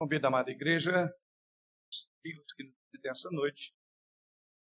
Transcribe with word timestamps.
Convido 0.00 0.26
a 0.26 0.28
amada 0.28 0.52
igreja, 0.52 1.12
os 1.90 2.52
que 2.54 2.62
nos 2.62 2.76
visitem 2.84 3.10
essa 3.10 3.28
noite, 3.32 3.74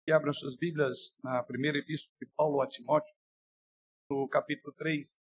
que 0.04 0.12
abram 0.12 0.32
suas 0.32 0.54
Bíblias 0.54 1.18
na 1.20 1.42
primeira 1.42 1.78
epístola 1.78 2.16
de 2.20 2.26
Paulo 2.36 2.60
a 2.60 2.68
Timóteo, 2.68 3.12
no 4.08 4.28
capítulo 4.28 4.72
3, 4.74 5.18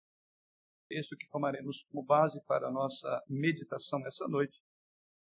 texto 0.88 1.18
que 1.18 1.28
tomaremos 1.30 1.82
como 1.90 2.06
base 2.06 2.40
para 2.46 2.68
a 2.68 2.72
nossa 2.72 3.24
meditação 3.28 3.98
nessa 3.98 4.28
noite. 4.28 4.62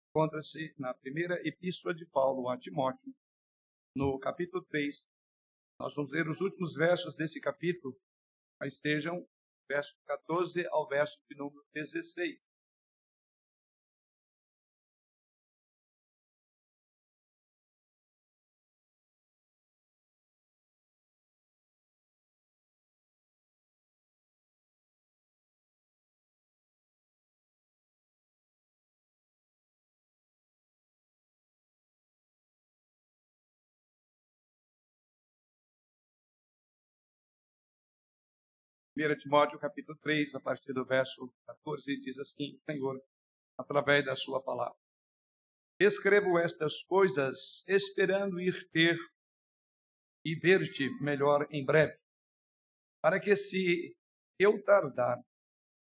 Encontra-se 0.09 0.73
na 0.79 0.91
primeira 0.91 1.35
epístola 1.47 1.93
de 1.93 2.07
Paulo 2.07 2.49
a 2.49 2.57
Timóteo, 2.57 3.13
no 3.95 4.17
capítulo 4.17 4.65
3. 4.65 5.07
Nós 5.79 5.93
vamos 5.93 6.11
ler 6.11 6.27
os 6.27 6.41
últimos 6.41 6.73
versos 6.73 7.15
desse 7.15 7.39
capítulo, 7.39 7.95
mas 8.59 8.73
estejam 8.73 9.23
verso 9.69 9.95
14 10.07 10.65
ao 10.69 10.87
verso 10.87 11.19
de 11.29 11.37
número 11.37 11.63
16. 11.75 12.43
Primeira 38.94 39.17
Timóteo, 39.17 39.58
capítulo 39.58 39.97
3, 40.03 40.36
a 40.36 40.39
partir 40.39 40.72
do 40.72 40.86
verso 40.86 41.34
14, 41.47 42.00
diz 42.00 42.16
assim, 42.20 42.59
Senhor, 42.64 43.02
através 43.58 44.06
da 44.06 44.16
sua 44.16 44.39
palavra. 44.39 44.78
Escrevo 45.80 46.38
estas 46.38 46.84
coisas 46.84 47.64
esperando 47.67 48.40
ir 48.40 48.70
ter 48.70 48.95
e 50.23 50.36
ver-te 50.36 50.88
melhor 51.02 51.48
em 51.50 51.66
breve, 51.66 51.98
para 53.02 53.20
que 53.20 53.36
se 53.36 53.98
eu 54.38 54.64
tardar, 54.64 55.17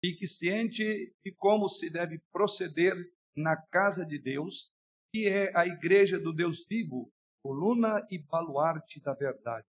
fique 0.05 0.29
ciente 0.29 1.13
de 1.25 1.35
como 1.35 1.69
se 1.69 1.91
deve 1.91 2.21
proceder 2.33 2.95
na 3.37 3.57
casa 3.57 4.07
de 4.07 4.21
Deus, 4.21 4.73
que 5.13 5.27
é 5.27 5.51
a 5.59 5.67
igreja 5.67 6.17
do 6.17 6.33
Deus 6.33 6.65
vivo, 6.65 7.13
coluna 7.43 8.07
e 8.09 8.19
baluarte 8.19 9.01
da 9.01 9.15
verdade. 9.15 9.67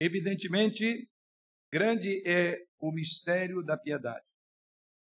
Evidentemente, 0.00 1.06
Grande 1.72 2.22
é 2.26 2.66
o 2.78 2.90
mistério 2.90 3.62
da 3.62 3.76
piedade. 3.76 4.24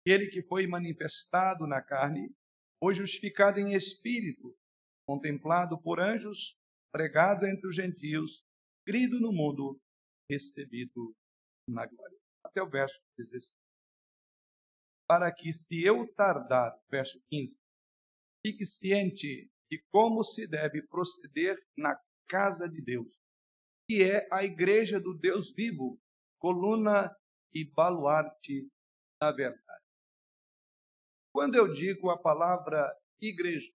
Ele 0.06 0.28
que 0.28 0.42
foi 0.42 0.66
manifestado 0.66 1.68
na 1.68 1.82
carne, 1.82 2.34
foi 2.80 2.94
justificado 2.94 3.60
em 3.60 3.74
espírito, 3.74 4.58
contemplado 5.06 5.80
por 5.80 6.00
anjos, 6.00 6.58
pregado 6.92 7.46
entre 7.46 7.68
os 7.68 7.76
gentios, 7.76 8.44
crido 8.86 9.20
no 9.20 9.32
mundo, 9.32 9.80
recebido 10.30 11.16
na 11.68 11.86
glória. 11.86 12.18
Até 12.44 12.64
o 12.64 12.70
verso 12.70 13.00
16. 13.18 13.56
Para 15.08 15.32
que, 15.32 15.54
se 15.54 15.84
eu 15.84 16.12
tardar, 16.14 16.76
verso 16.90 17.22
15, 17.30 17.60
fique 18.46 18.66
ciente 18.66 19.52
de 19.70 19.84
como 19.92 20.24
se 20.24 20.48
deve 20.48 20.82
proceder 20.88 21.64
na 21.78 22.00
casa 22.28 22.68
de 22.68 22.82
Deus, 22.82 23.08
que 23.88 24.04
é 24.04 24.28
a 24.32 24.44
igreja 24.44 25.00
do 25.00 25.14
Deus 25.14 25.52
vivo, 25.54 26.00
coluna 26.40 27.16
e 27.54 27.66
baluarte 27.66 28.68
da 29.20 29.32
verdade. 29.32 29.86
Quando 31.32 31.56
eu 31.56 31.72
digo 31.72 32.10
a 32.10 32.18
palavra 32.18 32.98
igreja, 33.20 33.72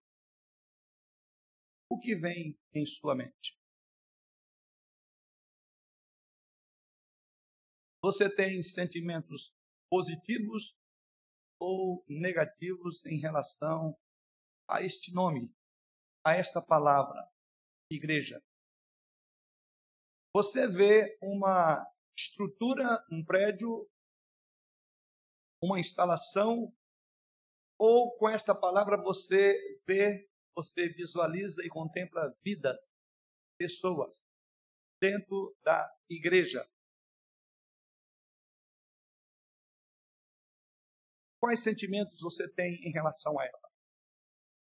o 1.88 1.98
que 1.98 2.16
vem 2.16 2.58
em 2.72 2.84
sua 2.86 3.14
mente? 3.14 3.58
Você 8.02 8.28
tem 8.34 8.62
sentimentos 8.62 9.54
positivos 9.88 10.76
ou 11.58 12.04
negativos 12.08 13.04
em 13.06 13.18
relação 13.18 13.96
a 14.68 14.82
este 14.82 15.12
nome, 15.12 15.54
a 16.24 16.34
esta 16.34 16.60
palavra, 16.60 17.26
igreja? 17.90 18.42
Você 20.34 20.66
vê 20.66 21.16
uma 21.22 21.86
estrutura, 22.16 23.04
um 23.10 23.24
prédio, 23.24 23.88
uma 25.62 25.80
instalação, 25.80 26.72
ou 27.78 28.16
com 28.16 28.28
esta 28.28 28.54
palavra 28.54 29.02
você 29.02 29.56
vê, 29.86 30.28
você 30.54 30.88
visualiza 30.88 31.64
e 31.64 31.68
contempla 31.68 32.34
vidas, 32.42 32.88
pessoas 33.58 34.24
dentro 35.00 35.56
da 35.62 35.90
igreja. 36.08 36.68
Quais 41.40 41.62
sentimentos 41.62 42.20
você 42.20 42.48
tem 42.48 42.76
em 42.86 42.90
relação 42.90 43.38
a 43.38 43.44
ela? 43.44 43.70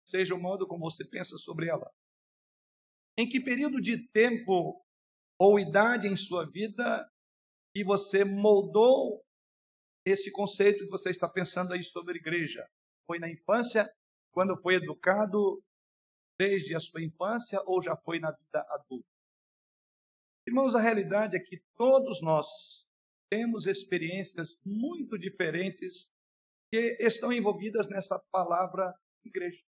Seja 0.08 0.36
o 0.36 0.40
modo 0.40 0.68
como 0.68 0.90
você 0.90 1.04
pensa 1.04 1.38
sobre 1.38 1.70
ela. 1.70 1.92
Em 3.18 3.28
que 3.28 3.40
período 3.40 3.82
de 3.82 4.08
tempo 4.10 4.86
ou 5.40 5.60
idade 5.60 6.08
em 6.08 6.16
sua 6.16 6.46
vida 6.50 7.12
e 7.78 7.84
você 7.84 8.26
moldou 8.26 9.24
esse 10.04 10.32
conceito 10.32 10.84
que 10.86 10.90
você 10.90 11.12
está 11.12 11.30
pensando 11.30 11.74
aí 11.74 11.84
sobre 11.84 12.18
igreja? 12.18 12.68
Foi 13.06 13.20
na 13.20 13.30
infância, 13.30 13.88
quando 14.32 14.60
foi 14.64 14.76
educado 14.76 15.62
desde 16.40 16.76
a 16.76 16.80
sua 16.80 17.04
infância 17.04 17.62
ou 17.68 17.80
já 17.80 17.96
foi 17.96 18.20
na 18.20 18.32
vida 18.32 18.66
adulta? 18.72 19.08
Irmãos, 20.48 20.74
a 20.74 20.82
realidade 20.82 21.38
é 21.38 21.40
que 21.40 21.62
todos 21.76 22.20
nós 22.20 22.48
temos 23.30 23.68
experiências 23.68 24.58
muito 24.66 25.16
diferentes 25.16 26.12
que 26.74 26.98
estão 27.00 27.32
envolvidas 27.32 27.88
nessa 27.88 28.18
palavra 28.32 28.92
igreja. 29.24 29.64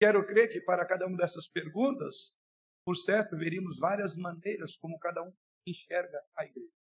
Quero 0.00 0.24
crer 0.24 0.50
que 0.50 0.62
para 0.62 0.86
cada 0.86 1.06
uma 1.06 1.16
dessas 1.18 1.46
perguntas, 1.46 2.38
por 2.86 2.96
certo, 2.96 3.36
veríamos 3.36 3.76
várias 3.78 4.16
maneiras 4.16 4.76
como 4.76 4.98
cada 4.98 5.22
um 5.22 5.30
enxerga 5.70 6.20
a 6.36 6.44
igreja. 6.44 6.72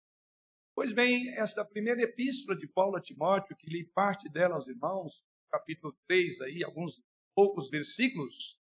Pois 0.75 0.93
bem, 0.93 1.31
esta 1.37 1.65
primeira 1.65 2.03
epístola 2.03 2.59
de 2.59 2.67
Paulo 2.69 2.97
a 2.97 3.01
Timóteo, 3.01 3.57
que 3.57 3.71
li 3.71 3.85
parte 3.95 4.29
dela 4.29 4.57
aos 4.57 4.69
irmãos, 4.69 5.25
capítulo 5.51 5.97
3, 6.07 6.43
aí, 6.43 6.63
alguns 6.63 7.03
poucos 7.35 7.71
versículos, 7.71 8.61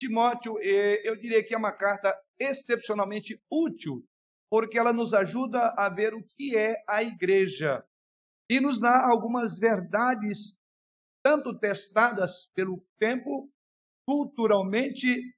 Timóteo, 0.00 0.58
eh, 0.60 1.06
eu 1.06 1.14
diria 1.14 1.44
que 1.44 1.54
é 1.54 1.58
uma 1.58 1.72
carta 1.72 2.12
excepcionalmente 2.38 3.40
útil, 3.50 4.04
porque 4.50 4.78
ela 4.78 4.92
nos 4.92 5.14
ajuda 5.14 5.74
a 5.76 5.88
ver 5.88 6.14
o 6.14 6.24
que 6.24 6.56
é 6.56 6.82
a 6.88 7.02
igreja 7.02 7.86
e 8.50 8.60
nos 8.60 8.80
dá 8.80 9.06
algumas 9.06 9.58
verdades, 9.58 10.58
tanto 11.24 11.58
testadas 11.58 12.50
pelo 12.54 12.84
tempo, 12.98 13.50
culturalmente, 14.06 15.34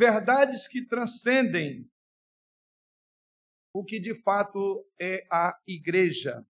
verdades 0.00 0.68
que 0.68 0.86
transcendem 0.86 1.90
o 3.74 3.84
que 3.84 3.98
de 3.98 4.14
fato 4.22 4.86
é 5.00 5.26
a 5.30 5.58
igreja. 5.66 6.46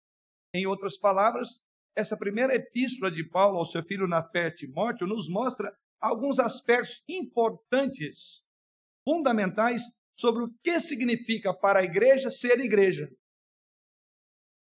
Em 0.53 0.67
outras 0.67 0.99
palavras, 0.99 1.65
essa 1.97 2.17
primeira 2.17 2.55
epístola 2.55 3.13
de 3.13 3.23
Paulo 3.23 3.59
ao 3.59 3.65
seu 3.65 3.83
filho 3.85 4.09
na 4.09 4.29
fé, 4.29 4.51
Timóteo, 4.51 5.07
nos 5.07 5.29
mostra 5.29 5.73
alguns 6.01 6.41
aspectos 6.41 7.03
importantes, 7.09 8.45
fundamentais, 9.09 9.83
sobre 10.19 10.45
o 10.45 10.55
que 10.63 10.81
significa 10.81 11.55
para 11.55 11.79
a 11.79 11.85
igreja 11.85 12.31
ser 12.31 12.59
igreja. 12.59 13.09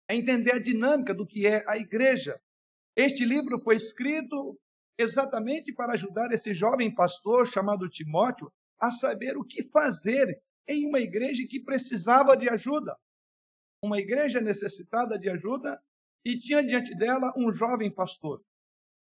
É 0.09 0.15
entender 0.15 0.53
a 0.53 0.61
dinâmica 0.61 1.13
do 1.13 1.27
que 1.27 1.47
é 1.47 1.65
a 1.69 1.77
igreja. 1.77 2.41
Este 2.97 3.25
livro 3.25 3.59
foi 3.59 3.75
escrito 3.75 4.59
exatamente 4.99 5.75
para 5.75 5.93
ajudar 5.95 6.33
esse 6.33 6.55
jovem 6.55 6.95
pastor 6.95 7.47
chamado 7.47 7.89
Timóteo 7.89 8.51
a 8.81 8.91
saber 8.91 9.37
o 9.37 9.45
que 9.45 9.69
fazer 9.71 10.41
em 10.69 10.87
uma 10.87 11.01
igreja 11.01 11.47
que 11.49 11.61
precisava 11.61 12.37
de 12.37 12.49
ajuda. 12.49 12.97
Uma 13.83 13.99
igreja 13.99 14.41
necessitada 14.41 15.19
de 15.19 15.29
ajuda 15.29 15.81
e 16.25 16.39
tinha 16.39 16.63
diante 16.67 16.95
dela 16.95 17.33
um 17.37 17.53
jovem 17.53 17.91
pastor. 17.91 18.43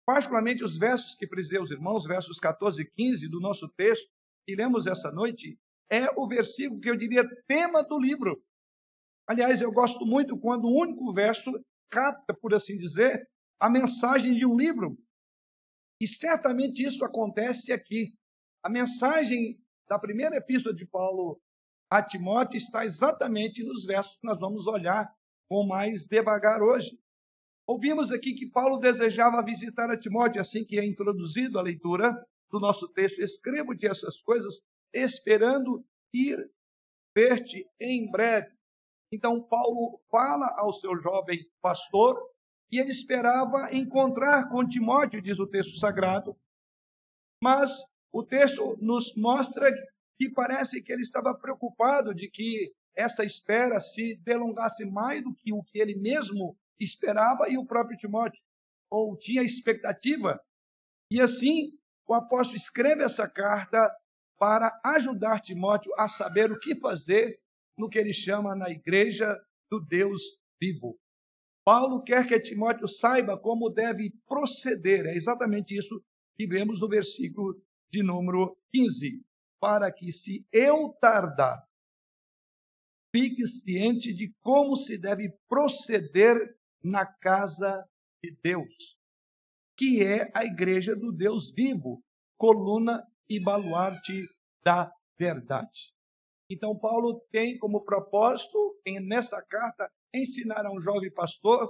Particularmente 0.07 0.65
os 0.65 0.79
versos 0.79 1.15
que 1.15 1.27
frisei 1.27 1.61
os 1.61 1.71
irmãos, 1.71 2.07
versos 2.07 2.39
14 2.39 2.83
e 2.83 2.91
15 2.91 3.29
do 3.29 3.41
nosso 3.41 3.69
texto, 3.77 4.09
que 4.47 4.55
lemos 4.55 4.87
essa 4.87 5.11
noite, 5.11 5.59
é 5.91 6.07
o 6.17 6.27
versículo 6.29 6.81
que 6.81 6.89
eu 6.89 6.97
diria 6.97 7.29
tema 7.47 7.83
do 7.83 7.99
livro. 7.99 8.43
Aliás, 9.27 9.61
eu 9.61 9.73
gosto 9.73 10.07
muito 10.07 10.39
quando 10.39 10.65
o 10.65 10.81
único 10.81 11.13
verso 11.13 11.53
capta, 11.91 12.35
por 12.35 12.55
assim 12.55 12.79
dizer, 12.79 13.29
a 13.61 13.69
mensagem 13.69 14.35
de 14.35 14.47
um 14.47 14.57
livro. 14.57 14.97
E 16.01 16.07
certamente 16.07 16.83
isso 16.85 17.05
acontece 17.05 17.73
aqui. 17.73 18.15
A 18.63 18.71
mensagem 18.71 19.61
da 19.89 19.99
primeira 19.99 20.37
epístola 20.37 20.75
de 20.75 20.87
Paulo 20.87 21.41
a 21.91 22.03
Timóteo 22.03 22.57
está 22.57 22.85
exatamente 22.85 23.65
nos 23.65 23.85
versos 23.85 24.17
que 24.19 24.27
nós 24.27 24.39
vamos 24.39 24.67
olhar 24.67 25.11
com 25.49 25.67
mais 25.67 26.07
devagar 26.07 26.63
hoje. 26.63 26.99
Ouvimos 27.67 28.13
aqui 28.13 28.35
que 28.35 28.51
Paulo 28.51 28.79
desejava 28.79 29.45
visitar 29.45 29.91
a 29.91 29.99
Timóteo, 29.99 30.41
assim 30.41 30.65
que 30.65 30.79
é 30.79 30.85
introduzido 30.85 31.59
a 31.59 31.63
leitura 31.63 32.15
do 32.51 32.61
nosso 32.61 32.89
texto. 32.89 33.21
Escrevo-te 33.21 33.87
essas 33.87 34.21
coisas, 34.23 34.61
esperando 34.93 35.85
ir 36.13 36.51
ver-te 37.15 37.67
em 37.81 38.11
breve. 38.11 38.51
Então, 39.13 39.43
Paulo 39.43 40.01
fala 40.11 40.55
ao 40.59 40.73
seu 40.73 40.99
jovem 41.01 41.41
pastor 41.63 42.19
e 42.71 42.79
ele 42.79 42.91
esperava 42.91 43.73
encontrar 43.73 44.49
com 44.51 44.67
Timóteo, 44.67 45.23
diz 45.23 45.39
o 45.39 45.47
texto 45.47 45.79
sagrado, 45.79 46.37
mas 47.43 47.71
o 48.13 48.23
texto 48.23 48.77
nos 48.81 49.15
mostra 49.17 49.71
que 50.19 50.29
parece 50.29 50.83
que 50.83 50.93
ele 50.93 51.03
estava 51.03 51.33
preocupado 51.33 52.13
de 52.13 52.29
que 52.29 52.75
essa 52.97 53.25
espera 53.25 53.81
se 53.81 54.17
delongasse 54.17 54.85
mais 54.85 55.23
do 55.23 55.33
que 55.33 55.53
o 55.53 55.63
que 55.63 55.79
ele 55.79 55.95
mesmo 55.95 56.59
esperava 56.81 57.49
e 57.49 57.57
o 57.57 57.65
próprio 57.65 57.97
Timóteo, 57.97 58.43
ou 58.91 59.17
tinha 59.17 59.43
expectativa. 59.43 60.41
E 61.11 61.21
assim, 61.21 61.71
o 62.07 62.13
apóstolo 62.13 62.57
escreve 62.57 63.05
essa 63.05 63.29
carta 63.29 63.89
para 64.37 64.79
ajudar 64.85 65.41
Timóteo 65.41 65.93
a 65.97 66.09
saber 66.09 66.51
o 66.51 66.59
que 66.59 66.79
fazer 66.81 67.39
no 67.77 67.89
que 67.89 67.99
ele 67.99 68.13
chama 68.13 68.57
na 68.57 68.69
igreja 68.71 69.37
do 69.71 69.81
Deus 69.81 70.21
vivo. 70.61 70.99
Paulo 71.65 72.03
quer 72.03 72.27
que 72.27 72.41
Timóteo 72.41 72.89
saiba 72.89 73.39
como 73.39 73.71
deve 73.71 74.13
proceder. 74.27 75.07
É 75.07 75.15
exatamente 75.15 75.77
isso 75.77 76.03
que 76.35 76.47
vemos 76.47 76.81
no 76.81 76.89
versículo 76.89 77.61
de 77.91 78.03
número 78.03 78.57
15. 78.73 79.23
Para 79.61 79.93
que, 79.93 80.13
se 80.13 80.47
eu 80.53 80.97
tardar, 81.01 81.63
fique 83.15 83.47
ciente 83.47 84.15
de 84.15 84.33
como 84.41 84.77
se 84.77 84.99
deve 84.99 85.31
proceder 85.49 86.37
na 86.83 87.05
casa 87.05 87.85
de 88.23 88.37
Deus, 88.43 88.97
que 89.77 90.03
é 90.03 90.31
a 90.35 90.45
igreja 90.45 90.95
do 90.95 91.13
Deus 91.13 91.53
vivo, 91.53 92.03
coluna 92.37 93.05
e 93.29 93.43
baluarte 93.43 94.27
da 94.63 94.93
verdade. 95.19 95.93
Então, 96.51 96.79
Paulo 96.79 97.21
tem 97.31 97.59
como 97.59 97.85
propósito, 97.85 98.77
nessa 99.07 99.43
carta, 99.43 99.91
ensinar 100.15 100.65
a 100.65 100.73
um 100.73 100.81
jovem 100.81 101.13
pastor 101.13 101.69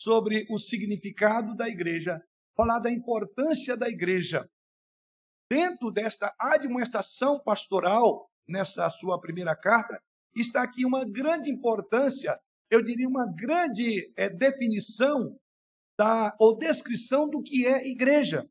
sobre 0.00 0.46
o 0.50 0.58
significado 0.58 1.54
da 1.54 1.68
igreja, 1.68 2.20
falar 2.56 2.80
da 2.80 2.90
importância 2.90 3.76
da 3.76 3.88
igreja. 3.88 4.48
Dentro 5.50 5.90
desta 5.92 6.34
administração 6.38 7.40
pastoral, 7.40 8.28
nessa 8.48 8.90
sua 8.90 9.20
primeira 9.20 9.54
carta, 9.54 10.00
está 10.34 10.62
aqui 10.62 10.84
uma 10.84 11.04
grande 11.04 11.50
importância, 11.50 12.38
eu 12.70 12.82
diria 12.82 13.08
uma 13.08 13.26
grande 13.32 14.12
é, 14.16 14.28
definição 14.28 15.38
da, 15.98 16.34
ou 16.38 16.58
descrição 16.58 17.28
do 17.28 17.42
que 17.42 17.66
é 17.66 17.86
igreja. 17.86 18.48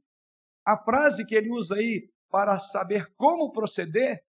A 0.66 0.78
frase 0.78 1.26
que 1.26 1.36
ele 1.36 1.52
usa 1.52 1.76
aí, 1.76 2.10
para 2.30 2.58
saber 2.60 3.14
como 3.16 3.52
proceder, 3.52 4.24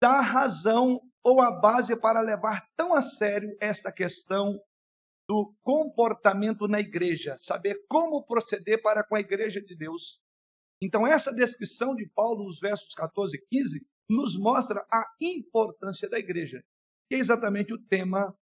dá 0.00 0.20
razão 0.20 1.00
ou 1.22 1.40
a 1.40 1.50
base 1.50 1.96
para 1.96 2.20
levar 2.20 2.66
tão 2.76 2.94
a 2.94 3.00
sério 3.00 3.56
esta 3.60 3.90
questão 3.90 4.60
do 5.26 5.54
comportamento 5.62 6.68
na 6.68 6.80
igreja, 6.80 7.36
saber 7.38 7.82
como 7.88 8.24
proceder 8.24 8.82
para 8.82 9.02
com 9.02 9.16
a 9.16 9.20
igreja 9.20 9.60
de 9.60 9.74
Deus. 9.74 10.20
Então, 10.80 11.06
essa 11.06 11.32
descrição 11.32 11.94
de 11.94 12.08
Paulo 12.08 12.44
nos 12.44 12.58
versos 12.58 12.94
14 12.94 13.36
e 13.36 13.46
15 13.46 13.86
nos 14.08 14.36
mostra 14.36 14.84
a 14.90 15.04
importância 15.20 16.08
da 16.08 16.18
igreja, 16.18 16.62
que 17.08 17.16
é 17.16 17.18
exatamente 17.18 17.72
o 17.72 17.82
tema 17.86 18.36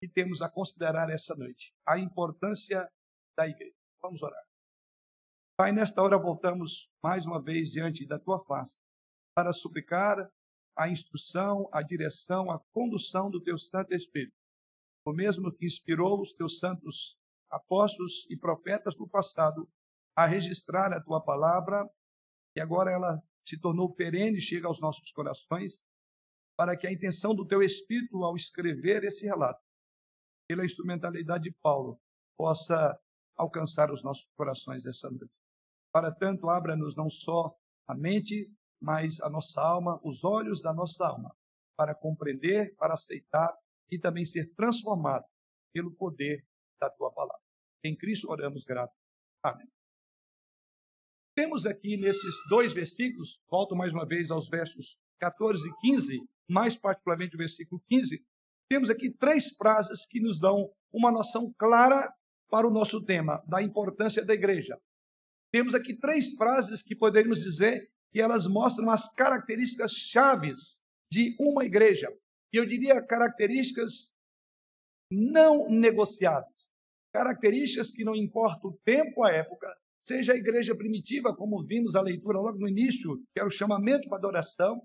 que 0.00 0.08
temos 0.08 0.42
a 0.42 0.48
considerar 0.48 1.10
essa 1.10 1.34
noite: 1.34 1.72
a 1.86 1.98
importância 1.98 2.88
da 3.36 3.48
igreja. 3.48 3.74
Vamos 4.02 4.22
orar. 4.22 4.42
Pai, 5.56 5.72
nesta 5.72 6.02
hora 6.02 6.16
voltamos 6.16 6.88
mais 7.02 7.26
uma 7.26 7.42
vez 7.42 7.70
diante 7.70 8.06
da 8.06 8.18
tua 8.18 8.38
face 8.38 8.78
para 9.34 9.52
suplicar 9.52 10.30
a 10.76 10.88
instrução, 10.88 11.68
a 11.72 11.82
direção, 11.82 12.50
a 12.50 12.60
condução 12.72 13.28
do 13.30 13.42
teu 13.42 13.58
Santo 13.58 13.92
Espírito. 13.92 14.36
O 15.04 15.12
mesmo 15.12 15.52
que 15.52 15.66
inspirou 15.66 16.20
os 16.20 16.32
teus 16.32 16.58
santos 16.58 17.16
apóstolos 17.50 18.26
e 18.30 18.36
profetas 18.36 18.94
do 18.94 19.08
passado 19.08 19.68
a 20.18 20.26
registrar 20.26 20.92
a 20.92 21.00
tua 21.00 21.20
palavra, 21.20 21.88
e 22.56 22.60
agora 22.60 22.90
ela 22.90 23.22
se 23.46 23.56
tornou 23.60 23.94
perene, 23.94 24.40
chega 24.40 24.66
aos 24.66 24.80
nossos 24.80 25.12
corações, 25.12 25.84
para 26.56 26.76
que 26.76 26.88
a 26.88 26.92
intenção 26.92 27.36
do 27.36 27.46
teu 27.46 27.62
Espírito 27.62 28.24
ao 28.24 28.34
escrever 28.34 29.04
esse 29.04 29.24
relato, 29.26 29.62
pela 30.48 30.64
instrumentalidade 30.64 31.44
de 31.44 31.54
Paulo, 31.62 32.00
possa 32.36 32.98
alcançar 33.36 33.92
os 33.92 34.02
nossos 34.02 34.26
corações 34.36 34.84
essa 34.86 35.08
noite. 35.08 35.32
Para 35.92 36.10
tanto, 36.10 36.48
abra-nos 36.48 36.96
não 36.96 37.08
só 37.08 37.54
a 37.86 37.94
mente, 37.94 38.52
mas 38.82 39.20
a 39.20 39.30
nossa 39.30 39.62
alma, 39.62 40.00
os 40.02 40.24
olhos 40.24 40.60
da 40.60 40.74
nossa 40.74 41.06
alma, 41.06 41.32
para 41.76 41.94
compreender, 41.94 42.74
para 42.74 42.94
aceitar 42.94 43.56
e 43.88 44.00
também 44.00 44.24
ser 44.24 44.52
transformado 44.56 45.26
pelo 45.72 45.94
poder 45.94 46.44
da 46.80 46.90
tua 46.90 47.12
palavra. 47.12 47.40
Em 47.84 47.96
Cristo 47.96 48.28
oramos 48.28 48.64
grato. 48.64 48.92
Amém. 49.44 49.68
Temos 51.38 51.66
aqui 51.66 51.96
nesses 51.96 52.34
dois 52.50 52.74
versículos, 52.74 53.40
volto 53.48 53.76
mais 53.76 53.92
uma 53.92 54.04
vez 54.04 54.28
aos 54.28 54.48
versos 54.48 54.98
14 55.20 55.68
e 55.68 55.72
15, 55.82 56.18
mais 56.50 56.76
particularmente 56.76 57.36
o 57.36 57.38
versículo 57.38 57.80
15, 57.86 58.20
temos 58.68 58.90
aqui 58.90 59.08
três 59.08 59.50
frases 59.50 60.04
que 60.04 60.18
nos 60.18 60.40
dão 60.40 60.68
uma 60.92 61.12
noção 61.12 61.54
clara 61.56 62.12
para 62.50 62.66
o 62.66 62.72
nosso 62.72 63.04
tema, 63.04 63.40
da 63.46 63.62
importância 63.62 64.24
da 64.24 64.34
igreja. 64.34 64.76
Temos 65.52 65.76
aqui 65.76 65.94
três 65.96 66.32
frases 66.32 66.82
que 66.82 66.96
poderíamos 66.96 67.40
dizer 67.40 67.88
que 68.10 68.20
elas 68.20 68.48
mostram 68.48 68.90
as 68.90 69.08
características 69.08 69.92
chaves 69.92 70.82
de 71.08 71.36
uma 71.38 71.64
igreja. 71.64 72.08
E 72.52 72.56
eu 72.56 72.66
diria 72.66 73.00
características 73.00 74.12
não 75.08 75.70
negociáveis. 75.70 76.72
Características 77.12 77.92
que 77.92 78.02
não 78.02 78.16
importa 78.16 78.66
o 78.66 78.76
tempo, 78.84 79.22
a 79.22 79.30
época, 79.30 79.72
seja 80.08 80.32
a 80.32 80.36
igreja 80.36 80.74
primitiva, 80.74 81.36
como 81.36 81.62
vimos 81.62 81.94
a 81.94 82.00
leitura 82.00 82.38
logo 82.38 82.58
no 82.58 82.66
início, 82.66 83.16
que 83.32 83.38
era 83.38 83.46
o 83.46 83.50
chamamento 83.50 84.08
para 84.08 84.16
adoração, 84.16 84.80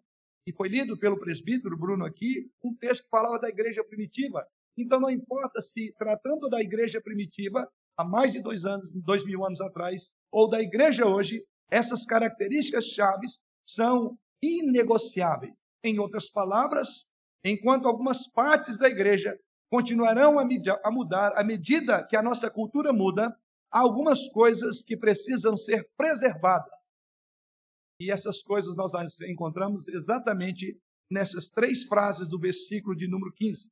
e 0.45 0.51
foi 0.51 0.67
lido 0.67 0.99
pelo 0.99 1.17
presbítero 1.17 1.77
Bruno 1.77 2.05
aqui, 2.05 2.49
um 2.61 2.75
texto 2.75 3.03
que 3.03 3.09
falava 3.09 3.39
da 3.39 3.47
igreja 3.47 3.81
primitiva. 3.85 4.45
Então 4.77 4.99
não 4.99 5.09
importa 5.09 5.61
se, 5.61 5.93
tratando 5.97 6.49
da 6.49 6.59
igreja 6.59 7.01
primitiva, 7.01 7.65
há 7.97 8.03
mais 8.03 8.33
de 8.33 8.41
dois 8.41 8.65
anos, 8.65 8.89
dois 8.93 9.23
mil 9.23 9.45
anos 9.45 9.61
atrás, 9.61 10.11
ou 10.29 10.49
da 10.49 10.61
igreja 10.61 11.07
hoje, 11.07 11.41
essas 11.71 12.06
características 12.06 12.87
chaves 12.87 13.42
são 13.68 14.18
inegociáveis. 14.42 15.53
Em 15.85 15.99
outras 15.99 16.30
palavras, 16.30 17.09
enquanto 17.45 17.87
algumas 17.87 18.30
partes 18.30 18.77
da 18.77 18.89
igreja 18.89 19.37
continuarão 19.71 20.37
a 20.37 20.92
mudar 20.92 21.31
à 21.37 21.44
medida 21.44 22.06
que 22.06 22.18
a 22.18 22.21
nossa 22.21 22.49
cultura 22.49 22.92
muda, 22.92 23.33
há 23.73 23.80
algumas 23.80 24.30
coisas 24.30 24.83
que 24.83 24.95
precisam 24.95 25.57
ser 25.57 25.89
preservadas. 25.97 26.71
E 27.99 28.11
essas 28.11 28.44
coisas 28.44 28.75
nós 28.75 28.94
encontramos 29.21 29.87
exatamente 29.87 30.80
nessas 31.09 31.49
três 31.49 31.83
frases 31.85 32.30
do 32.30 32.39
versículo 32.39 32.95
de 32.95 33.07
número 33.07 33.33
15. 33.33 33.68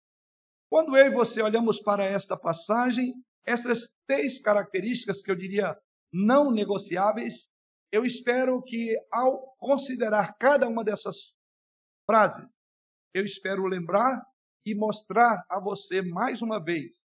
Quando 0.69 0.97
eu 0.97 1.05
e 1.05 1.13
você 1.13 1.41
olhamos 1.41 1.81
para 1.81 2.05
esta 2.05 2.37
passagem, 2.37 3.13
essas 3.45 3.95
três 4.07 4.41
características 4.41 5.21
que 5.21 5.29
eu 5.29 5.35
diria 5.35 5.77
não 6.11 6.51
negociáveis 6.51 7.51
eu 7.91 8.05
espero 8.05 8.61
que, 8.63 8.95
ao 9.11 9.53
considerar 9.57 10.33
cada 10.39 10.67
uma 10.67 10.81
dessas 10.81 11.33
frases, 12.05 12.49
eu 13.13 13.25
espero 13.25 13.65
lembrar 13.65 14.23
e 14.65 14.73
mostrar 14.73 15.43
a 15.49 15.59
você 15.59 16.01
mais 16.01 16.41
uma 16.41 16.63
vez 16.63 17.03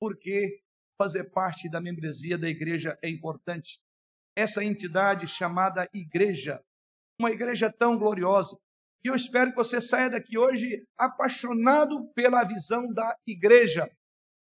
porque 0.00 0.60
fazer 0.98 1.30
parte 1.30 1.70
da 1.70 1.80
membresia 1.80 2.36
da 2.36 2.48
igreja 2.48 2.98
é 3.00 3.08
importante. 3.08 3.80
Essa 4.36 4.64
entidade 4.64 5.26
chamada 5.28 5.88
igreja, 5.94 6.60
uma 7.20 7.30
igreja 7.30 7.72
tão 7.72 7.96
gloriosa. 7.96 8.58
E 9.04 9.08
eu 9.08 9.14
espero 9.14 9.50
que 9.50 9.56
você 9.56 9.80
saia 9.80 10.10
daqui 10.10 10.36
hoje 10.36 10.84
apaixonado 10.98 12.08
pela 12.14 12.42
visão 12.42 12.92
da 12.92 13.16
igreja. 13.26 13.88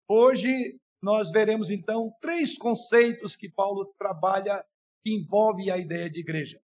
Hoje 0.09 0.79
nós 1.03 1.29
veremos 1.29 1.69
então 1.69 2.11
três 2.21 2.57
conceitos 2.57 3.35
que 3.35 3.49
Paulo 3.49 3.93
trabalha 3.97 4.65
que 5.03 5.13
envolve 5.13 5.69
a 5.69 5.77
ideia 5.77 6.09
de 6.09 6.19
igreja. 6.19 6.57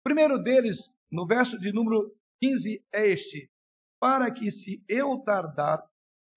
O 0.00 0.02
primeiro 0.04 0.38
deles, 0.38 0.96
no 1.10 1.26
verso 1.26 1.58
de 1.58 1.72
número 1.72 2.12
15, 2.42 2.84
é 2.92 3.06
este: 3.06 3.50
Para 4.00 4.30
que, 4.30 4.50
se 4.50 4.82
eu 4.88 5.18
tardar, 5.18 5.86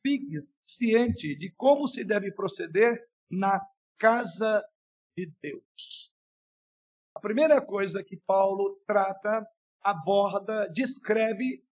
fiques 0.06 0.56
ciente 0.68 1.36
de 1.36 1.51
como 1.51 1.88
se 1.88 2.03
deve 2.03 2.32
proceder 2.32 3.08
na 3.29 3.60
casa 3.98 4.63
de 5.18 5.32
Deus. 5.41 6.12
A 7.15 7.20
primeira 7.20 7.62
coisa 7.62 8.03
que 8.03 8.18
Paulo 8.18 8.82
trata, 8.88 9.46
aborda, 9.82 10.68
descreve 10.70 11.63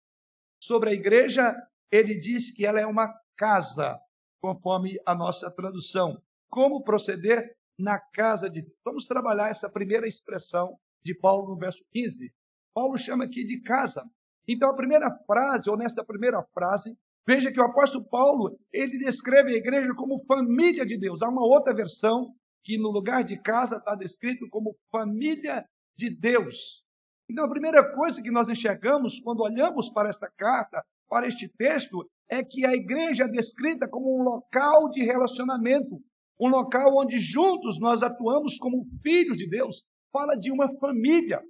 sobre 0.62 0.90
a 0.90 0.94
igreja, 0.94 1.56
ele 1.92 2.16
diz 2.16 2.52
que 2.52 2.66
ela 2.66 2.80
é 2.80 2.86
uma 2.86 3.14
casa, 3.38 4.00
conforme 4.42 5.00
a 5.06 5.16
nossa 5.16 5.50
tradução. 5.52 6.22
como 6.50 6.82
proceder 6.82 7.58
na 7.78 8.00
casa 8.00 8.50
de 8.50 8.62
Deus. 8.62 8.78
Vamos 8.84 9.06
trabalhar 9.06 9.50
essa 9.50 9.70
primeira 9.70 10.08
expressão 10.08 10.80
de 11.04 11.14
Paulo 11.14 11.50
no 11.50 11.58
verso 11.58 11.84
15. 11.92 12.34
Paulo 12.74 12.98
chama 12.98 13.26
aqui 13.26 13.44
de 13.44 13.62
casa. 13.62 14.04
Então, 14.48 14.70
a 14.70 14.76
primeira 14.76 15.10
frase, 15.26 15.70
ou 15.70 15.78
nesta 15.78 16.06
primeira 16.06 16.42
frase, 16.54 16.98
veja 17.28 17.52
que 17.52 17.60
o 17.60 17.66
apóstolo 17.66 18.08
Paulo, 18.10 18.58
ele 18.72 18.98
descreve 18.98 19.52
a 19.54 19.58
igreja 19.58 19.94
como 19.96 20.24
família 20.26 20.86
de 20.86 20.98
Deus. 20.98 21.22
Há 21.22 21.28
uma 21.28 21.46
outra 21.46 21.76
versão 21.76 22.34
que 22.64 22.78
no 22.78 22.90
lugar 22.90 23.24
de 23.24 23.40
casa 23.42 23.78
está 23.78 23.96
descrito 23.96 24.48
como 24.50 24.78
família 24.90 25.66
de 25.98 26.10
Deus. 26.10 26.86
Então, 27.30 27.46
a 27.46 27.50
primeira 27.50 27.94
coisa 27.94 28.22
que 28.22 28.32
nós 28.32 28.48
enxergamos 28.48 29.20
quando 29.20 29.42
olhamos 29.42 29.90
para 29.90 30.10
esta 30.10 30.32
carta, 30.38 30.82
para 31.10 31.28
este 31.28 31.50
texto, 31.50 32.10
é 32.30 32.42
que 32.44 32.66
a 32.66 32.74
igreja 32.74 33.26
é 33.26 33.28
descrita 33.28 33.90
como 33.90 34.20
um 34.20 34.24
local 34.24 34.90
de 34.90 35.04
relacionamento, 35.04 36.00
um 36.40 36.48
local 36.48 36.94
onde 36.98 37.20
juntos 37.20 37.80
nós 37.80 38.04
atuamos 38.04 38.58
como 38.58 38.86
filhos 39.02 39.36
de 39.36 39.50
Deus. 39.50 39.84
Fala 40.12 40.36
de 40.36 40.52
uma 40.52 40.70
família. 40.80 41.42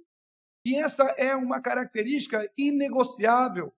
E 0.64 0.76
essa 0.76 1.04
é 1.16 1.36
uma 1.36 1.60
característica 1.60 2.48
inegociável. 2.56 3.72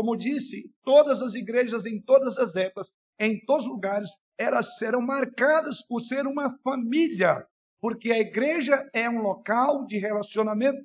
Como 0.00 0.16
disse, 0.16 0.64
todas 0.82 1.20
as 1.20 1.34
igrejas 1.34 1.84
em 1.84 2.00
todas 2.00 2.38
as 2.38 2.56
épocas, 2.56 2.90
em 3.18 3.38
todos 3.44 3.66
os 3.66 3.70
lugares, 3.70 4.08
elas 4.38 4.78
serão 4.78 5.02
marcadas 5.02 5.86
por 5.86 6.00
ser 6.00 6.26
uma 6.26 6.56
família, 6.64 7.46
porque 7.82 8.10
a 8.10 8.18
igreja 8.18 8.88
é 8.94 9.10
um 9.10 9.20
local 9.20 9.84
de 9.84 9.98
relacionamento. 9.98 10.78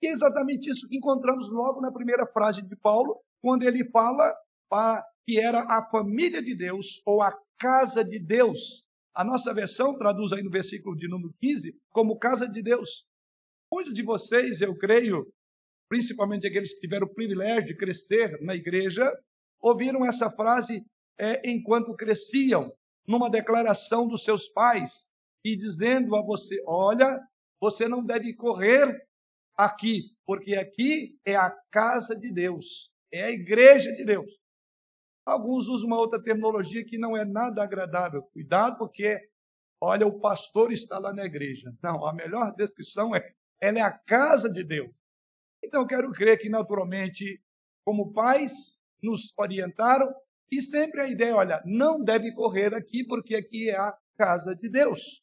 E 0.00 0.06
é 0.06 0.10
exatamente 0.10 0.70
isso 0.70 0.88
que 0.88 0.96
encontramos 0.96 1.52
logo 1.52 1.82
na 1.82 1.92
primeira 1.92 2.26
frase 2.32 2.62
de 2.62 2.74
Paulo, 2.76 3.20
quando 3.42 3.64
ele 3.64 3.86
fala 3.90 4.34
que 5.26 5.38
era 5.38 5.60
a 5.64 5.86
família 5.90 6.42
de 6.42 6.56
Deus 6.56 7.02
ou 7.04 7.20
a 7.20 7.30
casa 7.60 8.02
de 8.02 8.18
Deus. 8.18 8.86
A 9.14 9.22
nossa 9.22 9.52
versão 9.52 9.98
traduz 9.98 10.32
aí 10.32 10.42
no 10.42 10.50
versículo 10.50 10.96
de 10.96 11.06
número 11.08 11.34
15 11.42 11.76
como 11.90 12.18
casa 12.18 12.48
de 12.48 12.62
Deus. 12.62 13.06
Muitos 13.70 13.92
de 13.92 14.02
vocês, 14.02 14.62
eu 14.62 14.74
creio, 14.78 15.26
principalmente 15.92 16.46
aqueles 16.46 16.72
que 16.72 16.80
tiveram 16.80 17.06
o 17.06 17.14
privilégio 17.14 17.66
de 17.66 17.76
crescer 17.76 18.40
na 18.40 18.54
igreja, 18.54 19.12
ouviram 19.60 20.06
essa 20.06 20.30
frase 20.30 20.82
é, 21.20 21.50
enquanto 21.50 21.94
cresciam, 21.94 22.72
numa 23.06 23.28
declaração 23.28 24.08
dos 24.08 24.24
seus 24.24 24.48
pais, 24.48 25.10
e 25.44 25.54
dizendo 25.54 26.16
a 26.16 26.22
você: 26.22 26.62
olha, 26.66 27.20
você 27.60 27.86
não 27.86 28.02
deve 28.02 28.32
correr 28.32 29.06
aqui, 29.54 30.04
porque 30.24 30.54
aqui 30.54 31.20
é 31.26 31.36
a 31.36 31.50
casa 31.70 32.16
de 32.16 32.32
Deus, 32.32 32.90
é 33.12 33.24
a 33.24 33.30
igreja 33.30 33.92
de 33.92 34.02
Deus. 34.02 34.30
Alguns 35.26 35.68
usam 35.68 35.88
uma 35.88 35.98
outra 35.98 36.22
terminologia 36.22 36.82
que 36.86 36.96
não 36.96 37.14
é 37.14 37.22
nada 37.22 37.62
agradável. 37.62 38.22
Cuidado, 38.32 38.78
porque, 38.78 39.20
olha, 39.78 40.06
o 40.06 40.18
pastor 40.18 40.72
está 40.72 40.98
lá 40.98 41.12
na 41.12 41.26
igreja. 41.26 41.70
Não, 41.82 42.06
a 42.06 42.14
melhor 42.14 42.54
descrição 42.54 43.14
é: 43.14 43.34
ela 43.60 43.78
é 43.78 43.82
a 43.82 43.92
casa 43.92 44.48
de 44.48 44.64
Deus. 44.64 44.90
Então, 45.62 45.86
quero 45.86 46.10
crer 46.12 46.38
que, 46.38 46.48
naturalmente, 46.48 47.40
como 47.84 48.12
pais, 48.12 48.78
nos 49.02 49.32
orientaram 49.38 50.12
e 50.50 50.60
sempre 50.60 51.00
a 51.00 51.08
ideia, 51.08 51.34
olha, 51.34 51.62
não 51.64 52.02
deve 52.02 52.32
correr 52.34 52.74
aqui, 52.74 53.04
porque 53.04 53.34
aqui 53.34 53.70
é 53.70 53.76
a 53.76 53.96
casa 54.16 54.54
de 54.54 54.68
Deus. 54.68 55.22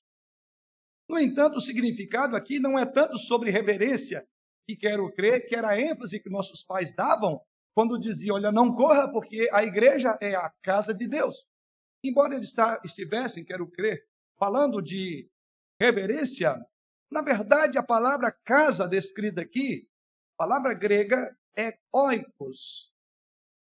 No 1.10 1.20
entanto, 1.20 1.58
o 1.58 1.62
significado 1.62 2.36
aqui 2.36 2.60
não 2.60 2.78
é 2.78 2.86
tanto 2.86 3.18
sobre 3.18 3.50
reverência, 3.50 4.26
que 4.68 4.76
quero 4.76 5.12
crer 5.14 5.48
que 5.48 5.56
era 5.56 5.70
a 5.70 5.82
ênfase 5.82 6.22
que 6.22 6.30
nossos 6.30 6.64
pais 6.64 6.94
davam 6.96 7.42
quando 7.74 8.00
diziam, 8.00 8.36
olha, 8.36 8.52
não 8.52 8.76
corra, 8.76 9.12
porque 9.12 9.48
a 9.52 9.64
igreja 9.64 10.18
é 10.22 10.36
a 10.36 10.52
casa 10.62 10.94
de 10.94 11.08
Deus. 11.08 11.36
Embora 12.04 12.36
eles 12.36 12.54
estivessem, 12.84 13.44
quero 13.44 13.68
crer, 13.70 14.04
falando 14.38 14.82
de 14.82 15.28
reverência, 15.82 16.56
na 17.12 17.22
verdade, 17.22 17.78
a 17.78 17.84
palavra 17.84 18.32
casa 18.46 18.88
descrita 18.88 19.42
aqui, 19.42 19.89
palavra 20.40 20.74
grega 20.74 21.36
é 21.58 21.74
oikos. 21.92 22.94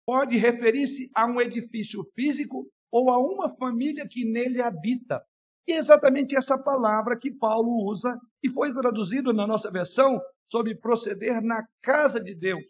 Pode 0.07 0.37
referir-se 0.37 1.11
a 1.13 1.27
um 1.27 1.41
edifício 1.41 2.09
físico 2.15 2.71
ou 2.93 3.11
a 3.11 3.19
uma 3.19 3.53
família 3.57 4.07
que 4.09 4.25
nele 4.25 4.63
habita. 4.63 5.21
E 5.67 5.73
é 5.73 5.77
exatamente 5.77 6.37
essa 6.37 6.57
palavra 6.57 7.19
que 7.19 7.33
Paulo 7.33 7.85
usa 7.85 8.17
e 8.41 8.49
foi 8.49 8.73
traduzido 8.73 9.33
na 9.33 9.45
nossa 9.45 9.73
versão 9.73 10.21
sobre 10.49 10.77
proceder 10.77 11.43
na 11.43 11.67
casa 11.83 12.23
de 12.23 12.33
Deus. 12.33 12.65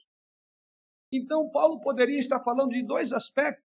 Então, 1.13 1.51
Paulo 1.51 1.79
poderia 1.81 2.19
estar 2.19 2.43
falando 2.43 2.71
de 2.71 2.83
dois 2.83 3.13
aspectos, 3.13 3.65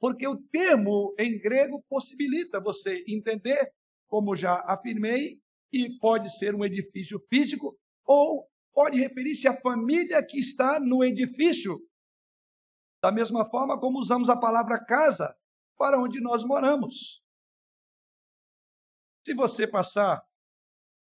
porque 0.00 0.26
o 0.26 0.42
termo 0.50 1.14
em 1.18 1.38
grego 1.38 1.82
possibilita 1.88 2.60
você 2.60 3.04
entender, 3.08 3.72
como 4.08 4.34
já 4.34 4.56
afirmei, 4.66 5.38
que 5.70 5.96
pode 6.00 6.36
ser 6.36 6.54
um 6.54 6.64
edifício 6.64 7.18
físico 7.30 7.78
ou 8.04 8.46
pode 8.74 8.98
referir-se 8.98 9.46
à 9.48 9.58
família 9.60 10.24
que 10.24 10.38
está 10.38 10.80
no 10.80 11.04
edifício. 11.04 11.78
Da 13.02 13.12
mesma 13.12 13.48
forma 13.48 13.78
como 13.78 13.98
usamos 13.98 14.28
a 14.28 14.36
palavra 14.36 14.84
casa 14.84 15.36
para 15.78 15.98
onde 15.98 16.20
nós 16.20 16.44
moramos. 16.44 17.22
Se 19.24 19.34
você 19.34 19.66
passar 19.66 20.22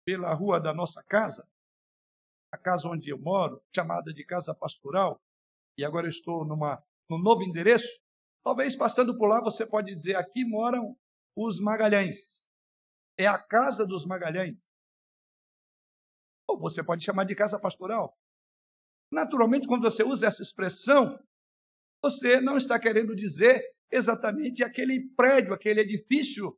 pela 0.05 0.33
rua 0.33 0.59
da 0.59 0.74
nossa 0.74 1.03
casa, 1.03 1.47
a 2.51 2.57
casa 2.57 2.88
onde 2.88 3.09
eu 3.09 3.17
moro, 3.17 3.62
chamada 3.74 4.13
de 4.13 4.24
casa 4.24 4.53
pastoral, 4.53 5.19
e 5.77 5.83
agora 5.83 6.07
estou 6.07 6.45
numa, 6.45 6.83
num 7.09 7.17
novo 7.17 7.41
endereço, 7.41 8.00
talvez 8.43 8.75
passando 8.75 9.17
por 9.17 9.27
lá 9.27 9.41
você 9.41 9.65
pode 9.65 9.93
dizer: 9.95 10.15
aqui 10.15 10.45
moram 10.45 10.95
os 11.35 11.59
Magalhães 11.59 12.45
é 13.17 13.25
a 13.27 13.38
casa 13.38 13.85
dos 13.85 14.05
Magalhães. 14.05 14.63
Ou 16.48 16.60
você 16.60 16.84
pode 16.84 17.04
chamar 17.04 17.25
de 17.25 17.36
casa 17.36 17.60
pastoral. 17.60 18.18
Naturalmente, 19.12 19.68
quando 19.68 19.84
você 19.84 20.04
usa 20.04 20.28
essa 20.28 20.42
expressão, 20.42 21.18
você 22.04 22.40
não 22.40 22.58
está 22.58 22.80
querendo 22.80 23.16
dizer 23.16 23.64
exatamente 23.92 24.64
aquele 24.64 25.10
prédio, 25.16 25.54
aquele 25.54 25.82
edifício, 25.82 26.58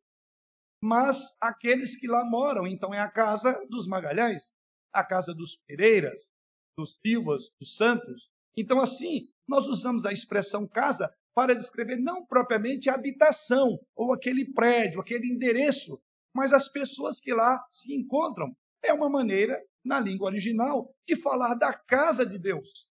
mas 0.83 1.35
aqueles 1.41 1.95
que 1.95 2.07
lá 2.07 2.25
moram. 2.25 2.65
Então, 2.67 2.93
é 2.93 2.99
a 2.99 3.11
casa 3.11 3.53
dos 3.69 3.87
Magalhães, 3.87 4.51
a 4.93 5.03
casa 5.03 5.33
dos 5.33 5.57
Pereiras, 5.67 6.29
dos 6.77 6.99
Silvas, 7.05 7.49
dos 7.59 7.75
Santos. 7.75 8.29
Então, 8.55 8.79
assim, 8.79 9.29
nós 9.47 9.67
usamos 9.67 10.05
a 10.05 10.11
expressão 10.11 10.67
casa 10.67 11.13
para 11.35 11.55
descrever 11.55 11.97
não 11.97 12.25
propriamente 12.25 12.89
a 12.89 12.95
habitação 12.95 13.79
ou 13.95 14.11
aquele 14.11 14.51
prédio, 14.53 14.99
aquele 14.99 15.27
endereço, 15.27 16.01
mas 16.35 16.51
as 16.51 16.67
pessoas 16.67 17.19
que 17.19 17.33
lá 17.33 17.63
se 17.69 17.93
encontram. 17.93 18.55
É 18.87 18.93
uma 18.93 19.09
maneira, 19.09 19.61
na 19.83 19.99
língua 19.99 20.27
original, 20.27 20.89
de 21.05 21.17
falar 21.17 21.55
da 21.55 21.73
casa 21.73 22.25
de 22.25 22.39
Deus. 22.39 22.87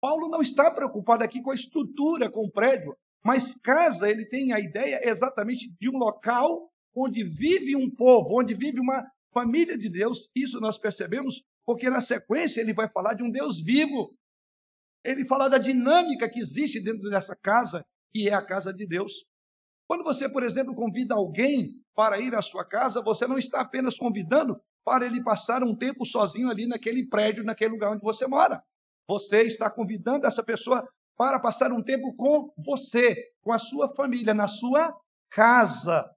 Paulo 0.00 0.28
não 0.28 0.40
está 0.40 0.70
preocupado 0.70 1.24
aqui 1.24 1.42
com 1.42 1.50
a 1.50 1.54
estrutura, 1.54 2.30
com 2.30 2.44
o 2.46 2.50
prédio, 2.50 2.96
mas 3.24 3.52
casa, 3.54 4.08
ele 4.08 4.24
tem 4.24 4.52
a 4.52 4.60
ideia 4.60 5.00
exatamente 5.02 5.68
de 5.80 5.90
um 5.90 5.98
local 5.98 6.70
onde 6.94 7.24
vive 7.24 7.74
um 7.74 7.90
povo, 7.90 8.40
onde 8.40 8.54
vive 8.54 8.78
uma 8.78 9.04
família 9.32 9.76
de 9.76 9.88
Deus. 9.88 10.28
Isso 10.34 10.60
nós 10.60 10.78
percebemos, 10.78 11.42
porque 11.66 11.90
na 11.90 12.00
sequência 12.00 12.60
ele 12.60 12.72
vai 12.72 12.88
falar 12.88 13.14
de 13.14 13.24
um 13.24 13.30
Deus 13.30 13.60
vivo. 13.60 14.16
Ele 15.04 15.24
fala 15.24 15.48
da 15.48 15.58
dinâmica 15.58 16.30
que 16.30 16.38
existe 16.38 16.80
dentro 16.80 17.10
dessa 17.10 17.34
casa, 17.34 17.84
que 18.12 18.28
é 18.28 18.34
a 18.34 18.46
casa 18.46 18.72
de 18.72 18.86
Deus. 18.86 19.24
Quando 19.88 20.04
você, 20.04 20.28
por 20.28 20.44
exemplo, 20.44 20.74
convida 20.74 21.14
alguém 21.14 21.82
para 21.96 22.20
ir 22.20 22.32
à 22.32 22.42
sua 22.42 22.64
casa, 22.64 23.02
você 23.02 23.26
não 23.26 23.38
está 23.38 23.60
apenas 23.60 23.98
convidando 23.98 24.60
para 24.84 25.06
ele 25.06 25.22
passar 25.22 25.62
um 25.62 25.76
tempo 25.76 26.04
sozinho 26.04 26.48
ali 26.48 26.66
naquele 26.66 27.06
prédio, 27.06 27.44
naquele 27.44 27.72
lugar 27.72 27.92
onde 27.92 28.02
você 28.02 28.26
mora. 28.26 28.62
Você 29.08 29.42
está 29.42 29.70
convidando 29.70 30.26
essa 30.26 30.42
pessoa 30.42 30.86
para 31.16 31.38
passar 31.38 31.72
um 31.72 31.82
tempo 31.82 32.14
com 32.14 32.52
você, 32.56 33.16
com 33.42 33.52
a 33.52 33.58
sua 33.58 33.94
família, 33.94 34.34
na 34.34 34.48
sua 34.48 34.96
casa. 35.30 36.10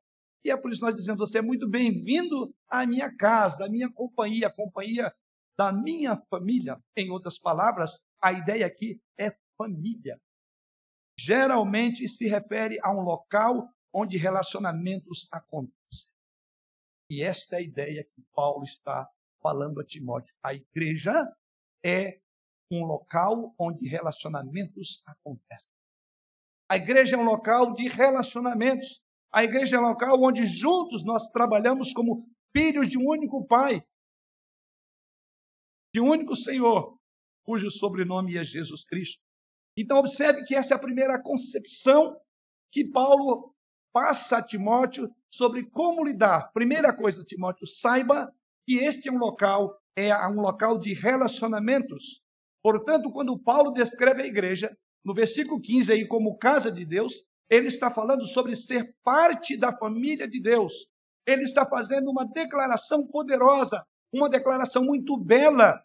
E 0.44 0.52
é 0.52 0.58
por 0.58 0.72
isso 0.72 0.80
que 0.80 0.86
nós 0.86 0.96
dizemos: 0.96 1.30
você 1.30 1.40
é 1.40 1.42
muito 1.42 1.68
bem-vindo 1.70 2.54
à 2.70 2.86
minha 2.86 3.16
casa, 3.16 3.66
à 3.66 3.70
minha 3.70 3.92
companhia, 3.92 4.48
a 4.48 4.54
companhia 4.54 5.14
da 5.58 5.72
minha 5.72 6.22
família. 6.30 6.80
Em 6.96 7.10
outras 7.10 7.40
palavras, 7.40 8.02
a 8.22 8.32
ideia 8.32 8.66
aqui 8.66 9.00
é 9.18 9.36
família. 9.58 10.20
Geralmente 11.18 12.08
se 12.10 12.28
refere 12.28 12.78
a 12.84 12.92
um 12.92 13.02
local 13.02 13.70
onde 13.94 14.18
relacionamentos 14.18 15.28
acontecem. 15.32 16.15
E 17.10 17.22
esta 17.22 17.56
é 17.56 17.60
a 17.60 17.62
ideia 17.62 18.04
que 18.04 18.22
Paulo 18.34 18.64
está 18.64 19.08
falando 19.42 19.80
a 19.80 19.86
Timóteo. 19.86 20.34
A 20.44 20.54
igreja 20.54 21.14
é 21.84 22.20
um 22.72 22.84
local 22.84 23.54
onde 23.60 23.88
relacionamentos 23.88 25.04
acontecem. 25.06 25.72
A 26.70 26.78
igreja 26.78 27.16
é 27.16 27.20
um 27.20 27.24
local 27.24 27.74
de 27.74 27.88
relacionamentos. 27.88 29.02
A 29.32 29.44
igreja 29.44 29.78
é 29.78 29.80
um 29.80 29.84
local 29.84 30.20
onde 30.24 30.48
juntos 30.48 31.06
nós 31.06 31.30
trabalhamos 31.30 31.94
como 31.94 32.28
filhos 32.56 32.90
de 32.90 32.98
um 32.98 33.08
único 33.08 33.46
Pai, 33.46 33.86
de 35.94 36.02
um 36.02 36.10
único 36.10 36.36
Senhor, 36.36 36.98
cujo 37.44 37.70
sobrenome 37.70 38.38
é 38.38 38.44
Jesus 38.44 38.84
Cristo. 38.84 39.22
Então, 39.78 39.98
observe 40.00 40.44
que 40.44 40.56
essa 40.56 40.74
é 40.74 40.78
a 40.78 40.82
primeira 40.82 41.22
concepção 41.22 42.20
que 42.72 42.90
Paulo 42.90 43.55
passa 43.96 44.40
a 44.40 44.44
Timóteo 44.44 45.10
sobre 45.34 45.64
como 45.64 46.04
lidar. 46.04 46.52
Primeira 46.54 46.94
coisa, 46.94 47.24
Timóteo, 47.24 47.66
saiba 47.66 48.30
que 48.68 48.76
este 48.76 49.08
é 49.08 49.12
um 49.12 49.18
local, 49.18 49.80
é 49.96 50.14
um 50.28 50.42
local 50.42 50.78
de 50.78 50.94
relacionamentos. 50.94 52.22
Portanto, 52.62 53.10
quando 53.10 53.40
Paulo 53.40 53.72
descreve 53.72 54.24
a 54.24 54.28
igreja, 54.28 54.76
no 55.06 55.14
versículo 55.14 55.62
15 55.62 55.94
aí 55.94 56.06
como 56.06 56.38
casa 56.38 56.70
de 56.70 56.86
Deus, 56.86 57.24
ele 57.50 57.68
está 57.68 57.90
falando 57.90 58.26
sobre 58.26 58.54
ser 58.58 58.94
parte 59.02 59.56
da 59.56 59.72
família 59.72 60.28
de 60.28 60.42
Deus. 60.42 60.74
Ele 61.26 61.44
está 61.44 61.66
fazendo 61.66 62.12
uma 62.12 62.26
declaração 62.26 63.08
poderosa, 63.08 63.82
uma 64.14 64.30
declaração 64.30 64.84
muito 64.84 65.18
bela 65.18 65.82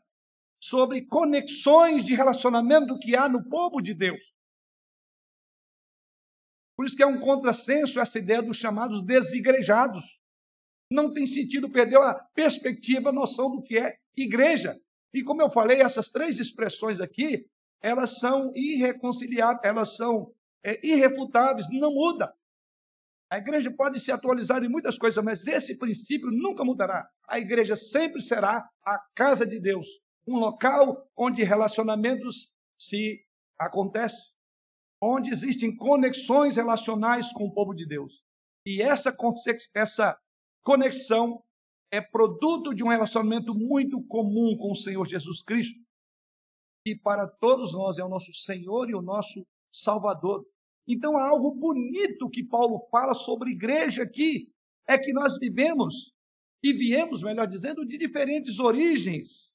sobre 0.60 1.06
conexões 1.06 2.04
de 2.04 2.16
relacionamento 2.16 2.98
que 2.98 3.14
há 3.14 3.28
no 3.28 3.48
povo 3.48 3.80
de 3.80 3.94
Deus. 3.94 4.34
Por 6.80 6.86
isso 6.86 6.96
que 6.96 7.02
é 7.02 7.06
um 7.06 7.20
contrassenso 7.20 8.00
essa 8.00 8.18
ideia 8.18 8.40
dos 8.40 8.56
chamados 8.56 9.02
desigrejados. 9.02 10.18
Não 10.90 11.12
tem 11.12 11.26
sentido, 11.26 11.70
perdeu 11.70 12.02
a 12.02 12.14
perspectiva, 12.34 13.10
a 13.10 13.12
noção 13.12 13.50
do 13.50 13.62
que 13.62 13.76
é 13.76 13.98
igreja. 14.16 14.74
E 15.12 15.22
como 15.22 15.42
eu 15.42 15.50
falei, 15.50 15.82
essas 15.82 16.10
três 16.10 16.38
expressões 16.38 16.98
aqui, 16.98 17.44
elas 17.82 18.18
são 18.18 18.50
irreconciliáveis, 18.54 19.60
elas 19.62 19.94
são 19.94 20.32
é, 20.64 20.80
irrefutáveis, 20.82 21.66
não 21.70 21.92
muda. 21.92 22.32
A 23.30 23.36
igreja 23.36 23.70
pode 23.70 24.00
se 24.00 24.10
atualizar 24.10 24.64
em 24.64 24.70
muitas 24.70 24.96
coisas, 24.96 25.22
mas 25.22 25.46
esse 25.46 25.76
princípio 25.76 26.30
nunca 26.30 26.64
mudará. 26.64 27.06
A 27.28 27.38
igreja 27.38 27.76
sempre 27.76 28.22
será 28.22 28.66
a 28.82 28.98
casa 29.14 29.46
de 29.46 29.60
Deus, 29.60 29.86
um 30.26 30.38
local 30.38 31.06
onde 31.14 31.44
relacionamentos 31.44 32.54
se 32.80 33.22
acontecem, 33.58 34.32
onde 35.02 35.30
existem 35.30 35.74
conexões 35.74 36.56
relacionais 36.56 37.32
com 37.32 37.44
o 37.44 37.52
povo 37.52 37.74
de 37.74 37.86
Deus. 37.86 38.22
E 38.66 38.82
essa, 38.82 39.16
essa 39.74 40.18
conexão 40.62 41.42
é 41.90 42.00
produto 42.00 42.74
de 42.74 42.84
um 42.84 42.88
relacionamento 42.88 43.54
muito 43.54 44.02
comum 44.06 44.56
com 44.56 44.72
o 44.72 44.76
Senhor 44.76 45.06
Jesus 45.06 45.42
Cristo, 45.42 45.78
que 46.86 46.94
para 46.96 47.26
todos 47.26 47.72
nós 47.72 47.98
é 47.98 48.04
o 48.04 48.08
nosso 48.08 48.32
Senhor 48.32 48.88
e 48.88 48.94
o 48.94 49.02
nosso 49.02 49.44
Salvador. 49.74 50.46
Então 50.86 51.16
há 51.16 51.28
algo 51.28 51.54
bonito 51.54 52.28
que 52.30 52.44
Paulo 52.44 52.86
fala 52.90 53.14
sobre 53.14 53.50
igreja 53.50 54.02
aqui, 54.02 54.52
é 54.86 54.98
que 54.98 55.12
nós 55.12 55.38
vivemos 55.38 56.12
e 56.62 56.72
viemos, 56.72 57.22
melhor 57.22 57.46
dizendo, 57.46 57.86
de 57.86 57.96
diferentes 57.96 58.58
origens, 58.58 59.54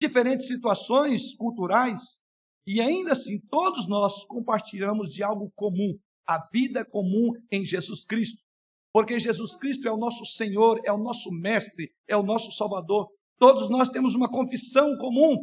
diferentes 0.00 0.46
situações 0.46 1.34
culturais, 1.34 2.21
e 2.66 2.80
ainda 2.80 3.12
assim 3.12 3.40
todos 3.50 3.88
nós 3.88 4.24
compartilhamos 4.24 5.10
de 5.10 5.22
algo 5.22 5.52
comum, 5.54 5.98
a 6.26 6.38
vida 6.52 6.84
comum 6.84 7.32
em 7.50 7.64
Jesus 7.64 8.04
Cristo. 8.04 8.40
Porque 8.92 9.18
Jesus 9.18 9.56
Cristo 9.56 9.88
é 9.88 9.92
o 9.92 9.96
nosso 9.96 10.24
Senhor, 10.24 10.80
é 10.84 10.92
o 10.92 10.98
nosso 10.98 11.30
mestre, 11.30 11.90
é 12.06 12.16
o 12.16 12.22
nosso 12.22 12.52
Salvador. 12.52 13.08
Todos 13.38 13.68
nós 13.70 13.88
temos 13.88 14.14
uma 14.14 14.30
confissão 14.30 14.96
comum. 14.98 15.36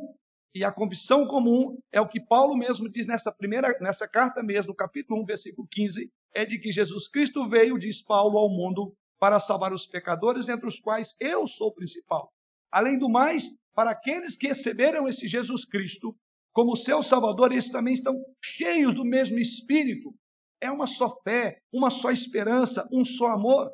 E 0.54 0.64
a 0.64 0.72
confissão 0.72 1.28
comum 1.28 1.78
é 1.92 2.02
o 2.02 2.08
que 2.08 2.20
Paulo 2.20 2.56
mesmo 2.56 2.90
diz 2.90 3.06
nessa 3.06 3.32
primeira 3.32 3.72
nessa 3.82 4.08
carta 4.08 4.42
mesmo, 4.42 4.74
capítulo 4.74 5.22
1, 5.22 5.26
versículo 5.26 5.68
15, 5.70 6.10
é 6.34 6.46
de 6.46 6.60
que 6.60 6.72
Jesus 6.72 7.08
Cristo 7.08 7.48
veio, 7.48 7.78
diz 7.78 8.02
Paulo, 8.04 8.38
ao 8.38 8.50
mundo 8.50 8.94
para 9.20 9.40
salvar 9.40 9.74
os 9.74 9.86
pecadores, 9.86 10.48
entre 10.48 10.68
os 10.68 10.80
quais 10.80 11.14
eu 11.20 11.46
sou 11.46 11.68
o 11.68 11.74
principal. 11.74 12.32
Além 12.72 12.98
do 12.98 13.10
mais, 13.10 13.50
para 13.76 13.92
aqueles 13.92 14.38
que 14.38 14.48
receberam 14.48 15.08
esse 15.08 15.28
Jesus 15.28 15.66
Cristo 15.66 16.16
como 16.54 16.76
seu 16.76 17.02
Salvador, 17.04 17.52
eles 17.52 17.70
também 17.70 17.94
estão 17.94 18.16
cheios 18.44 18.94
do 18.96 19.06
mesmo 19.06 19.38
Espírito, 19.38 20.14
é 20.62 20.70
uma 20.72 20.88
só 20.88 21.16
fé, 21.22 21.62
uma 21.72 21.90
só 21.90 22.12
esperança, 22.12 22.88
um 22.92 23.04
só 23.06 23.28
amor. 23.28 23.72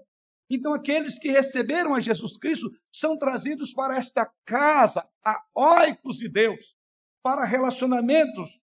Então, 0.49 0.73
aqueles 0.73 1.17
que 1.17 1.31
receberam 1.31 1.95
a 1.95 1.99
Jesus 1.99 2.37
Cristo 2.37 2.69
são 2.93 3.17
trazidos 3.17 3.73
para 3.73 3.97
esta 3.97 4.31
casa, 4.45 5.07
a 5.25 5.41
oicos 5.55 6.17
de 6.17 6.29
Deus, 6.29 6.75
para 7.23 7.43
relacionamentos. 7.43 8.61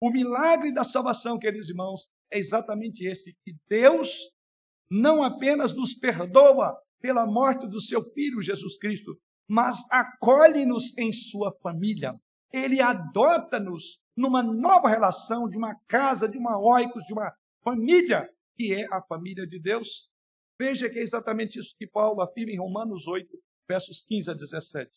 O 0.00 0.10
milagre 0.10 0.72
da 0.72 0.84
salvação, 0.84 1.38
queridos 1.38 1.68
irmãos, 1.68 2.08
é 2.32 2.38
exatamente 2.38 3.04
esse: 3.04 3.36
que 3.44 3.54
Deus 3.68 4.30
não 4.90 5.22
apenas 5.22 5.74
nos 5.74 5.92
perdoa 5.94 6.74
pela 7.00 7.26
morte 7.26 7.66
do 7.66 7.80
seu 7.80 8.02
filho 8.12 8.40
Jesus 8.40 8.78
Cristo, 8.78 9.20
mas 9.46 9.84
acolhe-nos 9.90 10.96
em 10.96 11.12
sua 11.12 11.52
família. 11.62 12.14
Ele 12.52 12.80
adota-nos 12.80 14.00
numa 14.16 14.42
nova 14.42 14.88
relação 14.88 15.48
de 15.48 15.56
uma 15.56 15.74
casa, 15.88 16.28
de 16.28 16.36
uma 16.36 16.58
oicos, 16.58 17.04
de 17.04 17.12
uma 17.12 17.32
família, 17.64 18.28
que 18.56 18.74
é 18.74 18.86
a 18.92 19.02
família 19.02 19.46
de 19.46 19.58
Deus. 19.58 20.10
Veja 20.58 20.88
que 20.90 20.98
é 20.98 21.02
exatamente 21.02 21.58
isso 21.58 21.74
que 21.78 21.86
Paulo 21.86 22.20
afirma 22.20 22.52
em 22.52 22.58
Romanos 22.58 23.06
8, 23.06 23.26
versos 23.68 24.02
15 24.02 24.30
a 24.30 24.34
17. 24.34 24.90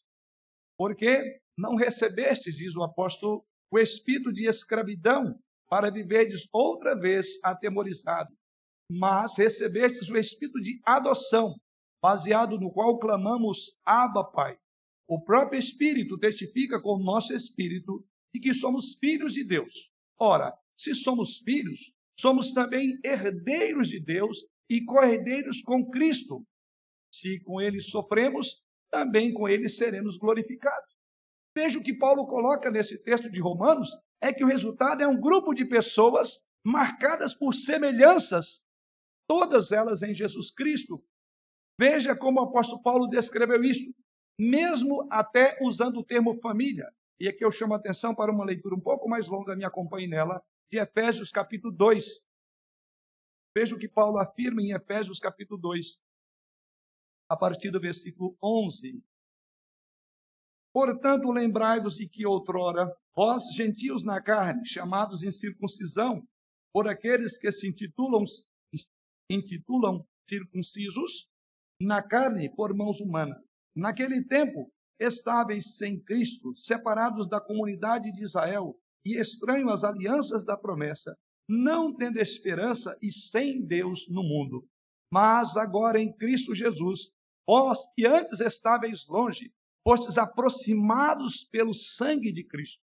Porque 0.78 1.40
não 1.58 1.76
recebestes, 1.76 2.58
diz 2.58 2.76
o 2.76 2.84
apóstolo, 2.84 3.46
o 3.72 3.80
espírito 3.80 4.32
de 4.34 4.48
escravidão 4.48 5.40
para 5.70 5.90
viverdes 5.90 6.48
outra 6.52 6.96
vez 6.96 7.40
atemorizado, 7.44 8.34
mas 8.90 9.38
recebestes 9.38 10.10
o 10.10 10.18
espírito 10.18 10.60
de 10.60 10.80
adoção, 10.86 11.56
baseado 12.02 12.60
no 12.60 12.72
qual 12.72 13.00
clamamos 13.00 13.78
Abba, 13.84 14.24
Pai. 14.24 14.58
O 15.08 15.22
próprio 15.22 15.60
Espírito 15.60 16.18
testifica 16.18 16.82
com 16.82 16.96
o 16.96 17.04
nosso 17.04 17.34
espírito 17.34 18.04
de 18.34 18.40
que 18.40 18.54
somos 18.54 18.96
filhos 18.96 19.34
de 19.34 19.44
Deus. 19.44 19.92
Ora, 20.20 20.52
se 20.78 20.96
somos 20.96 21.40
filhos, 21.40 21.94
somos 22.20 22.52
também 22.52 23.00
herdeiros 23.04 23.90
de 23.90 24.00
Deus 24.00 24.46
e 24.70 24.84
co-herdeiros 24.84 25.62
com 25.62 25.90
Cristo. 25.90 26.44
Se 27.14 27.40
com 27.42 27.62
ele 27.62 27.80
sofremos, 27.80 28.62
também 28.92 29.34
com 29.34 29.48
ele 29.48 29.70
seremos 29.70 30.18
glorificados. 30.18 30.96
Veja 31.56 31.80
o 31.80 31.84
que 31.84 31.98
Paulo 31.98 32.26
coloca 32.26 32.72
nesse 32.72 33.02
texto 33.02 33.30
de 33.30 33.40
Romanos: 33.40 33.90
é 34.22 34.34
que 34.34 34.44
o 34.44 34.48
resultado 34.48 35.02
é 35.02 35.08
um 35.08 35.20
grupo 35.20 35.54
de 35.54 35.66
pessoas 35.66 36.44
marcadas 36.66 37.36
por 37.36 37.54
semelhanças, 37.54 38.64
todas 39.28 39.72
elas 39.72 40.02
em 40.02 40.14
Jesus 40.14 40.52
Cristo. 40.52 41.04
Veja 41.80 42.16
como 42.18 42.40
o 42.40 42.44
apóstolo 42.44 42.82
Paulo 42.82 43.08
descreveu 43.08 43.62
isso, 43.64 43.94
mesmo 44.40 45.08
até 45.12 45.58
usando 45.62 45.98
o 45.98 46.04
termo 46.04 46.36
família. 46.36 46.90
E 47.20 47.28
aqui 47.28 47.46
eu 47.46 47.52
chamo 47.52 47.74
a 47.74 47.78
atenção 47.78 48.14
para 48.14 48.32
uma 48.32 48.44
leitura 48.44 48.76
um 48.76 48.82
pouco 48.82 49.08
mais 49.08 49.28
longa, 49.28 49.56
me 49.56 49.64
acompanhe 49.64 50.08
nela, 50.08 50.42
de 50.70 50.78
Efésios 50.78 51.32
capítulo 51.32 51.74
2. 51.74 52.26
Veja 53.56 53.76
o 53.76 53.80
que 53.80 53.88
Paulo 53.88 54.18
afirma 54.18 54.62
em 54.62 54.72
Efésios 54.72 55.20
capítulo 55.20 55.60
2, 55.62 56.04
a 57.30 57.38
partir 57.38 57.72
do 57.72 57.80
versículo 57.80 58.38
11. 58.44 59.02
Portanto, 60.74 61.32
lembrai-vos 61.32 61.96
de 61.96 62.06
que 62.06 62.26
outrora, 62.26 62.94
vós, 63.16 63.44
gentios 63.56 64.04
na 64.04 64.22
carne, 64.22 64.66
chamados 64.66 65.24
em 65.24 65.32
circuncisão, 65.32 66.28
por 66.74 66.90
aqueles 66.90 67.38
que 67.38 67.50
se 67.50 67.70
intitulam, 67.70 68.26
intitulam 69.32 70.06
circuncisos, 70.30 71.30
na 71.80 72.04
carne 72.04 72.54
por 72.54 72.74
mãos 72.74 73.00
humanas. 73.00 73.42
Naquele 73.76 74.24
tempo, 74.24 74.72
estáveis 75.00 75.76
sem 75.78 76.00
Cristo, 76.00 76.56
separados 76.56 77.28
da 77.28 77.42
comunidade 77.42 78.12
de 78.12 78.24
Israel 78.24 78.80
e 79.04 79.20
estranhos 79.20 79.72
às 79.72 79.84
alianças 79.84 80.46
da 80.46 80.56
promessa, 80.56 81.18
não 81.48 81.94
tendo 81.94 82.18
esperança 82.18 82.98
e 83.02 83.12
sem 83.12 83.62
Deus 83.62 84.08
no 84.10 84.24
mundo. 84.24 84.66
Mas 85.12 85.58
agora 85.58 86.00
em 86.00 86.12
Cristo 86.12 86.56
Jesus, 86.56 87.12
vós 87.48 87.80
que 87.96 88.06
antes 88.06 88.40
estáveis 88.40 89.06
longe, 89.08 89.54
fostes 89.84 90.18
aproximados 90.18 91.44
pelo 91.52 91.74
sangue 91.74 92.32
de 92.32 92.44
Cristo, 92.44 92.82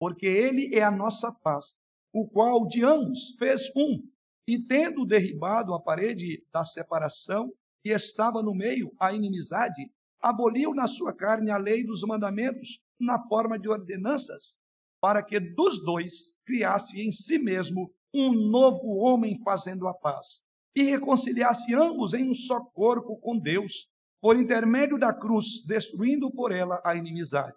porque 0.00 0.26
ele 0.26 0.74
é 0.74 0.82
a 0.82 0.90
nossa 0.90 1.30
paz, 1.30 1.76
o 2.12 2.28
qual 2.28 2.66
de 2.66 2.84
ambos 2.84 3.36
fez 3.38 3.70
um, 3.76 4.02
e 4.48 4.58
tendo 4.58 5.06
derribado 5.06 5.72
a 5.74 5.80
parede 5.80 6.44
da 6.52 6.64
separação, 6.64 7.52
que 7.82 7.90
estava 7.90 8.42
no 8.42 8.54
meio 8.54 8.92
a 8.98 9.12
inimizade, 9.12 9.90
aboliu 10.20 10.74
na 10.74 10.86
sua 10.86 11.14
carne 11.14 11.50
a 11.50 11.56
lei 11.56 11.84
dos 11.84 12.02
mandamentos 12.02 12.80
na 12.98 13.26
forma 13.26 13.58
de 13.58 13.68
ordenanças, 13.68 14.58
para 15.00 15.22
que 15.22 15.40
dos 15.40 15.82
dois 15.82 16.34
criasse 16.44 17.00
em 17.00 17.10
si 17.10 17.38
mesmo 17.38 17.90
um 18.12 18.32
novo 18.32 18.88
homem 18.98 19.40
fazendo 19.42 19.88
a 19.88 19.94
paz, 19.94 20.42
e 20.76 20.82
reconciliasse 20.82 21.74
ambos 21.74 22.12
em 22.12 22.28
um 22.28 22.34
só 22.34 22.60
corpo 22.60 23.16
com 23.18 23.38
Deus, 23.38 23.88
por 24.20 24.36
intermédio 24.36 24.98
da 24.98 25.14
cruz, 25.14 25.64
destruindo 25.66 26.30
por 26.30 26.52
ela 26.52 26.80
a 26.84 26.94
inimizade. 26.94 27.56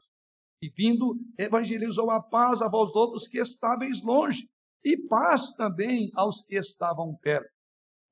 E 0.61 0.69
vindo, 0.69 1.15
evangelizou 1.37 2.09
a 2.09 2.21
paz 2.21 2.61
a 2.61 2.69
vós 2.69 2.95
outros 2.95 3.27
que 3.27 3.39
estáveis 3.39 4.01
longe, 4.01 4.47
e 4.85 4.97
paz 4.97 5.51
também 5.55 6.09
aos 6.15 6.41
que 6.41 6.55
estavam 6.55 7.15
perto. 7.15 7.51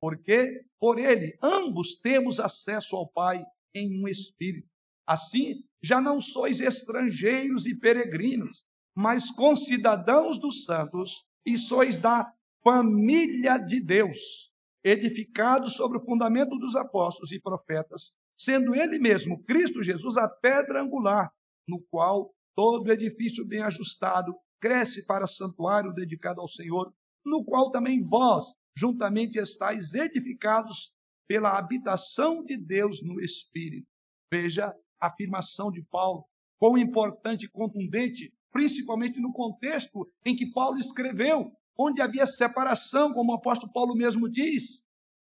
Porque 0.00 0.64
por 0.78 0.98
ele 0.98 1.38
ambos 1.42 1.94
temos 1.94 2.40
acesso 2.40 2.96
ao 2.96 3.08
Pai 3.08 3.42
em 3.74 4.02
um 4.02 4.08
espírito. 4.08 4.68
Assim, 5.06 5.62
já 5.82 6.00
não 6.00 6.20
sois 6.20 6.60
estrangeiros 6.60 7.66
e 7.66 7.74
peregrinos, 7.74 8.64
mas 8.94 9.30
concidadãos 9.30 10.38
dos 10.38 10.64
santos, 10.64 11.24
e 11.44 11.58
sois 11.58 11.96
da 11.96 12.32
família 12.62 13.58
de 13.58 13.80
Deus, 13.80 14.52
edificado 14.84 15.68
sobre 15.68 15.98
o 15.98 16.04
fundamento 16.04 16.56
dos 16.56 16.76
apóstolos 16.76 17.32
e 17.32 17.40
profetas, 17.40 18.14
sendo 18.38 18.74
ele 18.74 18.98
mesmo, 18.98 19.42
Cristo 19.44 19.82
Jesus, 19.82 20.16
a 20.16 20.28
pedra 20.28 20.82
angular, 20.82 21.32
no 21.66 21.80
qual 21.90 22.32
todo 22.54 22.92
edifício 22.92 23.46
bem 23.46 23.62
ajustado 23.62 24.34
cresce 24.60 25.04
para 25.04 25.26
santuário 25.26 25.92
dedicado 25.92 26.40
ao 26.40 26.48
Senhor, 26.48 26.92
no 27.24 27.44
qual 27.44 27.70
também 27.70 28.00
vós 28.00 28.44
juntamente 28.76 29.38
estáis 29.38 29.94
edificados 29.94 30.92
pela 31.26 31.56
habitação 31.58 32.44
de 32.44 32.56
Deus 32.56 33.02
no 33.02 33.20
Espírito. 33.20 33.86
Veja 34.30 34.74
a 35.00 35.06
afirmação 35.06 35.70
de 35.70 35.82
Paulo, 35.82 36.24
quão 36.58 36.78
importante 36.78 37.46
e 37.46 37.50
contundente, 37.50 38.32
principalmente 38.52 39.20
no 39.20 39.32
contexto 39.32 40.06
em 40.24 40.36
que 40.36 40.52
Paulo 40.52 40.78
escreveu, 40.78 41.52
onde 41.76 42.00
havia 42.00 42.26
separação, 42.26 43.12
como 43.12 43.32
o 43.32 43.34
apóstolo 43.34 43.72
Paulo 43.72 43.94
mesmo 43.94 44.28
diz, 44.28 44.86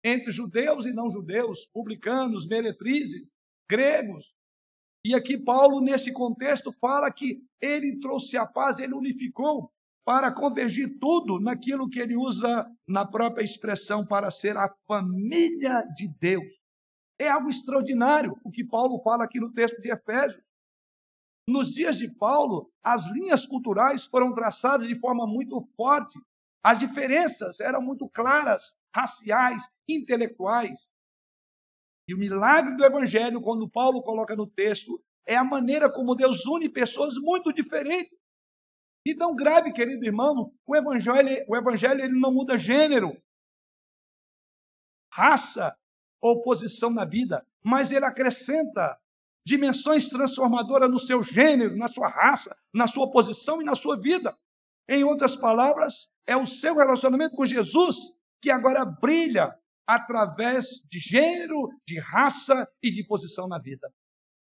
entre 0.03 0.31
judeus 0.31 0.87
e 0.87 0.93
não 0.93 1.11
judeus, 1.11 1.67
publicanos, 1.67 2.47
meretrizes, 2.47 3.33
gregos. 3.69 4.35
E 5.05 5.15
aqui 5.15 5.37
Paulo, 5.39 5.81
nesse 5.81 6.13
contexto, 6.13 6.73
fala 6.81 7.13
que 7.13 7.43
ele 7.61 7.99
trouxe 7.99 8.37
a 8.37 8.47
paz, 8.47 8.79
ele 8.79 8.95
unificou 8.95 9.71
para 10.09 10.33
convergir 10.33 10.99
tudo 10.99 11.39
naquilo 11.39 11.87
que 11.87 12.01
ele 12.01 12.17
usa 12.17 12.67
na 12.89 13.05
própria 13.05 13.45
expressão 13.45 14.07
para 14.07 14.31
ser 14.31 14.57
a 14.57 14.75
família 14.87 15.83
de 15.95 16.09
Deus. 16.19 16.51
É 17.19 17.29
algo 17.29 17.51
extraordinário 17.51 18.35
o 18.43 18.51
que 18.51 18.65
Paulo 18.65 19.03
fala 19.03 19.25
aqui 19.25 19.39
no 19.39 19.53
texto 19.53 19.83
de 19.83 19.93
Efésios. 19.93 20.43
Nos 21.47 21.69
dias 21.69 21.99
de 21.99 22.11
Paulo, 22.11 22.73
as 22.83 23.05
linhas 23.13 23.47
culturais 23.47 24.07
foram 24.07 24.33
traçadas 24.33 24.89
de 24.89 24.99
forma 24.99 25.27
muito 25.27 25.61
forte. 25.77 26.19
As 26.65 26.79
diferenças 26.79 27.61
eram 27.61 27.83
muito 27.83 28.09
claras, 28.09 28.79
raciais, 28.97 29.69
intelectuais. 29.87 30.91
E 32.09 32.15
o 32.15 32.19
milagre 32.19 32.79
do 32.79 32.85
Evangelho, 32.87 33.43
quando 33.43 33.69
Paulo 33.69 34.01
coloca 34.01 34.35
no 34.35 34.47
texto, 34.47 34.99
é 35.27 35.37
a 35.37 35.45
maneira 35.45 35.93
como 35.93 36.15
Deus 36.15 36.47
une 36.47 36.71
pessoas 36.71 37.17
muito 37.19 37.53
diferentes. 37.53 38.17
Então, 39.11 39.35
grave, 39.35 39.73
querido 39.73 40.05
irmão, 40.05 40.53
o 40.67 40.77
Evangelho, 40.77 41.45
o 41.49 41.57
evangelho 41.57 42.05
ele 42.05 42.21
não 42.21 42.31
muda 42.31 42.59
gênero, 42.59 43.17
raça 45.11 45.75
ou 46.21 46.43
posição 46.43 46.91
na 46.91 47.07
vida, 47.07 47.47
mas 47.65 47.91
ele 47.91 48.05
acrescenta 48.05 48.99
dimensões 49.47 50.11
transformadoras 50.11 50.91
no 50.91 50.99
seu 50.99 51.23
gênero, 51.23 51.75
na 51.75 51.89
sua 51.89 52.09
raça, 52.09 52.55
na 52.73 52.87
sua 52.87 53.11
posição 53.11 53.63
e 53.63 53.65
na 53.65 53.75
sua 53.75 53.99
vida. 53.99 54.37
Em 54.87 55.03
outras 55.05 55.35
palavras, 55.35 56.11
é 56.27 56.37
o 56.37 56.45
seu 56.45 56.77
relacionamento 56.77 57.35
com 57.35 57.47
Jesus 57.47 58.21
que 58.43 58.51
agora 58.51 58.85
brilha 58.85 59.59
através 59.87 60.87
de 60.91 60.99
gênero, 60.99 61.71
de 61.87 61.99
raça 61.99 62.69
e 62.83 62.91
de 62.91 63.07
posição 63.07 63.49
na 63.49 63.59
vida. 63.59 63.91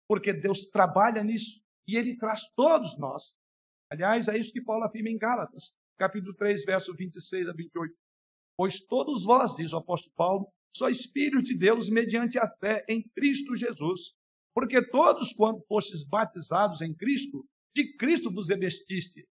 Porque 0.09 0.33
Deus 0.33 0.67
trabalha 0.67 1.23
nisso 1.23 1.63
e 1.87 1.97
ele 1.97 2.17
traz 2.17 2.49
todos 2.57 2.99
nós. 2.99 3.33
Aliás, 3.91 4.29
é 4.29 4.37
isso 4.37 4.53
que 4.53 4.61
Paulo 4.61 4.85
afirma 4.85 5.11
em 5.11 5.19
Gálatas, 5.19 5.75
capítulo 5.97 6.35
3, 6.35 6.65
verso 6.65 6.95
26 6.95 7.49
a 7.49 7.53
28. 7.53 7.95
Pois 8.57 8.81
todos 8.81 9.25
vós, 9.25 9.55
diz 9.55 9.73
o 9.73 9.77
apóstolo 9.77 10.15
Paulo, 10.17 10.49
sois 10.75 11.07
filhos 11.07 11.45
de 11.45 11.57
Deus 11.57 11.89
mediante 11.89 12.39
a 12.39 12.51
fé 12.59 12.85
em 12.89 13.03
Cristo 13.15 13.55
Jesus. 13.55 14.15
Porque 14.55 14.85
todos, 14.89 15.33
quando 15.33 15.65
fostes 15.69 16.05
batizados 16.07 16.81
em 16.81 16.95
Cristo, 16.95 17.47
de 17.75 17.97
Cristo 17.97 18.33
vos 18.33 18.49
revestiste. 18.49 19.25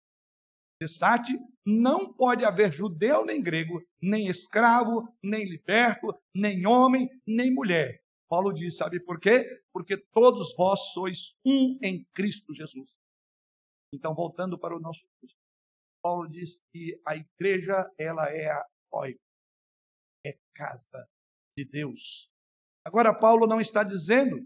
Cessate, 0.83 1.33
não 1.65 2.13
pode 2.13 2.45
haver 2.45 2.73
judeu 2.73 3.25
nem 3.25 3.43
grego, 3.43 3.83
nem 4.03 4.29
escravo, 4.29 5.09
nem 5.23 5.49
liberto, 5.49 6.15
nem 6.35 6.67
homem, 6.67 7.09
nem 7.27 7.53
mulher. 7.53 8.01
Paulo 8.29 8.53
diz, 8.53 8.77
sabe 8.77 9.01
por 9.01 9.19
quê? 9.19 9.47
Porque 9.73 9.97
todos 10.13 10.55
vós 10.57 10.93
sois 10.93 11.35
um 11.45 11.79
em 11.83 12.05
Cristo 12.13 12.53
Jesus. 12.53 12.94
Então, 13.95 14.15
voltando 14.15 14.59
para 14.59 14.77
o 14.77 14.81
nosso 14.81 15.07
texto, 15.21 15.39
Paulo 16.03 16.29
diz 16.29 16.61
que 16.73 17.01
a 17.07 17.17
igreja, 17.17 17.89
ela 17.97 18.29
é 18.29 18.51
a 18.51 18.67
oi, 18.93 19.17
é 20.27 20.37
casa 20.55 21.09
de 21.57 21.65
Deus. 21.65 22.29
Agora, 22.85 23.15
Paulo 23.15 23.47
não 23.47 23.61
está 23.61 23.85
dizendo, 23.85 24.37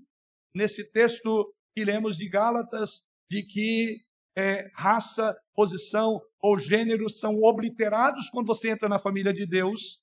nesse 0.54 0.92
texto 0.92 1.52
que 1.74 1.84
lemos 1.84 2.16
de 2.16 2.28
Gálatas, 2.28 3.06
de 3.30 3.42
que 3.42 4.04
é, 4.36 4.70
raça, 4.74 5.34
posição 5.54 6.20
ou 6.40 6.58
gênero 6.58 7.08
são 7.08 7.34
obliterados 7.42 8.30
quando 8.30 8.46
você 8.46 8.70
entra 8.70 8.88
na 8.88 9.00
família 9.00 9.32
de 9.32 9.46
Deus. 9.46 10.00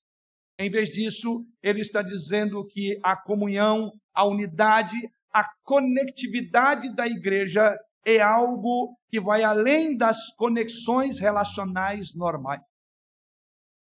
Em 0.58 0.70
vez 0.70 0.90
disso, 0.90 1.46
ele 1.62 1.80
está 1.80 2.02
dizendo 2.02 2.66
que 2.66 2.98
a 3.02 3.16
comunhão, 3.16 3.92
a 4.12 4.26
unidade, 4.26 4.96
a 5.32 5.48
conectividade 5.62 6.94
da 6.94 7.06
igreja 7.06 7.74
é 8.06 8.20
algo 8.20 8.96
que 9.08 9.20
vai 9.20 9.42
além 9.42 9.96
das 9.96 10.32
conexões 10.36 11.18
relacionais 11.18 12.14
normais. 12.14 12.62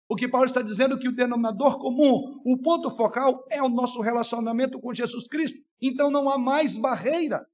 O 0.10 0.16
que 0.16 0.28
Paulo 0.28 0.48
está 0.48 0.64
dizendo 0.64 0.96
é 0.96 1.00
que 1.00 1.08
o 1.08 1.16
denominador 1.16 1.78
comum, 1.78 2.42
o 2.44 2.60
ponto 2.60 2.90
focal 2.96 3.46
é 3.52 3.62
o 3.62 3.70
nosso 3.70 4.02
relacionamento 4.02 4.80
com 4.80 4.94
Jesus 4.94 5.28
Cristo. 5.28 5.60
Então 5.80 6.10
não 6.10 6.30
há 6.30 6.38
mais 6.38 6.78
barreira. 6.78 7.46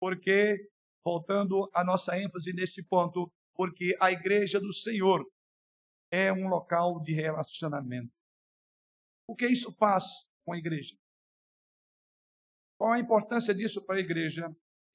Porque, 0.00 0.68
voltando 1.04 1.70
à 1.72 1.84
nossa 1.84 2.18
ênfase 2.18 2.52
neste 2.52 2.82
ponto, 2.82 3.30
porque 3.54 3.96
a 4.00 4.10
igreja 4.10 4.58
do 4.58 4.72
Senhor 4.72 5.24
é 6.10 6.32
um 6.32 6.48
local 6.48 7.00
de 7.02 7.12
relacionamento. 7.12 8.12
O 9.28 9.36
que 9.36 9.46
isso 9.46 9.72
faz 9.74 10.28
com 10.44 10.54
a 10.54 10.58
igreja? 10.58 10.96
Qual 12.78 12.92
a 12.92 12.98
importância 12.98 13.54
disso 13.54 13.84
para 13.84 13.96
a 13.96 14.00
igreja? 14.00 14.48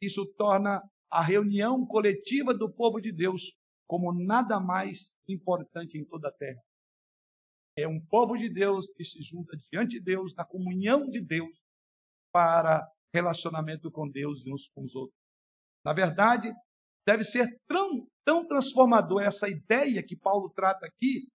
Isso 0.06 0.26
torna 0.38 0.82
a 1.10 1.22
reunião 1.22 1.86
coletiva 1.86 2.54
do 2.54 2.72
povo 2.72 3.00
de 3.00 3.12
Deus 3.12 3.54
como 3.88 4.12
nada 4.12 4.60
mais 4.60 5.16
importante 5.30 5.98
em 5.98 6.04
toda 6.06 6.30
a 6.30 6.32
terra. 6.32 6.60
É 7.78 7.88
um 7.88 8.04
povo 8.04 8.36
de 8.36 8.52
Deus 8.52 8.88
que 8.96 9.04
se 9.04 9.22
junta 9.22 9.56
diante 9.72 10.00
de 10.00 10.02
Deus, 10.04 10.34
na 10.36 10.44
comunhão 10.46 11.08
de 11.08 11.22
Deus, 11.22 11.52
para 12.32 12.88
relacionamento 13.14 13.92
com 13.92 14.10
Deus 14.10 14.44
e 14.44 14.52
uns 14.52 14.68
com 14.70 14.84
os 14.84 14.96
outros. 14.96 15.20
Na 15.86 15.94
verdade, 15.94 16.52
deve 17.06 17.24
ser 17.24 17.48
tão, 17.68 18.08
tão 18.26 18.48
transformador 18.48 19.22
essa 19.22 19.48
ideia 19.48 20.04
que 20.04 20.18
Paulo 20.18 20.50
trata 20.56 20.88
aqui, 20.88 21.28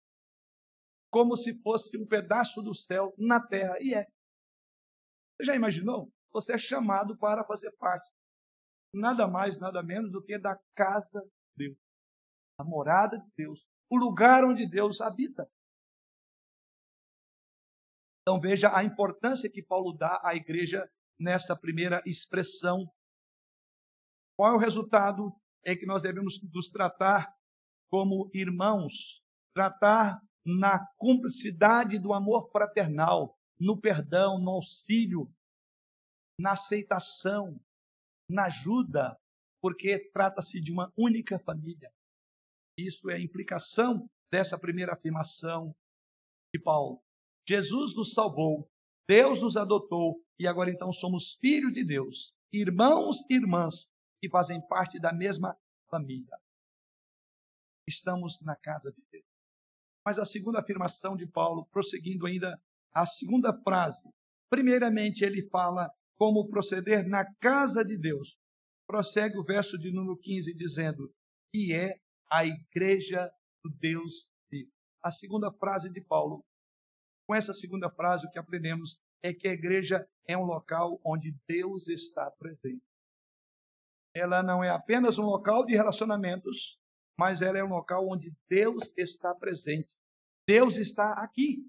como 1.09 1.37
se 1.37 1.57
fosse 1.61 1.97
um 1.97 2.05
pedaço 2.05 2.61
do 2.61 2.75
céu 2.75 3.13
na 3.17 3.39
terra. 3.45 3.77
E 3.79 3.93
é. 3.93 4.05
Você 5.37 5.45
já 5.45 5.55
imaginou? 5.55 6.11
Você 6.33 6.53
é 6.53 6.57
chamado 6.57 7.17
para 7.17 7.45
fazer 7.45 7.71
parte 7.77 8.09
nada 8.93 9.27
mais, 9.27 9.59
nada 9.59 9.83
menos 9.83 10.11
do 10.11 10.23
que 10.23 10.37
da 10.37 10.59
casa 10.75 11.21
de 11.55 11.67
Deus, 11.67 11.77
a 12.57 12.63
morada 12.63 13.17
de 13.17 13.31
Deus, 13.35 13.67
o 13.89 13.97
lugar 13.97 14.43
onde 14.43 14.67
Deus 14.67 15.01
habita. 15.01 15.49
Então 18.21 18.39
veja 18.39 18.75
a 18.75 18.83
importância 18.83 19.49
que 19.51 19.63
Paulo 19.63 19.93
dá 19.97 20.21
à 20.23 20.35
igreja 20.35 20.87
nesta 21.19 21.55
primeira 21.55 22.01
expressão. 22.05 22.85
Qual 24.37 24.53
é 24.53 24.55
o 24.55 24.59
resultado? 24.59 25.33
É 25.65 25.75
que 25.75 25.85
nós 25.85 26.01
devemos 26.01 26.39
nos 26.53 26.69
tratar 26.69 27.33
como 27.89 28.29
irmãos, 28.33 29.21
tratar 29.53 30.21
na 30.45 30.85
cumplicidade 30.97 31.99
do 31.99 32.13
amor 32.13 32.49
fraternal, 32.51 33.37
no 33.59 33.79
perdão, 33.79 34.39
no 34.39 34.51
auxílio, 34.51 35.31
na 36.39 36.51
aceitação, 36.51 37.59
na 38.29 38.45
ajuda, 38.45 39.17
porque 39.61 39.99
trata-se 40.11 40.61
de 40.61 40.71
uma 40.71 40.91
única 40.95 41.39
família. 41.39 41.91
Isso 42.77 43.09
é 43.09 43.15
a 43.15 43.19
implicação 43.19 44.09
dessa 44.31 44.57
primeira 44.57 44.93
afirmação 44.93 45.75
de 46.53 46.61
Paulo. 46.61 47.01
Jesus 47.47 47.95
nos 47.95 48.13
salvou, 48.13 48.69
Deus 49.07 49.41
nos 49.41 49.57
adotou 49.57 50.23
e 50.37 50.47
agora 50.47 50.69
então 50.69 50.91
somos 50.91 51.35
filhos 51.41 51.73
de 51.73 51.83
Deus, 51.83 52.35
irmãos 52.53 53.17
e 53.29 53.35
irmãs 53.35 53.91
que 54.21 54.29
fazem 54.29 54.61
parte 54.67 54.99
da 54.99 55.11
mesma 55.11 55.57
família. 55.89 56.37
Estamos 57.87 58.39
na 58.41 58.55
casa 58.55 58.91
de 58.91 59.01
Deus. 59.11 59.25
Mas 60.05 60.19
a 60.19 60.25
segunda 60.25 60.59
afirmação 60.59 61.15
de 61.15 61.25
Paulo, 61.25 61.65
prosseguindo 61.71 62.27
ainda 62.27 62.61
a 62.93 63.05
segunda 63.05 63.53
frase, 63.63 64.07
primeiramente 64.49 65.23
ele 65.23 65.47
fala 65.49 65.91
como 66.19 66.49
proceder 66.49 67.07
na 67.07 67.25
casa 67.35 67.83
de 67.83 67.97
Deus. 67.97 68.37
Prossegue 68.85 69.37
o 69.37 69.43
verso 69.43 69.77
de 69.77 69.89
número 69.91 70.17
15 70.17 70.53
dizendo: 70.53 71.09
que 71.53 71.73
é 71.73 71.95
a 72.29 72.45
igreja 72.45 73.31
do 73.63 73.71
Deus 73.79 74.29
vivo. 74.51 74.69
A 75.01 75.11
segunda 75.11 75.51
frase 75.51 75.89
de 75.89 76.01
Paulo. 76.01 76.43
Com 77.25 77.35
essa 77.35 77.53
segunda 77.53 77.89
frase, 77.89 78.25
o 78.25 78.29
que 78.29 78.39
aprendemos 78.39 78.99
é 79.23 79.33
que 79.33 79.47
a 79.47 79.53
igreja 79.53 80.05
é 80.27 80.37
um 80.37 80.43
local 80.43 80.99
onde 81.05 81.35
Deus 81.47 81.87
está 81.87 82.29
presente. 82.31 82.83
Ela 84.13 84.41
não 84.41 84.63
é 84.63 84.69
apenas 84.69 85.17
um 85.17 85.25
local 85.25 85.65
de 85.65 85.75
relacionamentos, 85.75 86.79
mas 87.17 87.41
ela 87.41 87.59
é 87.59 87.63
um 87.63 87.69
local 87.69 88.07
onde 88.09 88.33
Deus 88.49 88.91
está 88.97 89.33
presente. 89.35 89.95
Deus 90.47 90.77
está 90.77 91.13
aqui. 91.13 91.63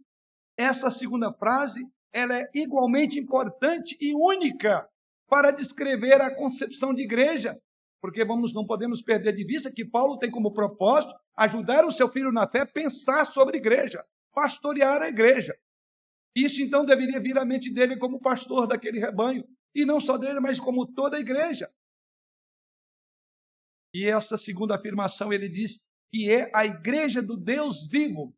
Essa 0.56 0.90
segunda 0.90 1.32
frase, 1.32 1.86
ela 2.12 2.36
é 2.36 2.50
igualmente 2.54 3.18
importante 3.18 3.96
e 4.00 4.14
única 4.14 4.88
para 5.28 5.50
descrever 5.50 6.20
a 6.20 6.34
concepção 6.34 6.92
de 6.92 7.02
igreja, 7.02 7.56
porque 8.00 8.24
vamos 8.24 8.52
não 8.52 8.66
podemos 8.66 9.00
perder 9.00 9.34
de 9.34 9.44
vista 9.44 9.70
que 9.70 9.84
Paulo 9.84 10.18
tem 10.18 10.30
como 10.30 10.52
propósito 10.52 11.14
ajudar 11.36 11.84
o 11.84 11.92
seu 11.92 12.10
filho 12.10 12.32
na 12.32 12.48
fé 12.48 12.60
a 12.60 12.66
pensar 12.66 13.24
sobre 13.26 13.56
a 13.56 13.60
igreja, 13.60 14.04
pastorear 14.34 15.02
a 15.02 15.08
igreja. 15.08 15.56
Isso 16.34 16.62
então 16.62 16.84
deveria 16.84 17.20
vir 17.20 17.38
à 17.38 17.44
mente 17.44 17.72
dele 17.72 17.96
como 17.96 18.20
pastor 18.20 18.66
daquele 18.66 18.98
rebanho, 18.98 19.44
e 19.74 19.84
não 19.84 20.00
só 20.00 20.18
dele, 20.18 20.40
mas 20.40 20.58
como 20.58 20.86
toda 20.86 21.16
a 21.16 21.20
igreja. 21.20 21.72
E 23.94 24.06
essa 24.06 24.36
segunda 24.36 24.76
afirmação 24.76 25.32
ele 25.32 25.48
diz 25.48 25.84
que 26.12 26.30
é 26.30 26.50
a 26.54 26.64
igreja 26.64 27.22
do 27.22 27.36
Deus 27.36 27.88
vivo. 27.88 28.34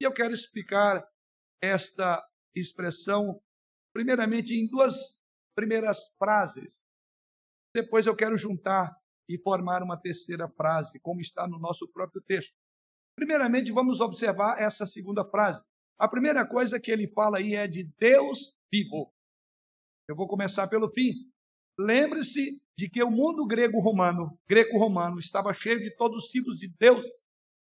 E 0.00 0.04
eu 0.04 0.12
quero 0.12 0.34
explicar 0.34 1.06
esta 1.62 2.22
expressão, 2.60 3.40
primeiramente, 3.92 4.54
em 4.54 4.66
duas 4.66 5.20
primeiras 5.54 6.12
frases. 6.18 6.82
Depois 7.74 8.06
eu 8.06 8.16
quero 8.16 8.36
juntar 8.36 8.96
e 9.28 9.38
formar 9.38 9.82
uma 9.82 10.00
terceira 10.00 10.48
frase, 10.48 11.00
como 11.00 11.20
está 11.20 11.46
no 11.46 11.58
nosso 11.58 11.88
próprio 11.88 12.22
texto. 12.22 12.54
Primeiramente, 13.16 13.72
vamos 13.72 14.00
observar 14.00 14.60
essa 14.60 14.86
segunda 14.86 15.24
frase. 15.24 15.62
A 15.98 16.08
primeira 16.08 16.46
coisa 16.46 16.78
que 16.78 16.90
ele 16.90 17.08
fala 17.08 17.38
aí 17.38 17.54
é 17.54 17.66
de 17.66 17.84
Deus 17.98 18.56
vivo. 18.72 19.12
Eu 20.08 20.14
vou 20.14 20.28
começar 20.28 20.68
pelo 20.68 20.90
fim. 20.90 21.12
Lembre-se 21.78 22.60
de 22.78 22.88
que 22.88 23.02
o 23.02 23.10
mundo 23.10 23.46
grego-romano, 23.46 24.38
greco-romano, 24.48 25.18
estava 25.18 25.52
cheio 25.52 25.78
de 25.80 25.94
todos 25.96 26.24
os 26.24 26.30
tipos 26.30 26.58
de 26.58 26.68
deuses, 26.78 27.10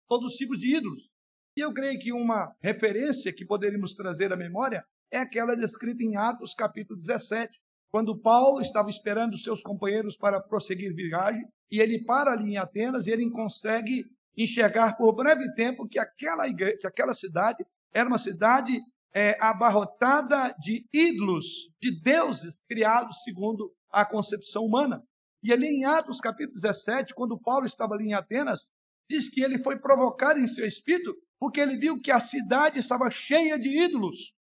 todos 0.07 0.33
os 0.33 0.37
tipos 0.37 0.59
de 0.59 0.75
ídolos. 0.75 1.09
E 1.55 1.61
eu 1.61 1.73
creio 1.73 1.97
que 1.97 2.11
uma 2.11 2.53
referência 2.61 3.31
que 3.33 3.45
poderíamos 3.45 3.93
trazer 3.93 4.33
à 4.33 4.35
memória 4.35 4.85
é 5.09 5.19
aquela 5.19 5.55
descrita 5.55 6.03
em 6.03 6.17
Atos 6.17 6.53
capítulo 6.53 6.99
17, 6.99 7.57
quando 7.89 8.19
Paulo 8.19 8.59
estava 8.59 8.89
esperando 8.89 9.37
seus 9.37 9.61
companheiros 9.61 10.17
para 10.17 10.41
prosseguir 10.41 10.93
viagem, 10.93 11.45
e 11.71 11.79
ele 11.79 12.03
para 12.03 12.33
ali 12.33 12.51
em 12.51 12.57
Atenas 12.57 13.07
e 13.07 13.11
ele 13.11 13.29
consegue 13.29 14.03
enxergar 14.37 14.97
por 14.97 15.15
breve 15.15 15.53
tempo 15.53 15.87
que 15.87 15.97
aquela, 15.97 16.45
igreja, 16.45 16.77
que 16.77 16.87
aquela 16.87 17.13
cidade 17.13 17.65
era 17.93 18.09
uma 18.09 18.17
cidade 18.17 18.77
é, 19.13 19.37
abarrotada 19.39 20.53
de 20.59 20.85
ídolos, 20.91 21.69
de 21.81 22.01
deuses 22.01 22.65
criados 22.67 23.23
segundo 23.23 23.73
a 23.89 24.05
concepção 24.05 24.65
humana. 24.65 25.01
E 25.41 25.53
ali 25.53 25.67
em 25.67 25.85
Atos 25.85 26.19
capítulo 26.19 26.55
17, 26.55 27.13
quando 27.15 27.39
Paulo 27.39 27.65
estava 27.65 27.93
ali 27.93 28.07
em 28.07 28.13
Atenas, 28.13 28.69
diz 29.09 29.29
que 29.29 29.41
ele 29.41 29.63
foi 29.63 29.79
provocado 29.79 30.39
em 30.39 30.47
seu 30.47 30.65
espírito 30.65 31.13
porque 31.39 31.59
ele 31.59 31.77
viu 31.77 31.99
que 31.99 32.11
a 32.11 32.19
cidade 32.19 32.79
estava 32.79 33.09
cheia 33.11 33.59
de 33.59 33.69
ídolos. 33.69 34.33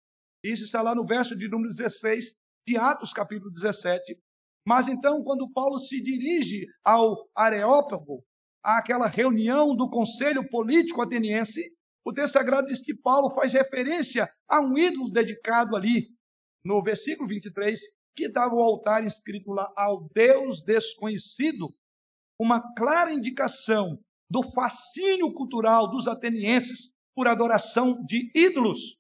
Isso 0.44 0.64
está 0.64 0.82
lá 0.82 0.94
no 0.94 1.06
verso 1.06 1.36
de 1.36 1.50
número 1.50 1.70
16 1.74 2.36
de 2.68 2.78
Atos, 2.78 3.14
capítulo 3.14 3.52
17. 3.52 4.18
Mas 4.66 4.88
então, 4.88 5.24
quando 5.24 5.52
Paulo 5.52 5.80
se 5.80 6.02
dirige 6.02 6.66
ao 6.84 7.30
Areópago, 7.36 8.24
àquela 8.64 9.08
reunião 9.08 9.76
do 9.76 9.90
conselho 9.90 10.48
político 10.50 11.02
ateniense, 11.02 11.70
o 12.06 12.14
texto 12.14 12.34
sagrado 12.34 12.68
diz 12.68 12.82
que 12.82 12.96
Paulo 12.96 13.30
faz 13.34 13.54
referência 13.54 14.30
a 14.48 14.62
um 14.62 14.78
ídolo 14.78 15.12
dedicado 15.12 15.76
ali, 15.76 16.10
no 16.64 16.82
versículo 16.82 17.28
23, 17.28 17.80
que 18.16 18.26
estava 18.26 18.54
o 18.54 18.62
altar 18.62 19.06
escrito 19.06 19.52
lá 19.52 19.72
ao 19.76 20.08
Deus 20.14 20.62
desconhecido, 20.62 21.74
uma 22.40 22.62
clara 22.76 23.12
indicação 23.12 24.00
do 24.34 24.42
fascínio 24.42 25.32
cultural 25.32 25.88
dos 25.92 26.08
atenienses 26.08 26.92
por 27.16 27.28
adoração 27.28 28.04
de 28.04 28.32
ídolos, 28.34 28.98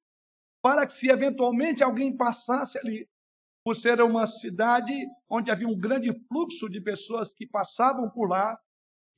para 0.61 0.85
que 0.85 0.93
se 0.93 1.09
eventualmente 1.09 1.83
alguém 1.83 2.15
passasse 2.15 2.77
ali, 2.77 3.09
por 3.65 3.75
ser 3.75 3.99
uma 4.01 4.27
cidade 4.27 4.93
onde 5.27 5.49
havia 5.49 5.67
um 5.67 5.75
grande 5.75 6.13
fluxo 6.27 6.69
de 6.69 6.79
pessoas 6.79 7.33
que 7.33 7.47
passavam 7.47 8.11
por 8.11 8.29
lá, 8.29 8.55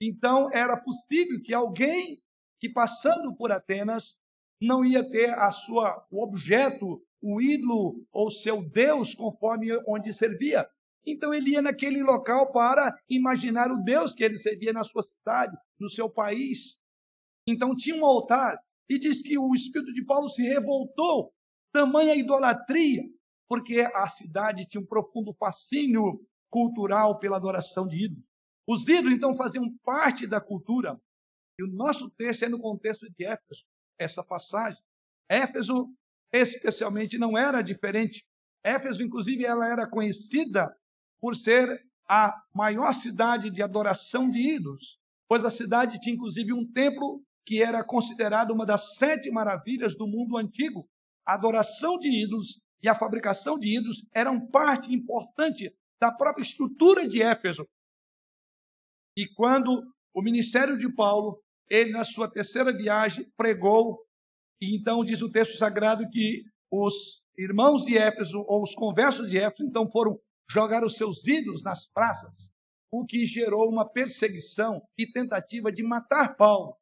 então 0.01 0.49
era 0.53 0.77
possível 0.77 1.41
que 1.43 1.53
alguém 1.53 2.17
que 2.61 2.69
passando 2.69 3.35
por 3.35 3.51
Atenas 3.51 4.17
não 4.61 4.85
ia 4.85 5.03
ter 5.11 5.31
a 5.31 5.51
sua 5.51 6.07
o 6.09 6.23
objeto, 6.23 7.05
o 7.21 7.41
ídolo 7.41 8.07
ou 8.09 8.31
seu 8.31 8.63
deus 8.69 9.13
conforme 9.13 9.67
onde 9.85 10.13
servia. 10.13 10.65
Então 11.05 11.33
ele 11.33 11.51
ia 11.51 11.61
naquele 11.61 12.01
local 12.01 12.51
para 12.51 12.97
imaginar 13.09 13.71
o 13.71 13.83
Deus 13.83 14.15
que 14.15 14.23
ele 14.23 14.37
servia 14.37 14.73
na 14.73 14.83
sua 14.83 15.03
cidade, 15.03 15.55
no 15.79 15.89
seu 15.89 16.09
país. 16.09 16.79
Então 17.47 17.75
tinha 17.75 17.95
um 17.95 18.05
altar 18.05 18.57
e 18.89 18.97
diz 18.97 19.21
que 19.21 19.37
o 19.37 19.53
espírito 19.53 19.93
de 19.93 20.03
Paulo 20.03 20.29
se 20.29 20.41
revoltou, 20.41 21.31
tamanha 21.71 22.15
idolatria, 22.15 23.03
porque 23.47 23.81
a 23.81 24.07
cidade 24.07 24.65
tinha 24.65 24.81
um 24.81 24.85
profundo 24.85 25.33
fascínio 25.33 26.25
cultural 26.49 27.19
pela 27.19 27.37
adoração 27.37 27.87
de 27.87 28.05
ídolos. 28.05 28.25
Os 28.67 28.87
ídolos 28.87 29.13
então 29.13 29.35
faziam 29.35 29.65
parte 29.83 30.25
da 30.25 30.41
cultura. 30.41 30.99
E 31.59 31.63
o 31.63 31.67
nosso 31.67 32.09
texto 32.09 32.43
é 32.43 32.49
no 32.49 32.59
contexto 32.59 33.07
de 33.09 33.25
Éfeso, 33.25 33.63
essa 33.99 34.23
passagem. 34.23 34.81
Éfeso 35.29 35.87
especialmente 36.33 37.17
não 37.17 37.37
era 37.37 37.61
diferente. 37.61 38.25
Éfeso, 38.63 39.03
inclusive, 39.03 39.45
ela 39.45 39.67
era 39.67 39.87
conhecida 39.87 40.75
por 41.25 41.35
ser 41.35 41.83
a 42.07 42.39
maior 42.53 42.93
cidade 42.93 43.49
de 43.49 43.63
adoração 43.63 44.29
de 44.29 44.37
ídolos, 44.57 44.99
pois 45.27 45.43
a 45.43 45.49
cidade 45.49 45.99
tinha 45.99 46.13
inclusive 46.13 46.53
um 46.53 46.71
templo 46.71 47.19
que 47.43 47.63
era 47.63 47.83
considerado 47.83 48.51
uma 48.51 48.63
das 48.63 48.93
sete 48.93 49.31
maravilhas 49.31 49.95
do 49.95 50.05
mundo 50.05 50.37
antigo. 50.37 50.87
A 51.25 51.33
adoração 51.33 51.97
de 51.97 52.09
ídolos 52.09 52.61
e 52.79 52.87
a 52.87 52.93
fabricação 52.93 53.57
de 53.57 53.75
ídolos 53.75 54.05
eram 54.13 54.39
parte 54.39 54.93
importante 54.93 55.75
da 55.99 56.11
própria 56.11 56.43
estrutura 56.43 57.07
de 57.07 57.23
Éfeso. 57.23 57.67
E 59.17 59.25
quando 59.33 59.81
o 60.13 60.21
ministério 60.21 60.77
de 60.77 60.93
Paulo, 60.93 61.41
ele 61.67 61.89
na 61.89 62.03
sua 62.03 62.29
terceira 62.29 62.71
viagem 62.71 63.27
pregou, 63.35 63.97
e 64.61 64.77
então 64.77 65.03
diz 65.03 65.23
o 65.23 65.31
texto 65.31 65.57
sagrado 65.57 66.07
que 66.07 66.43
os 66.71 67.23
irmãos 67.35 67.83
de 67.83 67.97
Éfeso, 67.97 68.45
ou 68.47 68.61
os 68.61 68.75
conversos 68.75 69.27
de 69.27 69.39
Éfeso, 69.39 69.63
então 69.63 69.89
foram 69.89 70.19
jogar 70.49 70.83
os 70.83 70.95
seus 70.95 71.25
ídolos 71.27 71.63
nas 71.63 71.87
praças, 71.87 72.51
o 72.91 73.05
que 73.05 73.25
gerou 73.25 73.69
uma 73.69 73.87
perseguição 73.87 74.81
e 74.97 75.05
tentativa 75.05 75.71
de 75.71 75.83
matar 75.83 76.35
Paulo, 76.35 76.77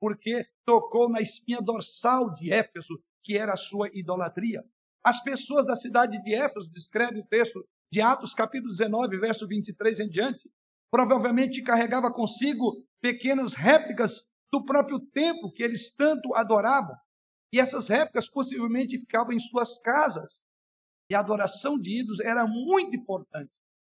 porque 0.00 0.46
tocou 0.64 1.08
na 1.08 1.20
espinha 1.20 1.60
dorsal 1.60 2.32
de 2.32 2.52
Éfeso, 2.52 3.02
que 3.22 3.36
era 3.36 3.54
a 3.54 3.56
sua 3.56 3.90
idolatria. 3.92 4.64
As 5.04 5.22
pessoas 5.22 5.66
da 5.66 5.76
cidade 5.76 6.22
de 6.22 6.34
Éfeso, 6.34 6.70
descreve 6.70 7.20
o 7.20 7.26
texto 7.26 7.66
de 7.92 8.00
Atos, 8.00 8.34
capítulo 8.34 8.70
19, 8.70 9.18
verso 9.18 9.46
23 9.46 10.00
em 10.00 10.08
diante, 10.08 10.50
provavelmente 10.90 11.62
carregava 11.62 12.12
consigo 12.12 12.84
pequenas 13.00 13.54
réplicas 13.54 14.28
do 14.52 14.64
próprio 14.64 15.00
templo 15.00 15.52
que 15.52 15.62
eles 15.62 15.94
tanto 15.94 16.34
adoravam. 16.34 16.96
E 17.52 17.60
essas 17.60 17.88
réplicas 17.88 18.28
possivelmente 18.28 18.98
ficavam 18.98 19.32
em 19.32 19.38
suas 19.38 19.78
casas. 19.78 20.42
E 21.10 21.14
a 21.14 21.20
adoração 21.20 21.78
de 21.78 22.00
ídolos 22.00 22.20
era 22.20 22.46
muito 22.46 22.94
importante. 22.94 23.50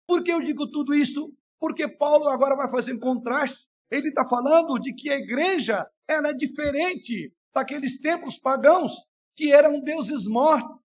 Por 0.07 0.23
que 0.23 0.31
eu 0.31 0.41
digo 0.41 0.69
tudo 0.69 0.93
isso? 0.93 1.33
Porque 1.59 1.87
Paulo 1.87 2.27
agora 2.27 2.55
vai 2.55 2.69
fazer 2.69 2.93
um 2.93 2.99
contraste. 2.99 3.65
Ele 3.89 4.09
está 4.09 4.27
falando 4.27 4.77
de 4.79 4.93
que 4.93 5.09
a 5.09 5.17
igreja 5.17 5.89
ela 6.07 6.29
é 6.29 6.33
diferente 6.33 7.33
daqueles 7.53 7.99
templos 7.99 8.37
pagãos 8.37 8.93
que 9.35 9.51
eram 9.51 9.79
deuses 9.79 10.27
mortos. 10.27 10.83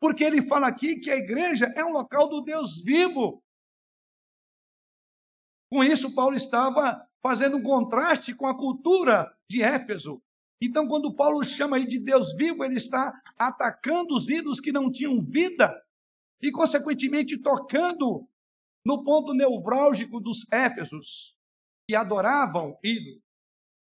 Porque 0.00 0.22
ele 0.22 0.46
fala 0.46 0.68
aqui 0.68 1.00
que 1.00 1.10
a 1.10 1.16
igreja 1.16 1.72
é 1.76 1.84
um 1.84 1.90
local 1.90 2.28
do 2.28 2.42
Deus 2.42 2.82
vivo. 2.82 3.42
Com 5.70 5.82
isso, 5.82 6.14
Paulo 6.14 6.36
estava 6.36 7.04
fazendo 7.22 7.56
um 7.56 7.62
contraste 7.62 8.34
com 8.34 8.46
a 8.46 8.56
cultura 8.56 9.34
de 9.50 9.62
Éfeso. 9.62 10.22
Então, 10.60 10.88
quando 10.88 11.14
Paulo 11.14 11.44
chama 11.44 11.84
de 11.84 11.98
Deus 11.98 12.34
vivo, 12.34 12.64
ele 12.64 12.76
está 12.76 13.12
atacando 13.38 14.16
os 14.16 14.28
ídolos 14.28 14.60
que 14.60 14.72
não 14.72 14.90
tinham 14.90 15.20
vida 15.20 15.74
e, 16.40 16.50
consequentemente, 16.50 17.40
tocando 17.40 18.26
no 18.84 19.04
ponto 19.04 19.34
nevrálgico 19.34 20.20
dos 20.20 20.50
Éfesos, 20.50 21.36
que 21.88 21.94
adoravam 21.94 22.78
ídolos. 22.82 23.20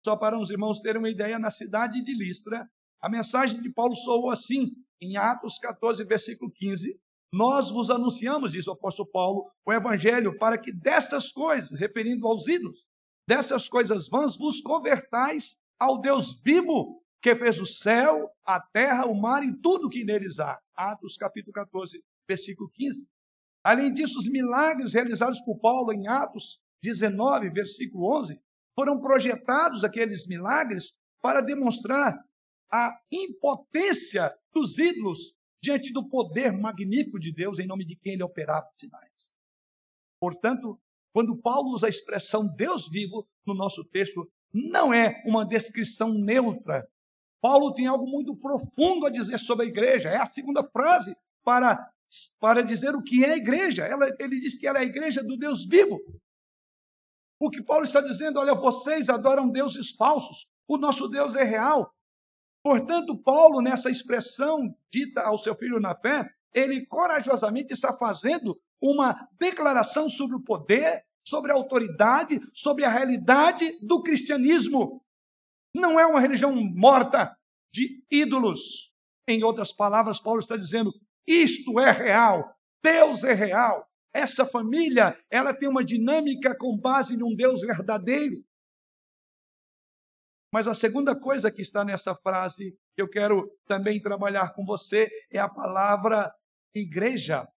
Só 0.05 0.17
para 0.17 0.39
os 0.39 0.51
irmãos 0.51 0.81
terem 0.81 1.01
uma 1.01 1.11
ideia, 1.11 1.39
na 1.39 1.51
cidade 1.51 2.03
de 2.03 2.15
Listra, 2.15 2.69
a 3.01 3.09
mensagem 3.09 3.61
de 3.61 3.73
Paulo 3.73 3.95
soou 3.95 4.31
assim, 4.31 4.73
em 5.01 5.17
Atos 5.17 5.59
14, 5.59 6.05
versículo 6.05 6.51
15. 6.53 6.97
Nós 7.33 7.71
vos 7.71 7.91
anunciamos, 7.91 8.53
diz 8.53 8.67
o 8.67 8.73
apóstolo 8.73 9.09
Paulo, 9.11 9.51
o 9.67 9.73
evangelho, 9.73 10.39
para 10.39 10.59
que 10.59 10.71
destas 10.73 11.33
coisas, 11.33 11.79
referindo 11.79 12.27
aos 12.27 12.47
ídolos, 12.47 12.85
dessas 13.27 13.69
coisas 13.69 14.09
vãs, 14.09 14.37
vos 14.37 14.61
convertais 14.61 15.57
ao 15.83 16.01
Deus 16.01 16.41
vivo 16.45 17.03
que 17.21 17.35
fez 17.35 17.59
o 17.59 17.67
céu, 17.67 18.31
a 18.47 18.61
terra, 18.61 19.05
o 19.05 19.21
mar 19.21 19.43
e 19.43 19.53
tudo 19.61 19.89
que 19.89 20.05
neles 20.05 20.39
há. 20.39 20.57
Atos 20.77 21.17
capítulo 21.17 21.53
14, 21.53 22.01
versículo 22.29 22.71
15. 22.73 23.09
Além 23.65 23.93
disso, 23.93 24.17
os 24.21 24.29
milagres 24.29 24.93
realizados 24.93 25.41
por 25.41 25.59
Paulo 25.59 25.93
em 25.93 26.07
Atos 26.07 26.61
19, 26.85 27.51
versículo 27.51 28.17
11, 28.17 28.41
foram 28.77 29.01
projetados 29.01 29.83
aqueles 29.83 30.25
milagres 30.25 30.97
para 31.21 31.41
demonstrar 31.41 32.17
a 32.71 32.97
impotência 33.11 34.33
dos 34.55 34.79
ídolos 34.79 35.35
diante 35.61 35.93
do 35.93 36.09
poder 36.09 36.53
magnífico 36.53 37.19
de 37.19 37.33
Deus 37.33 37.59
em 37.59 37.67
nome 37.67 37.85
de 37.85 37.97
quem 37.97 38.13
ele 38.13 38.23
operava 38.23 38.69
sinais. 38.79 39.35
Portanto, 40.21 40.81
quando 41.13 41.37
Paulo 41.41 41.71
usa 41.71 41.87
a 41.87 41.91
expressão 41.91 42.47
Deus 42.47 42.89
vivo 42.89 43.27
no 43.45 43.53
nosso 43.53 43.85
texto, 43.85 44.31
não 44.53 44.93
é 44.93 45.23
uma 45.25 45.47
descrição 45.47 46.13
neutra. 46.13 46.87
Paulo 47.41 47.73
tem 47.73 47.87
algo 47.87 48.07
muito 48.07 48.37
profundo 48.37 49.07
a 49.07 49.11
dizer 49.11 49.39
sobre 49.39 49.67
a 49.67 49.69
igreja. 49.69 50.09
É 50.09 50.17
a 50.17 50.27
segunda 50.27 50.63
frase 50.63 51.17
para, 51.43 51.91
para 52.39 52.63
dizer 52.63 52.95
o 52.95 53.03
que 53.03 53.25
é 53.25 53.33
a 53.33 53.37
igreja. 53.37 53.85
Ela, 53.85 54.09
ele 54.21 54.39
diz 54.39 54.57
que 54.57 54.67
ela 54.67 54.79
é 54.79 54.83
a 54.83 54.85
igreja 54.85 55.23
do 55.23 55.37
Deus 55.37 55.67
vivo. 55.67 55.99
O 57.41 57.51
que 57.51 57.63
Paulo 57.63 57.85
está 57.85 58.01
dizendo, 58.01 58.39
olha, 58.39 58.55
vocês 58.55 59.09
adoram 59.09 59.51
deuses 59.51 59.91
falsos, 59.91 60.47
o 60.69 60.79
nosso 60.79 61.09
Deus 61.09 61.35
é 61.35 61.43
real. 61.43 61.93
Portanto, 62.63 63.19
Paulo, 63.19 63.61
nessa 63.61 63.91
expressão 63.91 64.73
dita 64.93 65.23
ao 65.23 65.37
seu 65.37 65.57
filho 65.57 65.81
na 65.81 65.97
fé, 65.97 66.25
ele 66.55 66.87
corajosamente 66.87 67.73
está 67.73 67.97
fazendo 67.97 68.61
uma 68.81 69.29
declaração 69.39 70.09
sobre 70.09 70.37
o 70.37 70.43
poder, 70.43 71.05
sobre 71.25 71.53
a 71.53 71.55
autoridade, 71.55 72.41
sobre 72.53 72.85
a 72.85 72.91
realidade 72.91 73.79
do 73.81 74.03
cristianismo. 74.03 75.03
Não 75.75 75.99
é 75.99 76.07
uma 76.07 76.21
religião 76.21 76.55
morta 76.55 77.37
de 77.73 78.05
ídolos. 78.11 78.93
Em 79.27 79.43
outras 79.43 79.73
palavras, 79.73 80.21
Paulo 80.21 80.41
está 80.41 80.57
dizendo: 80.57 80.93
isto 81.27 81.79
é 81.81 81.91
real, 81.91 82.55
Deus 82.83 83.25
é 83.25 83.33
real. 83.33 83.89
Essa 84.15 84.45
família, 84.45 85.19
ela 85.31 85.55
tem 85.55 85.69
uma 85.69 85.85
dinâmica 85.85 86.55
com 86.59 86.79
base 86.79 87.17
num 87.17 87.35
Deus 87.35 87.63
verdadeiro. 87.63 88.45
Mas 90.53 90.69
a 90.69 90.75
segunda 90.75 91.19
coisa 91.19 91.51
que 91.51 91.63
está 91.63 91.83
nessa 91.83 92.15
frase, 92.15 92.77
que 92.95 93.01
eu 93.01 93.09
quero 93.09 93.51
também 93.67 94.03
trabalhar 94.03 94.53
com 94.53 94.67
você, 94.67 95.09
é 95.31 95.39
a 95.39 95.49
palavra 95.49 96.31
igreja. 96.75 97.49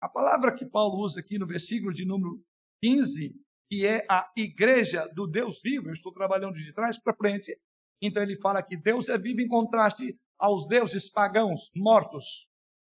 A 0.00 0.08
palavra 0.08 0.54
que 0.54 0.64
Paulo 0.64 0.98
usa 1.02 1.20
aqui 1.20 1.38
no 1.38 1.46
versículo 1.46 1.92
de 1.92 2.06
número 2.06 2.42
15, 2.82 3.34
que 3.70 3.86
é 3.86 4.04
a 4.08 4.30
igreja 4.36 5.08
do 5.14 5.26
Deus 5.26 5.60
vivo, 5.62 5.88
eu 5.88 5.92
estou 5.92 6.12
trabalhando 6.12 6.54
de 6.54 6.72
trás 6.72 6.98
para 6.98 7.14
frente. 7.14 7.58
Então 8.00 8.22
ele 8.22 8.36
fala 8.40 8.62
que 8.62 8.76
Deus 8.76 9.08
é 9.08 9.18
vivo 9.18 9.40
em 9.40 9.48
contraste 9.48 10.16
aos 10.38 10.66
deuses 10.66 11.10
pagãos 11.10 11.70
mortos. 11.74 12.46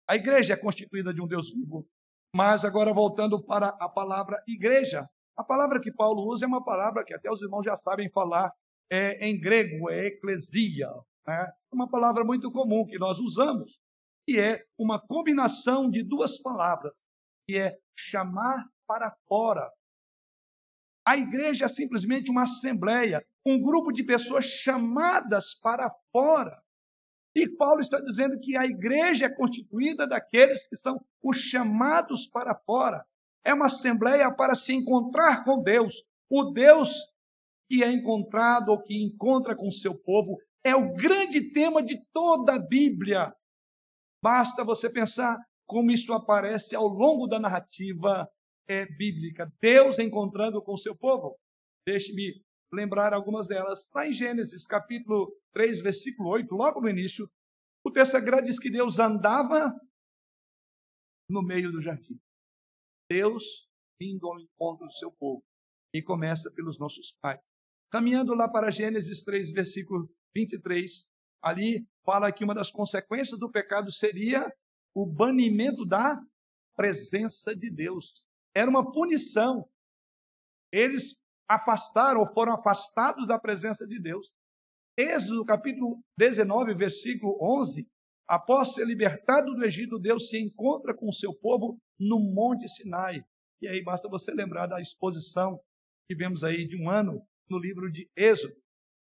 A 0.08 0.16
igreja 0.16 0.54
é 0.54 0.56
constituída 0.56 1.12
de 1.12 1.20
um 1.20 1.26
Deus 1.26 1.52
vivo. 1.52 1.86
Mas 2.34 2.64
agora 2.64 2.94
voltando 2.94 3.42
para 3.42 3.68
a 3.80 3.88
palavra 3.88 4.42
igreja. 4.48 5.06
A 5.36 5.44
palavra 5.44 5.80
que 5.80 5.92
Paulo 5.92 6.26
usa 6.26 6.44
é 6.44 6.48
uma 6.48 6.64
palavra 6.64 7.04
que 7.04 7.14
até 7.14 7.30
os 7.30 7.42
irmãos 7.42 7.64
já 7.64 7.76
sabem 7.76 8.10
falar 8.10 8.52
é, 8.90 9.26
em 9.26 9.38
grego, 9.38 9.90
é 9.90 10.06
eclesia. 10.06 10.88
Né? 11.26 11.48
É 11.72 11.74
uma 11.74 11.88
palavra 11.88 12.24
muito 12.24 12.50
comum 12.50 12.86
que 12.86 12.98
nós 12.98 13.18
usamos, 13.18 13.78
que 14.26 14.38
é 14.38 14.64
uma 14.78 15.00
combinação 15.00 15.90
de 15.90 16.02
duas 16.02 16.40
palavras, 16.40 17.04
que 17.46 17.58
é 17.58 17.76
chamar 17.96 18.64
para 18.92 19.10
fora. 19.26 19.70
A 21.06 21.16
igreja 21.16 21.64
é 21.64 21.68
simplesmente 21.68 22.30
uma 22.30 22.42
assembleia, 22.42 23.24
um 23.44 23.58
grupo 23.58 23.90
de 23.90 24.04
pessoas 24.04 24.44
chamadas 24.44 25.54
para 25.54 25.90
fora. 26.12 26.62
E 27.34 27.48
Paulo 27.48 27.80
está 27.80 27.98
dizendo 27.98 28.38
que 28.38 28.54
a 28.54 28.66
igreja 28.66 29.26
é 29.26 29.34
constituída 29.34 30.06
daqueles 30.06 30.68
que 30.68 30.76
são 30.76 31.02
os 31.22 31.38
chamados 31.38 32.26
para 32.26 32.54
fora. 32.66 33.02
É 33.42 33.54
uma 33.54 33.66
assembleia 33.66 34.30
para 34.30 34.54
se 34.54 34.74
encontrar 34.74 35.42
com 35.42 35.62
Deus. 35.62 36.04
O 36.30 36.52
Deus 36.52 36.90
que 37.70 37.82
é 37.82 37.90
encontrado 37.90 38.68
ou 38.68 38.82
que 38.82 39.02
encontra 39.02 39.56
com 39.56 39.68
o 39.68 39.72
seu 39.72 39.98
povo 39.98 40.36
é 40.62 40.76
o 40.76 40.92
grande 40.92 41.50
tema 41.50 41.82
de 41.82 41.98
toda 42.12 42.56
a 42.56 42.58
Bíblia. 42.58 43.34
Basta 44.22 44.62
você 44.62 44.90
pensar 44.90 45.38
como 45.66 45.90
isso 45.90 46.12
aparece 46.12 46.76
ao 46.76 46.86
longo 46.86 47.26
da 47.26 47.40
narrativa 47.40 48.28
é, 48.72 48.86
bíblica. 48.86 49.52
Deus 49.60 49.98
encontrando 49.98 50.62
com 50.62 50.76
seu 50.76 50.96
povo. 50.96 51.38
Deixe-me 51.86 52.42
lembrar 52.72 53.12
algumas 53.12 53.46
delas. 53.46 53.88
Lá 53.94 54.06
em 54.06 54.12
Gênesis, 54.12 54.66
capítulo 54.66 55.30
3, 55.52 55.82
versículo 55.82 56.30
8, 56.30 56.54
logo 56.54 56.80
no 56.80 56.88
início, 56.88 57.30
o 57.84 57.90
texto 57.90 58.12
sagrado 58.12 58.46
diz 58.46 58.58
que 58.58 58.70
Deus 58.70 58.98
andava 58.98 59.72
no 61.28 61.42
meio 61.42 61.70
do 61.70 61.82
jardim. 61.82 62.18
Deus 63.10 63.68
indo 64.00 64.26
ao 64.26 64.40
encontro 64.40 64.86
do 64.86 64.92
seu 64.94 65.12
povo. 65.12 65.44
E 65.94 66.02
começa 66.02 66.50
pelos 66.52 66.78
nossos 66.78 67.12
pais. 67.20 67.38
Caminhando 67.90 68.34
lá 68.34 68.50
para 68.50 68.70
Gênesis 68.70 69.22
3, 69.22 69.52
versículo 69.52 70.08
23, 70.34 71.06
ali 71.42 71.86
fala 72.02 72.32
que 72.32 72.42
uma 72.42 72.54
das 72.54 72.70
consequências 72.70 73.38
do 73.38 73.52
pecado 73.52 73.92
seria 73.92 74.50
o 74.94 75.04
banimento 75.04 75.84
da 75.84 76.18
presença 76.74 77.54
de 77.54 77.70
Deus. 77.70 78.24
Era 78.54 78.70
uma 78.70 78.90
punição. 78.92 79.68
Eles 80.70 81.18
afastaram 81.48 82.20
ou 82.20 82.32
foram 82.32 82.54
afastados 82.54 83.26
da 83.26 83.38
presença 83.38 83.86
de 83.86 84.00
Deus. 84.00 84.30
Êxodo 84.96 85.44
capítulo 85.44 86.02
19, 86.18 86.74
versículo 86.74 87.38
11, 87.40 87.88
após 88.28 88.74
ser 88.74 88.86
libertado 88.86 89.54
do 89.54 89.64
Egito, 89.64 89.98
Deus 89.98 90.28
se 90.28 90.38
encontra 90.38 90.94
com 90.94 91.08
o 91.08 91.12
seu 91.12 91.34
povo 91.34 91.78
no 91.98 92.20
Monte 92.20 92.68
Sinai. 92.68 93.22
E 93.60 93.68
aí 93.68 93.82
basta 93.82 94.08
você 94.08 94.32
lembrar 94.32 94.66
da 94.66 94.80
exposição 94.80 95.58
que 96.06 96.14
vemos 96.14 96.44
aí 96.44 96.66
de 96.66 96.76
um 96.76 96.90
ano 96.90 97.26
no 97.48 97.58
livro 97.58 97.90
de 97.90 98.10
Êxodo. 98.16 98.54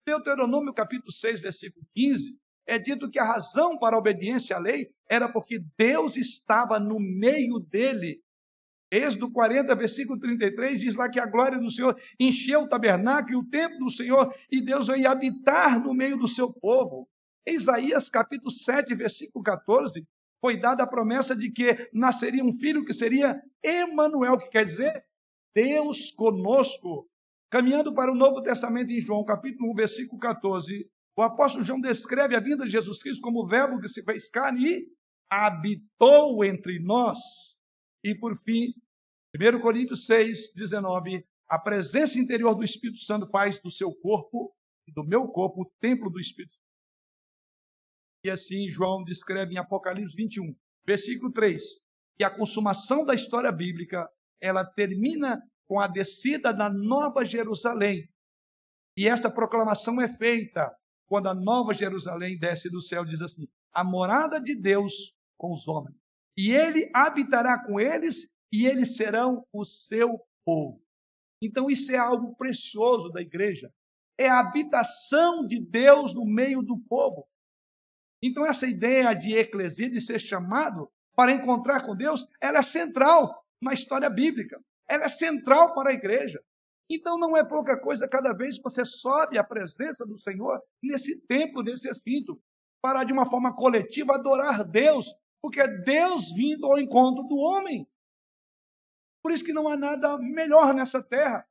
Deuteronômio 0.06 0.74
capítulo 0.74 1.12
6, 1.12 1.42
versículo 1.42 1.86
15, 1.96 2.38
é 2.68 2.78
dito 2.78 3.10
que 3.10 3.20
a 3.20 3.24
razão 3.24 3.78
para 3.80 3.96
a 3.96 4.00
obediência 4.00 4.56
à 4.56 4.60
lei 4.60 4.92
era 5.10 5.32
porque 5.32 5.60
Deus 5.78 6.18
estava 6.18 6.80
no 6.80 7.00
meio 7.00 7.60
dele 7.60 8.22
Êxodo 8.92 9.32
40, 9.32 9.76
versículo 9.76 10.20
33, 10.20 10.80
diz 10.80 10.96
lá 10.96 11.10
que 11.10 11.20
a 11.20 11.26
glória 11.28 11.60
do 11.60 11.70
Senhor 11.70 11.96
encheu 12.20 12.62
o 12.62 12.68
tabernáculo 12.68 13.34
e 13.34 13.38
o 13.38 13.46
templo 13.46 13.78
do 13.78 13.92
Senhor, 13.92 14.34
e 14.52 14.62
Deus 14.62 14.88
veio 14.88 15.10
habitar 15.10 15.80
no 15.80 15.94
meio 15.94 16.18
do 16.18 16.28
seu 16.28 16.52
povo. 16.52 17.08
Isaías 17.48 18.10
capítulo 18.10 18.50
7, 18.50 18.96
versículo 18.96 19.44
14, 19.44 20.04
foi 20.42 20.60
dada 20.60 20.84
a 20.84 20.88
promessa 20.88 21.36
de 21.36 21.52
que 21.52 21.90
nasceria 21.94 22.44
um 22.44 22.52
filho 22.52 22.84
que 22.84 22.94
seria 22.94 23.40
Emanuel, 23.64 24.38
que 24.38 24.50
quer 24.50 24.66
dizer 24.66 25.04
Deus 25.54 26.12
conosco. 26.12 27.08
Caminhando 27.52 27.94
para 27.94 28.12
o 28.12 28.16
Novo 28.16 28.42
Testamento 28.42 28.92
em 28.92 29.00
João, 29.00 29.24
capítulo 29.24 29.72
1, 29.72 29.76
versículo 29.76 30.20
14, 30.20 30.88
o 31.18 31.22
apóstolo 31.22 31.64
João 31.64 31.82
descreve 31.82 32.36
a 32.36 32.40
vinda 32.40 32.64
de 32.64 32.72
Jesus 32.72 33.02
Cristo 33.02 33.22
como 33.22 33.44
o 33.44 33.48
verbo 33.48 33.80
que 33.80 33.88
se 33.88 34.04
fez 34.04 34.30
carne 34.30 34.66
e 34.66 34.88
habitou 35.30 36.44
entre 36.46 36.80
nós. 36.80 37.59
E 38.04 38.16
por 38.16 38.38
fim, 38.44 38.74
1 39.36 39.60
Coríntios 39.62 40.06
6, 40.06 40.54
19, 40.56 41.26
a 41.48 41.60
presença 41.60 42.18
interior 42.18 42.56
do 42.56 42.64
Espírito 42.64 43.00
Santo 43.00 43.28
faz 43.28 43.60
do 43.60 43.70
seu 43.70 43.94
corpo 43.94 44.54
e 44.88 44.94
do 44.94 45.04
meu 45.04 45.28
corpo 45.28 45.62
o 45.62 45.72
templo 45.80 46.10
do 46.10 46.20
Espírito. 46.20 46.58
E 48.24 48.30
assim 48.30 48.70
João 48.70 49.04
descreve 49.04 49.54
em 49.54 49.58
Apocalipse 49.58 50.16
21, 50.16 50.56
versículo 50.86 51.32
3, 51.32 51.62
que 52.18 52.24
a 52.24 52.30
consumação 52.30 53.06
da 53.06 53.14
história 53.14 53.52
bíblica, 53.52 54.10
ela 54.42 54.66
termina 54.66 55.42
com 55.68 55.80
a 55.80 55.88
descida 55.88 56.54
da 56.54 56.70
Nova 56.70 57.26
Jerusalém. 57.26 58.10
E 58.98 59.08
esta 59.08 59.32
proclamação 59.32 60.02
é 60.02 60.08
feita 60.18 60.74
quando 61.06 61.28
a 61.28 61.34
Nova 61.34 61.74
Jerusalém 61.74 62.38
desce 62.38 62.70
do 62.70 62.82
céu, 62.82 63.06
diz 63.06 63.22
assim: 63.22 63.48
a 63.74 63.84
morada 63.84 64.40
de 64.42 64.56
Deus 64.56 65.14
com 65.38 65.54
os 65.54 65.68
homens 65.68 65.96
e 66.40 66.54
ele 66.54 66.90
habitará 66.94 67.62
com 67.62 67.82
eles, 67.82 68.26
e 68.50 68.66
eles 68.66 68.96
serão 68.96 69.46
o 69.52 69.66
seu 69.66 70.26
povo. 70.46 70.82
Então, 71.44 71.70
isso 71.70 71.92
é 71.92 71.98
algo 71.98 72.34
precioso 72.38 73.10
da 73.10 73.22
igreja. 73.22 73.70
É 74.18 74.30
a 74.30 74.40
habitação 74.40 75.46
de 75.46 75.60
Deus 75.60 76.14
no 76.14 76.24
meio 76.26 76.62
do 76.62 76.80
povo. 76.80 77.28
Então, 78.24 78.46
essa 78.46 78.66
ideia 78.66 79.14
de 79.14 79.36
eclesia, 79.36 79.90
de 79.90 80.00
ser 80.00 80.18
chamado 80.18 80.90
para 81.14 81.34
encontrar 81.34 81.86
com 81.86 81.94
Deus, 81.94 82.26
ela 82.40 82.60
é 82.60 82.64
central 82.64 83.46
na 83.62 83.74
história 83.74 84.10
bíblica. 84.10 84.64
Ela 84.88 85.04
é 85.04 85.10
central 85.10 85.74
para 85.74 85.90
a 85.90 85.94
igreja. 85.94 86.42
Então, 86.90 87.20
não 87.20 87.36
é 87.36 87.44
pouca 87.44 87.78
coisa 87.78 88.08
cada 88.08 88.32
vez 88.32 88.56
que 88.56 88.64
você 88.64 88.86
sobe 88.86 89.38
à 89.38 89.44
presença 89.44 90.06
do 90.06 90.18
Senhor 90.18 90.58
nesse 90.82 91.20
templo, 91.20 91.64
nesse 91.64 91.86
recinto, 91.86 92.42
para 92.82 93.04
de 93.04 93.12
uma 93.12 93.30
forma 93.30 93.54
coletiva 93.54 94.16
adorar 94.16 94.64
Deus 94.64 95.14
porque 95.42 95.62
é 95.62 95.68
Deus 95.68 96.32
vindo 96.34 96.66
ao 96.66 96.80
encontro 96.80 97.24
do 97.24 97.38
homem. 97.38 97.88
Por 99.22 99.32
isso 99.32 99.44
que 99.44 99.54
não 99.54 99.68
há 99.68 99.78
nada 99.78 100.18
melhor 100.18 100.74
nessa 100.74 101.04
terra. 101.04 101.48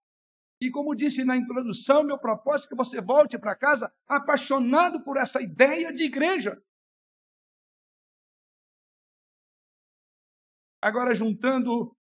E 0.61 0.71
como 0.71 0.95
disse 0.95 1.25
na 1.25 1.37
introdução, 1.37 2.03
meu 2.03 2.19
propósito 2.19 2.67
é 2.67 2.71
que 2.71 2.77
você 2.77 3.01
volte 3.01 3.39
para 3.39 3.55
casa 3.57 3.95
apaixonado 4.07 5.05
por 5.05 5.17
essa 5.17 5.41
ideia 5.41 5.93
de 5.93 6.05
igreja. 6.05 6.61
Agora, 10.83 11.15
juntando 11.15 11.97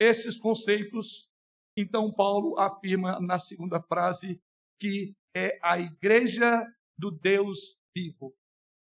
esses 0.00 0.36
conceitos, 0.36 1.28
Então, 1.76 2.12
Paulo 2.12 2.58
afirma 2.58 3.20
na 3.20 3.36
segunda 3.38 3.82
frase 3.82 4.40
que 4.80 5.12
é 5.36 5.58
a 5.60 5.78
igreja 5.78 6.62
do 6.96 7.10
Deus 7.10 7.76
vivo. 7.96 8.32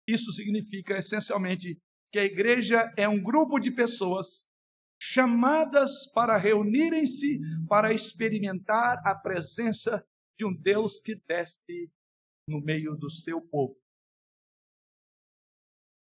Isso 0.06 0.30
significa 0.32 0.98
essencialmente 0.98 1.80
que 2.12 2.18
a 2.18 2.24
igreja 2.24 2.92
é 2.96 3.09
um 3.09 3.22
grupo 3.22 3.59
de 3.59 3.70
pessoas 3.70 4.46
chamadas 4.98 6.11
para 6.12 6.36
reunirem-se 6.36 7.38
para 7.68 7.92
experimentar 7.92 9.00
a 9.04 9.14
presença 9.14 10.07
de 10.38 10.44
um 10.44 10.54
Deus 10.54 11.00
que 11.00 11.14
desce 11.14 11.90
no 12.48 12.61
meio 12.61 12.96
do 12.96 13.11
seu 13.11 13.40
povo. 13.40 13.74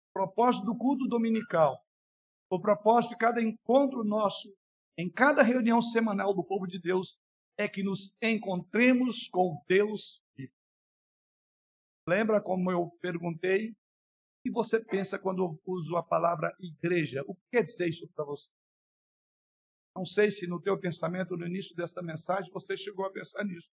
O 0.10 0.14
propósito 0.14 0.66
do 0.66 0.78
culto 0.78 1.08
dominical, 1.08 1.84
o 2.50 2.60
propósito 2.60 3.12
de 3.12 3.18
cada 3.18 3.42
encontro 3.42 4.04
nosso, 4.04 4.54
em 4.98 5.10
cada 5.10 5.42
reunião 5.42 5.82
semanal 5.82 6.34
do 6.34 6.44
povo 6.44 6.68
de 6.68 6.80
Deus, 6.80 7.18
é 7.58 7.68
que 7.68 7.84
nos 7.84 8.16
encontremos 8.22 9.28
com 9.28 9.64
Deus 9.68 10.22
vivo. 10.36 10.54
Lembra 12.08 12.42
como 12.42 12.72
eu 12.72 12.92
perguntei? 13.02 13.76
Que 14.44 14.52
você 14.52 14.84
pensa 14.84 15.18
quando 15.18 15.60
uso 15.66 15.96
a 15.96 16.04
palavra 16.04 16.54
igreja? 16.60 17.24
O 17.28 17.34
que 17.34 17.44
quer 17.52 17.64
dizer 17.64 17.88
isso 17.88 18.08
para 18.10 18.26
você? 18.26 18.52
Não 19.96 20.06
sei 20.06 20.32
se 20.32 20.48
no 20.48 20.62
teu 20.62 20.78
pensamento, 20.80 21.38
no 21.38 21.48
início 21.48 21.76
desta 21.76 22.02
mensagem, 22.02 22.52
você 22.52 22.76
chegou 22.76 23.06
a 23.06 23.12
pensar 23.12 23.46
nisso. 23.46 23.70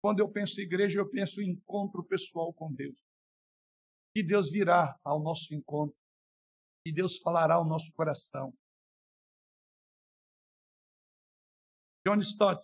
Quando 0.00 0.20
eu 0.20 0.30
penso 0.30 0.60
igreja, 0.60 1.00
eu 1.00 1.10
penso 1.10 1.40
em 1.40 1.50
encontro 1.50 2.04
pessoal 2.04 2.52
com 2.54 2.72
Deus. 2.72 2.98
E 4.16 4.22
Deus 4.22 4.50
virá 4.50 4.98
ao 5.04 5.22
nosso 5.22 5.54
encontro. 5.54 5.96
E 6.86 6.92
Deus 6.92 7.18
falará 7.18 7.54
ao 7.56 7.66
nosso 7.66 7.92
coração. 7.92 8.52
John 12.06 12.18
Stott 12.18 12.60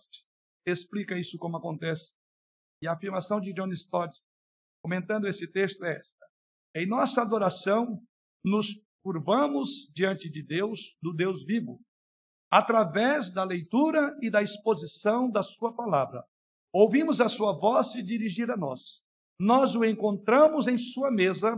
explica 0.65 1.17
isso 1.17 1.37
como 1.37 1.57
acontece. 1.57 2.17
E 2.81 2.87
a 2.87 2.93
afirmação 2.93 3.39
de 3.39 3.53
John 3.53 3.69
Stott, 3.69 4.19
comentando 4.81 5.27
esse 5.27 5.51
texto, 5.51 5.83
é 5.85 6.01
Em 6.75 6.87
nossa 6.87 7.21
adoração, 7.21 7.99
nos 8.43 8.79
curvamos 9.03 9.89
diante 9.93 10.29
de 10.29 10.43
Deus, 10.43 10.95
do 11.01 11.13
Deus 11.13 11.43
vivo, 11.43 11.81
através 12.51 13.31
da 13.31 13.43
leitura 13.43 14.15
e 14.21 14.29
da 14.29 14.41
exposição 14.41 15.29
da 15.31 15.41
Sua 15.41 15.73
palavra. 15.73 16.23
Ouvimos 16.71 17.19
a 17.19 17.27
Sua 17.27 17.53
voz 17.53 17.91
se 17.91 18.03
dirigir 18.03 18.51
a 18.51 18.57
nós. 18.57 19.01
Nós 19.39 19.75
o 19.75 19.83
encontramos 19.83 20.67
em 20.67 20.77
Sua 20.77 21.09
mesa, 21.09 21.57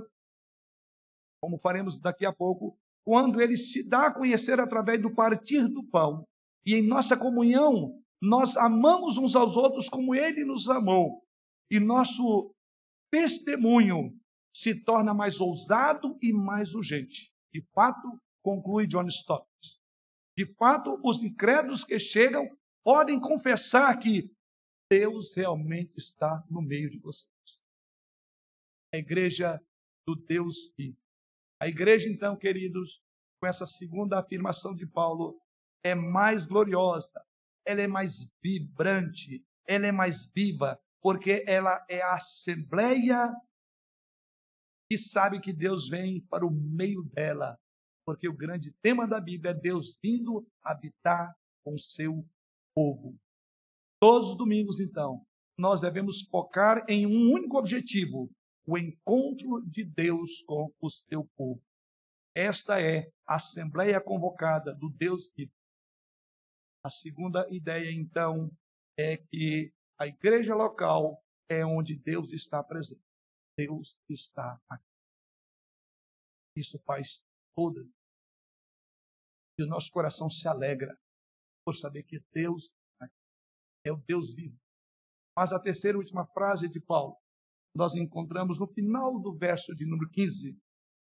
como 1.42 1.58
faremos 1.58 2.00
daqui 2.00 2.26
a 2.26 2.32
pouco, 2.32 2.78
quando 3.04 3.42
ele 3.42 3.58
se 3.58 3.90
dá 3.90 4.08
a 4.08 4.14
conhecer 4.14 4.60
através 4.60 5.02
do 5.02 5.14
partir 5.14 5.68
do 5.68 5.84
pão. 5.84 6.26
E 6.66 6.76
em 6.76 6.88
nossa 6.88 7.18
comunhão, 7.18 8.00
nós 8.22 8.56
amamos 8.56 9.18
uns 9.18 9.36
aos 9.36 9.58
outros 9.58 9.90
como 9.90 10.16
ele 10.16 10.46
nos 10.46 10.70
amou. 10.70 11.22
E 11.70 11.80
nosso 11.80 12.54
testemunho 13.12 14.21
se 14.56 14.84
torna 14.84 15.14
mais 15.14 15.40
ousado 15.40 16.18
e 16.22 16.34
mais 16.34 16.74
urgente. 16.76 17.34
De 17.54 17.62
fato, 17.74 18.20
conclui 18.42 18.88
John 18.88 19.08
Stott. 19.08 19.48
De 20.38 20.46
fato, 20.46 21.00
os 21.04 21.24
incrédulos 21.24 21.84
que 21.84 22.00
chegam 22.00 22.48
podem 22.84 23.20
confessar 23.20 23.98
que 24.00 24.32
Deus 24.90 25.34
realmente 25.36 25.98
está 25.98 26.44
no 26.50 26.62
meio 26.62 26.90
de 26.90 27.00
vocês. 27.00 27.30
A 28.94 28.98
igreja 28.98 29.62
do 30.06 30.16
Deus 30.16 30.74
vivo. 30.78 30.98
A 31.62 31.68
igreja, 31.68 32.10
então, 32.10 32.36
queridos, 32.36 33.02
com 33.40 33.48
essa 33.48 33.66
segunda 33.66 34.20
afirmação 34.20 34.76
de 34.76 34.86
Paulo, 34.86 35.40
é 35.84 35.96
mais 35.96 36.46
gloriosa, 36.46 37.24
ela 37.66 37.82
é 37.82 37.88
mais 37.88 38.28
vibrante, 38.44 39.46
ela 39.68 39.88
é 39.88 39.92
mais 39.92 40.26
viva, 40.26 40.80
porque 41.02 41.44
ela 41.48 41.84
é 41.90 42.02
a 42.02 42.16
assembleia 42.16 43.32
que 44.92 44.98
sabe 44.98 45.40
que 45.40 45.54
Deus 45.54 45.88
vem 45.88 46.20
para 46.30 46.46
o 46.46 46.52
meio 46.52 47.02
dela 47.14 47.58
porque 48.06 48.28
o 48.28 48.36
grande 48.36 48.74
tema 48.82 49.08
da 49.08 49.22
Bíblia 49.22 49.52
é 49.52 49.54
Deus 49.54 49.98
vindo 50.04 50.46
habitar 50.62 51.34
com 51.64 51.76
o 51.76 51.80
seu 51.80 52.28
povo. 52.76 53.18
Todos 54.02 54.32
os 54.32 54.38
domingos, 54.38 54.82
então, 54.82 55.26
nós 55.58 55.80
devemos 55.80 56.24
focar 56.24 56.84
em 56.90 57.06
um 57.06 57.32
único 57.32 57.58
objetivo: 57.58 58.30
o 58.68 58.78
encontro 58.78 59.62
de 59.66 59.86
Deus 59.86 60.44
com 60.46 60.74
o 60.82 60.90
seu 60.90 61.24
povo. 61.38 61.64
Esta 62.36 62.82
é 62.82 63.10
a 63.26 63.36
assembleia 63.36 64.02
convocada 64.02 64.76
do 64.76 64.90
Deus 64.90 65.32
vivo. 65.38 65.54
A 66.84 66.90
segunda 66.90 67.48
ideia, 67.50 67.90
então, 67.94 68.52
é 69.00 69.16
que 69.16 69.72
a 69.98 70.06
igreja 70.06 70.54
local 70.54 71.24
é 71.48 71.66
onde 71.66 71.96
Deus 71.96 72.34
está 72.34 72.62
presente. 72.62 73.11
Deus 73.58 73.98
está 74.10 74.60
aqui. 74.70 74.86
Isso 76.56 76.80
faz 76.80 77.24
toda. 77.56 77.82
E 79.58 79.64
o 79.64 79.68
nosso 79.68 79.92
coração 79.92 80.30
se 80.30 80.48
alegra 80.48 80.98
por 81.66 81.76
saber 81.76 82.04
que 82.04 82.20
Deus 82.34 82.74
é 83.84 83.92
o 83.92 83.98
Deus 83.98 84.34
vivo. 84.34 84.58
Mas 85.36 85.52
a 85.52 85.60
terceira 85.60 85.98
e 85.98 86.00
última 86.00 86.26
frase 86.28 86.70
de 86.70 86.80
Paulo, 86.80 87.16
nós 87.76 87.96
encontramos 87.96 88.60
no 88.60 88.68
final 88.68 89.20
do 89.20 89.34
verso 89.34 89.74
de 89.76 89.86
número 89.86 90.10
15, 90.10 90.58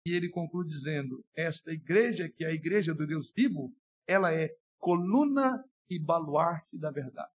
e 0.07 0.12
ele 0.12 0.30
conclui 0.30 0.66
dizendo: 0.66 1.24
Esta 1.36 1.72
igreja, 1.72 2.28
que 2.28 2.45
é 2.45 2.49
a 2.49 2.55
igreja 2.55 2.95
do 2.95 3.07
Deus 3.07 3.32
vivo, 3.34 3.74
ela 4.07 4.32
é 4.32 4.49
coluna 4.78 5.64
e 5.90 5.99
baluarte 5.99 6.78
da 6.78 6.90
verdade. 6.90 7.32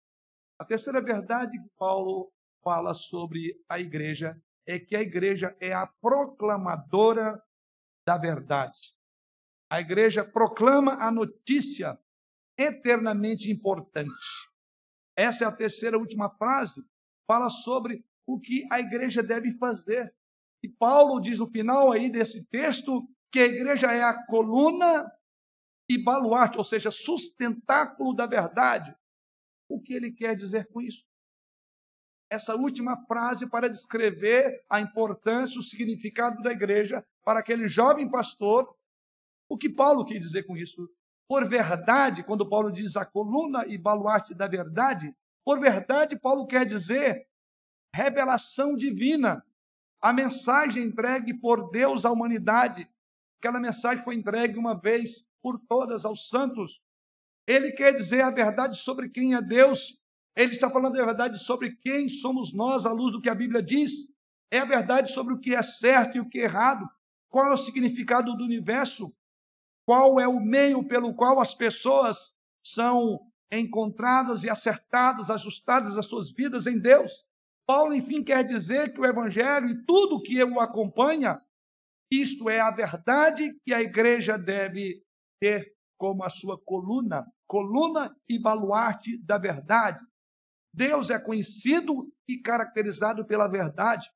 A 0.59 0.65
terceira 0.65 1.03
verdade 1.03 1.59
que 1.61 1.69
Paulo 1.77 2.33
fala 2.63 2.95
sobre 2.95 3.61
a 3.69 3.79
igreja 3.81 4.41
é 4.67 4.79
que 4.79 4.97
a 4.97 5.01
igreja 5.01 5.57
é 5.61 5.73
a 5.73 5.87
proclamadora 5.87 7.43
da 8.07 8.17
verdade. 8.17 8.95
A 9.71 9.81
igreja 9.81 10.25
proclama 10.25 10.95
a 10.95 11.11
notícia 11.11 11.99
eternamente 12.59 13.51
importante. 13.51 14.13
Essa 15.17 15.45
é 15.45 15.49
a 15.49 15.53
terceira 15.53 15.99
última 15.99 16.31
frase. 16.31 16.85
Fala 17.27 17.49
sobre 17.49 18.05
o 18.27 18.39
que 18.39 18.67
a 18.71 18.81
igreja 18.81 19.23
deve 19.23 19.57
fazer. 19.59 20.15
E 20.63 20.69
Paulo 20.69 21.21
diz 21.21 21.39
no 21.39 21.51
final 21.51 21.93
aí 21.93 22.11
desse 22.11 22.45
texto 22.45 23.07
que 23.31 23.41
a 23.41 23.47
igreja 23.47 23.93
é 23.93 24.03
a 24.03 24.25
coluna 24.27 25.11
e 25.91 26.03
baluarte, 26.03 26.57
ou 26.57 26.65
seja, 26.65 26.91
sustentáculo 26.91 28.15
da 28.15 28.27
verdade. 28.27 28.95
O 29.69 29.81
que 29.81 29.93
ele 29.93 30.13
quer 30.13 30.35
dizer 30.37 30.69
com 30.69 30.81
isso? 30.81 31.05
Essa 32.35 32.57
última 32.57 32.97
frase 33.07 33.49
para 33.49 33.71
descrever 33.71 34.61
a 34.69 34.81
importância, 34.81 35.61
o 35.61 35.63
significado 35.63 36.43
da 36.43 36.51
igreja 36.51 37.07
para 37.25 37.39
aquele 37.39 37.69
jovem 37.69 38.11
pastor. 38.11 38.75
O 39.49 39.57
que 39.57 39.69
Paulo 39.69 40.05
quer 40.05 40.19
dizer 40.19 40.43
com 40.43 40.57
isso? 40.57 40.91
Por 41.29 41.49
verdade, 41.49 42.25
quando 42.25 42.49
Paulo 42.49 42.73
diz 42.73 42.97
a 42.97 43.05
coluna 43.05 43.65
e 43.69 43.79
baluarte 43.79 44.35
da 44.35 44.49
verdade, 44.49 45.15
por 45.45 45.61
verdade, 45.61 46.19
Paulo 46.19 46.45
quer 46.45 46.67
dizer 46.67 47.25
revelação 47.95 48.75
divina, 48.75 49.47
a 50.03 50.13
mensagem 50.13 50.83
entregue 50.83 51.35
por 51.35 51.71
Deus 51.71 52.05
à 52.05 52.11
humanidade. 52.11 52.91
Aquela 53.39 53.61
mensagem 53.61 54.03
foi 54.03 54.17
entregue 54.17 54.59
uma 54.59 54.75
vez 54.75 55.25
por 55.41 55.61
todas 55.69 56.05
aos 56.05 56.29
santos. 56.29 56.83
Ele 57.47 57.71
quer 57.71 57.93
dizer 57.93 58.23
a 58.23 58.31
verdade 58.33 58.77
sobre 58.77 59.09
quem 59.09 59.37
é 59.37 59.41
Deus. 59.41 60.03
Ele 60.37 60.51
está 60.51 60.69
falando 60.69 61.01
a 61.01 61.05
verdade 61.05 61.39
sobre 61.39 61.77
quem 61.77 62.09
somos 62.09 62.53
nós, 62.53 62.87
à 62.87 62.93
luz 62.93 63.13
do 63.13 63.21
que 63.21 63.29
a 63.29 63.35
Bíblia 63.35 63.63
diz. 63.63 63.93
É 64.51 64.59
a 64.59 64.65
verdade 64.65 65.11
sobre 65.13 65.35
o 65.35 65.39
que 65.39 65.55
é 65.55 65.63
certo 65.63 66.17
e 66.17 66.21
o 66.21 66.29
que 66.29 66.41
é 66.41 66.45
errado. 66.45 66.89
Qual 67.29 67.47
é 67.47 67.53
o 67.53 67.57
significado 67.57 68.37
do 68.37 68.45
universo? 68.45 69.15
Qual 69.87 70.19
é 70.19 70.27
o 70.27 70.41
meio 70.41 70.87
pelo 70.87 71.15
qual 71.15 71.41
as 71.41 71.55
pessoas 71.55 72.35
são 72.67 73.21
encontradas 73.53 74.45
e 74.45 74.51
acertadas, 74.51 75.31
ajustadas 75.31 75.97
as 75.97 76.07
suas 76.07 76.33
vidas 76.33 76.67
em 76.67 76.79
Deus? 76.79 77.25
Paulo, 77.67 77.95
enfim, 77.95 78.23
quer 78.23 78.45
dizer 78.45 78.93
que 78.93 79.01
o 79.01 79.07
Evangelho 79.07 79.69
e 79.69 79.85
tudo 79.85 80.23
que 80.23 80.43
o 80.43 80.61
acompanha, 80.61 81.41
isto 82.11 82.49
é 82.51 82.61
a 82.61 82.71
verdade 82.71 83.55
que 83.65 83.73
a 83.73 83.81
igreja 83.81 84.37
deve 84.37 85.03
ter 85.41 85.75
como 85.97 86.23
a 86.23 86.31
sua 86.31 86.59
coluna, 86.59 87.25
coluna 87.47 88.15
e 88.29 88.39
baluarte 88.39 89.17
da 89.25 89.39
verdade. 89.39 90.05
Deus 90.75 91.09
é 91.09 91.19
conhecido 91.21 92.13
e 92.29 92.41
caracterizado 92.41 93.25
pela 93.25 93.47
verdade 93.47 94.11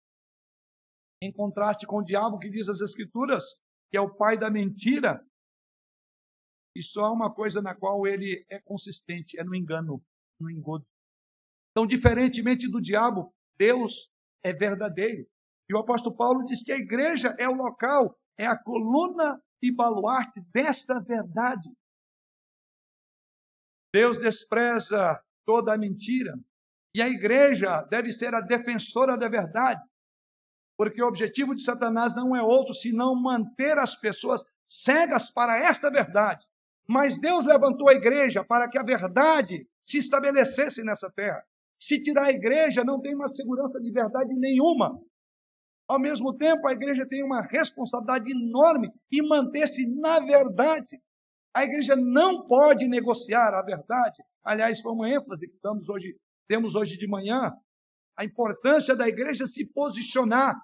em 1.22 1.32
contraste 1.32 1.86
com 1.86 1.98
o 1.98 2.04
diabo 2.04 2.38
que 2.38 2.50
diz 2.50 2.68
as 2.68 2.80
Escrituras, 2.80 3.62
que 3.90 3.96
é 3.96 4.00
o 4.00 4.14
pai 4.14 4.36
da 4.36 4.50
mentira. 4.50 5.24
E 6.74 6.82
só 6.82 7.06
há 7.06 7.12
uma 7.12 7.32
coisa 7.32 7.62
na 7.62 7.74
qual 7.74 8.06
ele 8.06 8.44
é 8.48 8.60
consistente, 8.60 9.38
é 9.38 9.44
no 9.44 9.54
engano, 9.54 10.04
no 10.40 10.50
engodo. 10.50 10.86
Então, 11.70 11.86
diferentemente 11.86 12.68
do 12.68 12.80
diabo, 12.80 13.32
Deus 13.56 14.10
é 14.42 14.52
verdadeiro. 14.52 15.28
E 15.68 15.74
o 15.74 15.78
apóstolo 15.78 16.16
Paulo 16.16 16.44
diz 16.44 16.62
que 16.62 16.72
a 16.72 16.76
igreja 16.76 17.34
é 17.38 17.48
o 17.48 17.54
local, 17.54 18.18
é 18.36 18.46
a 18.46 18.60
coluna 18.60 19.40
e 19.62 19.72
baluarte 19.72 20.40
desta 20.52 21.00
verdade. 21.00 21.68
Deus 23.92 24.18
despreza 24.18 25.22
toda 25.44 25.74
a 25.74 25.78
mentira. 25.78 26.38
E 26.98 27.02
a 27.02 27.08
igreja 27.08 27.82
deve 27.82 28.12
ser 28.12 28.34
a 28.34 28.40
defensora 28.40 29.16
da 29.16 29.28
verdade. 29.28 29.80
Porque 30.76 31.00
o 31.00 31.06
objetivo 31.06 31.54
de 31.54 31.62
Satanás 31.62 32.12
não 32.12 32.34
é 32.34 32.42
outro 32.42 32.74
senão 32.74 33.14
manter 33.14 33.78
as 33.78 33.94
pessoas 33.94 34.44
cegas 34.68 35.30
para 35.30 35.56
esta 35.62 35.92
verdade. 35.92 36.44
Mas 36.88 37.20
Deus 37.20 37.44
levantou 37.44 37.88
a 37.88 37.92
igreja 37.92 38.44
para 38.44 38.68
que 38.68 38.76
a 38.76 38.82
verdade 38.82 39.64
se 39.88 39.98
estabelecesse 39.98 40.82
nessa 40.82 41.08
terra. 41.08 41.40
Se 41.80 42.02
tirar 42.02 42.24
a 42.24 42.32
igreja, 42.32 42.82
não 42.82 43.00
tem 43.00 43.14
uma 43.14 43.28
segurança 43.28 43.80
de 43.80 43.92
verdade 43.92 44.34
nenhuma. 44.34 45.00
Ao 45.86 46.00
mesmo 46.00 46.36
tempo, 46.36 46.66
a 46.66 46.72
igreja 46.72 47.06
tem 47.08 47.22
uma 47.22 47.42
responsabilidade 47.42 48.28
enorme 48.28 48.90
em 49.12 49.22
manter-se 49.28 49.86
na 49.86 50.18
verdade. 50.18 51.00
A 51.54 51.62
igreja 51.62 51.94
não 51.94 52.44
pode 52.44 52.88
negociar 52.88 53.54
a 53.54 53.62
verdade. 53.62 54.20
Aliás, 54.42 54.80
foi 54.80 54.92
uma 54.92 55.08
ênfase 55.08 55.46
que 55.46 55.54
estamos 55.54 55.88
hoje, 55.88 56.16
temos 56.48 56.74
hoje 56.74 56.96
de 56.96 57.06
manhã, 57.06 57.52
a 58.16 58.24
importância 58.24 58.96
da 58.96 59.06
igreja 59.06 59.46
se 59.46 59.64
posicionar. 59.66 60.56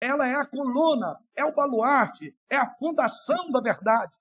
Ela 0.00 0.28
é 0.28 0.34
a 0.34 0.46
coluna, 0.46 1.18
é 1.34 1.44
o 1.44 1.54
baluarte, 1.54 2.36
é 2.50 2.56
a 2.56 2.74
fundação 2.76 3.50
da 3.50 3.60
verdade. 3.60 4.12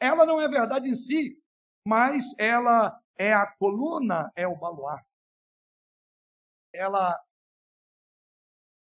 Ela 0.00 0.26
não 0.26 0.40
é 0.40 0.48
verdade 0.48 0.88
em 0.88 0.96
si, 0.96 1.40
mas 1.86 2.24
ela 2.38 2.98
é 3.16 3.32
a 3.32 3.46
coluna, 3.56 4.32
é 4.34 4.48
o 4.48 4.56
baluarte. 4.56 5.06
Ela, 6.74 7.18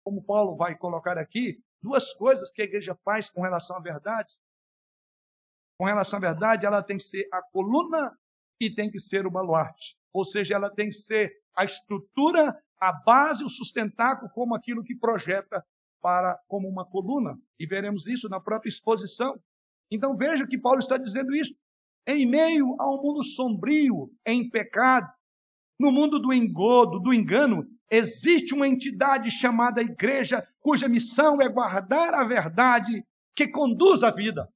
como 0.04 0.24
Paulo 0.24 0.56
vai 0.56 0.76
colocar 0.76 1.18
aqui, 1.18 1.62
duas 1.82 2.14
coisas 2.14 2.52
que 2.52 2.62
a 2.62 2.64
igreja 2.64 2.96
faz 3.04 3.28
com 3.28 3.42
relação 3.42 3.76
à 3.76 3.80
verdade. 3.80 4.32
Com 5.78 5.84
relação 5.84 6.18
à 6.18 6.20
verdade, 6.20 6.64
ela 6.64 6.82
tem 6.82 6.96
que 6.96 7.02
ser 7.02 7.28
a 7.32 7.42
coluna 7.42 8.16
e 8.60 8.72
tem 8.72 8.90
que 8.90 9.00
ser 9.00 9.26
o 9.26 9.30
baluarte. 9.30 9.96
Ou 10.12 10.24
seja, 10.24 10.54
ela 10.54 10.70
tem 10.70 10.88
que 10.88 10.96
ser 10.96 11.32
a 11.56 11.64
estrutura, 11.64 12.54
a 12.80 12.92
base, 12.92 13.44
o 13.44 13.48
sustentáculo, 13.48 14.30
como 14.32 14.54
aquilo 14.54 14.82
que 14.82 14.96
projeta 14.96 15.64
para 16.00 16.38
como 16.48 16.68
uma 16.68 16.84
coluna. 16.84 17.38
E 17.58 17.66
veremos 17.66 18.06
isso 18.06 18.28
na 18.28 18.40
própria 18.40 18.68
exposição. 18.68 19.40
Então 19.90 20.16
veja 20.16 20.46
que 20.46 20.58
Paulo 20.58 20.80
está 20.80 20.98
dizendo 20.98 21.34
isso. 21.34 21.54
Em 22.06 22.28
meio 22.28 22.74
a 22.80 22.90
um 22.92 23.00
mundo 23.00 23.22
sombrio, 23.22 24.10
em 24.26 24.50
pecado, 24.50 25.08
no 25.78 25.92
mundo 25.92 26.18
do 26.18 26.32
engodo, 26.32 26.98
do 26.98 27.14
engano, 27.14 27.64
existe 27.90 28.54
uma 28.54 28.66
entidade 28.66 29.30
chamada 29.30 29.82
igreja, 29.82 30.46
cuja 30.60 30.88
missão 30.88 31.40
é 31.40 31.48
guardar 31.48 32.14
a 32.14 32.24
verdade 32.24 33.04
que 33.34 33.48
conduz 33.48 34.02
a 34.02 34.10
vida. 34.10 34.48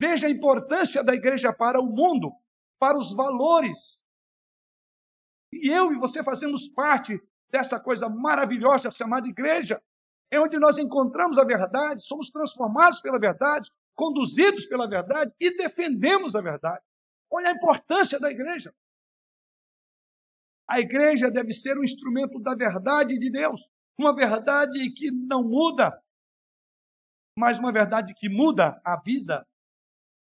Veja 0.00 0.26
a 0.26 0.30
importância 0.30 1.02
da 1.02 1.14
igreja 1.14 1.52
para 1.52 1.80
o 1.80 1.86
mundo, 1.86 2.30
para 2.78 2.98
os 2.98 3.14
valores. 3.14 4.04
E 5.52 5.68
eu 5.68 5.92
e 5.92 5.98
você 5.98 6.22
fazemos 6.22 6.68
parte 6.68 7.20
dessa 7.50 7.80
coisa 7.80 8.08
maravilhosa 8.08 8.90
chamada 8.90 9.28
igreja, 9.28 9.82
é 10.30 10.38
onde 10.38 10.58
nós 10.58 10.76
encontramos 10.78 11.38
a 11.38 11.44
verdade, 11.44 12.02
somos 12.02 12.30
transformados 12.30 13.00
pela 13.00 13.18
verdade, 13.18 13.70
conduzidos 13.94 14.66
pela 14.66 14.88
verdade 14.88 15.32
e 15.40 15.56
defendemos 15.56 16.36
a 16.36 16.42
verdade. 16.42 16.84
Olha 17.30 17.48
a 17.48 17.52
importância 17.52 18.20
da 18.20 18.30
igreja. 18.30 18.74
A 20.68 20.80
igreja 20.80 21.30
deve 21.30 21.54
ser 21.54 21.78
um 21.78 21.82
instrumento 21.82 22.38
da 22.38 22.54
verdade 22.54 23.18
de 23.18 23.30
Deus, 23.30 23.66
uma 23.98 24.14
verdade 24.14 24.90
que 24.92 25.10
não 25.10 25.42
muda, 25.42 25.98
mas 27.36 27.58
uma 27.58 27.72
verdade 27.72 28.12
que 28.14 28.28
muda 28.28 28.80
a 28.84 29.00
vida, 29.00 29.46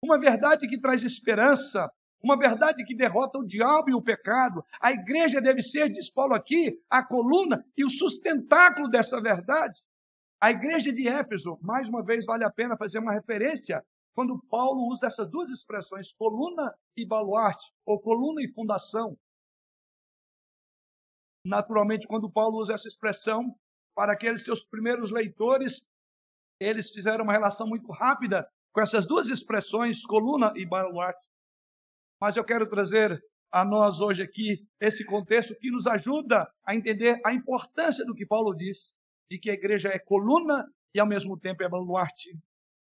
uma 0.03 0.19
verdade 0.19 0.67
que 0.67 0.81
traz 0.81 1.05
esperança, 1.05 1.89
uma 2.25 2.39
verdade 2.39 2.85
que 2.85 2.97
derrota 2.97 3.39
o 3.39 3.47
diabo 3.47 3.91
e 3.91 3.95
o 3.95 4.03
pecado. 4.03 4.65
A 4.81 4.93
igreja 4.93 5.43
deve 5.43 5.61
ser, 5.61 5.91
diz 5.91 6.11
Paulo 6.11 6.33
aqui, 6.35 6.81
a 6.89 7.05
coluna 7.05 7.63
e 7.77 7.85
o 7.85 7.91
sustentáculo 7.91 8.89
dessa 8.89 9.21
verdade. 9.21 9.83
A 10.41 10.51
igreja 10.51 10.91
de 10.91 11.07
Éfeso, 11.07 11.59
mais 11.61 11.89
uma 11.89 12.03
vez, 12.03 12.25
vale 12.25 12.45
a 12.45 12.51
pena 12.51 12.77
fazer 12.79 12.99
uma 12.99 13.13
referência 13.13 13.85
quando 14.15 14.41
Paulo 14.49 14.91
usa 14.91 15.07
essas 15.07 15.29
duas 15.29 15.51
expressões, 15.51 16.13
coluna 16.13 16.75
e 16.97 17.07
baluarte, 17.07 17.73
ou 17.85 18.01
coluna 18.01 18.41
e 18.43 18.53
fundação. 18.53 19.19
Naturalmente, 21.45 22.07
quando 22.07 22.31
Paulo 22.31 22.59
usa 22.59 22.73
essa 22.73 22.89
expressão, 22.89 23.55
para 23.95 24.13
aqueles 24.13 24.45
seus 24.45 24.65
primeiros 24.65 25.11
leitores, 25.11 25.87
eles 26.59 26.91
fizeram 26.91 27.25
uma 27.25 27.33
relação 27.33 27.67
muito 27.67 27.93
rápida 27.93 28.49
com 28.73 28.81
essas 28.81 29.07
duas 29.07 29.29
expressões, 29.29 30.05
coluna 30.05 30.53
e 30.57 30.67
baluarte. 30.67 31.21
Mas 32.25 32.37
eu 32.37 32.43
quero 32.43 32.67
trazer 32.67 33.23
a 33.53 33.67
nós 33.67 34.01
hoje 34.01 34.23
aqui 34.23 34.67
esse 34.81 35.05
contexto 35.05 35.55
que 35.57 35.71
nos 35.71 35.87
ajuda 35.87 36.51
a 36.65 36.75
entender 36.75 37.21
a 37.23 37.35
importância 37.35 38.03
do 38.07 38.15
que 38.15 38.25
Paulo 38.25 38.55
diz, 38.55 38.95
de 39.31 39.39
que 39.39 39.51
a 39.51 39.53
igreja 39.53 39.91
é 39.91 39.99
coluna 39.99 40.67
e 40.95 40.99
ao 40.99 41.07
mesmo 41.07 41.39
tempo 41.39 41.63
é 41.63 41.69
baluarte. 41.69 42.31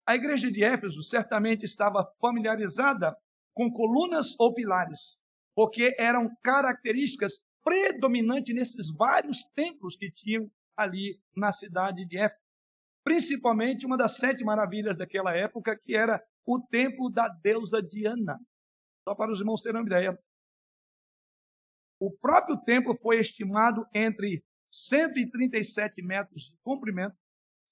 A 0.06 0.14
igreja 0.14 0.52
de 0.52 0.62
Éfeso 0.62 1.02
certamente 1.02 1.64
estava 1.64 2.06
familiarizada 2.20 3.16
com 3.54 3.72
colunas 3.72 4.38
ou 4.38 4.52
pilares, 4.52 5.22
porque 5.54 5.96
eram 5.98 6.28
características 6.42 7.40
predominantes 7.64 8.54
nesses 8.54 8.94
vários 8.94 9.42
templos 9.54 9.96
que 9.96 10.10
tinham 10.10 10.50
ali 10.76 11.18
na 11.34 11.50
cidade 11.50 12.04
de 12.04 12.18
Éfeso. 12.18 12.44
Principalmente 13.02 13.86
uma 13.86 13.96
das 13.96 14.18
sete 14.18 14.44
maravilhas 14.44 14.98
daquela 14.98 15.34
época, 15.34 15.80
que 15.82 15.96
era 15.96 16.22
o 16.44 16.60
templo 16.60 17.08
da 17.08 17.26
deusa 17.26 17.82
Diana. 17.82 18.38
Só 19.10 19.14
para 19.16 19.32
os 19.32 19.40
irmãos 19.40 19.60
terem 19.60 19.80
uma 19.80 19.86
ideia. 19.88 20.16
O 22.00 22.16
próprio 22.16 22.56
templo 22.58 22.96
foi 23.02 23.18
estimado 23.18 23.84
entre 23.92 24.44
137 24.72 26.00
metros 26.00 26.42
de 26.42 26.56
comprimento, 26.62 27.16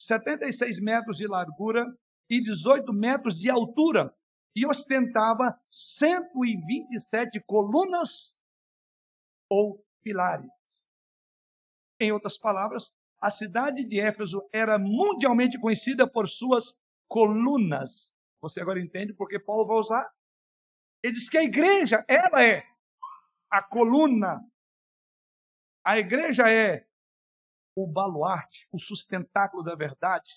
76 0.01 0.80
metros 0.80 1.16
de 1.16 1.28
largura 1.28 1.86
e 2.28 2.43
18 2.43 2.93
metros 2.93 3.36
de 3.39 3.49
altura, 3.49 4.12
e 4.57 4.66
ostentava 4.66 5.57
127 5.70 7.41
colunas 7.47 8.41
ou 9.49 9.80
pilares. 10.03 10.51
Em 12.01 12.11
outras 12.11 12.36
palavras, 12.36 12.93
a 13.22 13.30
cidade 13.30 13.84
de 13.84 14.01
Éfeso 14.01 14.43
era 14.53 14.76
mundialmente 14.76 15.57
conhecida 15.61 16.05
por 16.11 16.26
suas 16.26 16.76
colunas. 17.09 18.12
Você 18.43 18.61
agora 18.61 18.80
entende 18.80 19.14
porque 19.14 19.39
Paulo 19.39 19.68
vai 19.68 19.76
usar 19.76 20.18
ele 21.03 21.12
diz 21.12 21.28
que 21.28 21.38
a 21.38 21.42
igreja, 21.42 22.05
ela 22.09 22.42
é 22.42 22.66
a 23.51 23.62
coluna. 23.62 24.40
A 25.84 25.99
igreja 25.99 26.51
é 26.51 26.86
o 27.76 27.86
baluarte, 27.86 28.68
o 28.72 28.78
sustentáculo 28.78 29.62
da 29.62 29.74
verdade. 29.74 30.30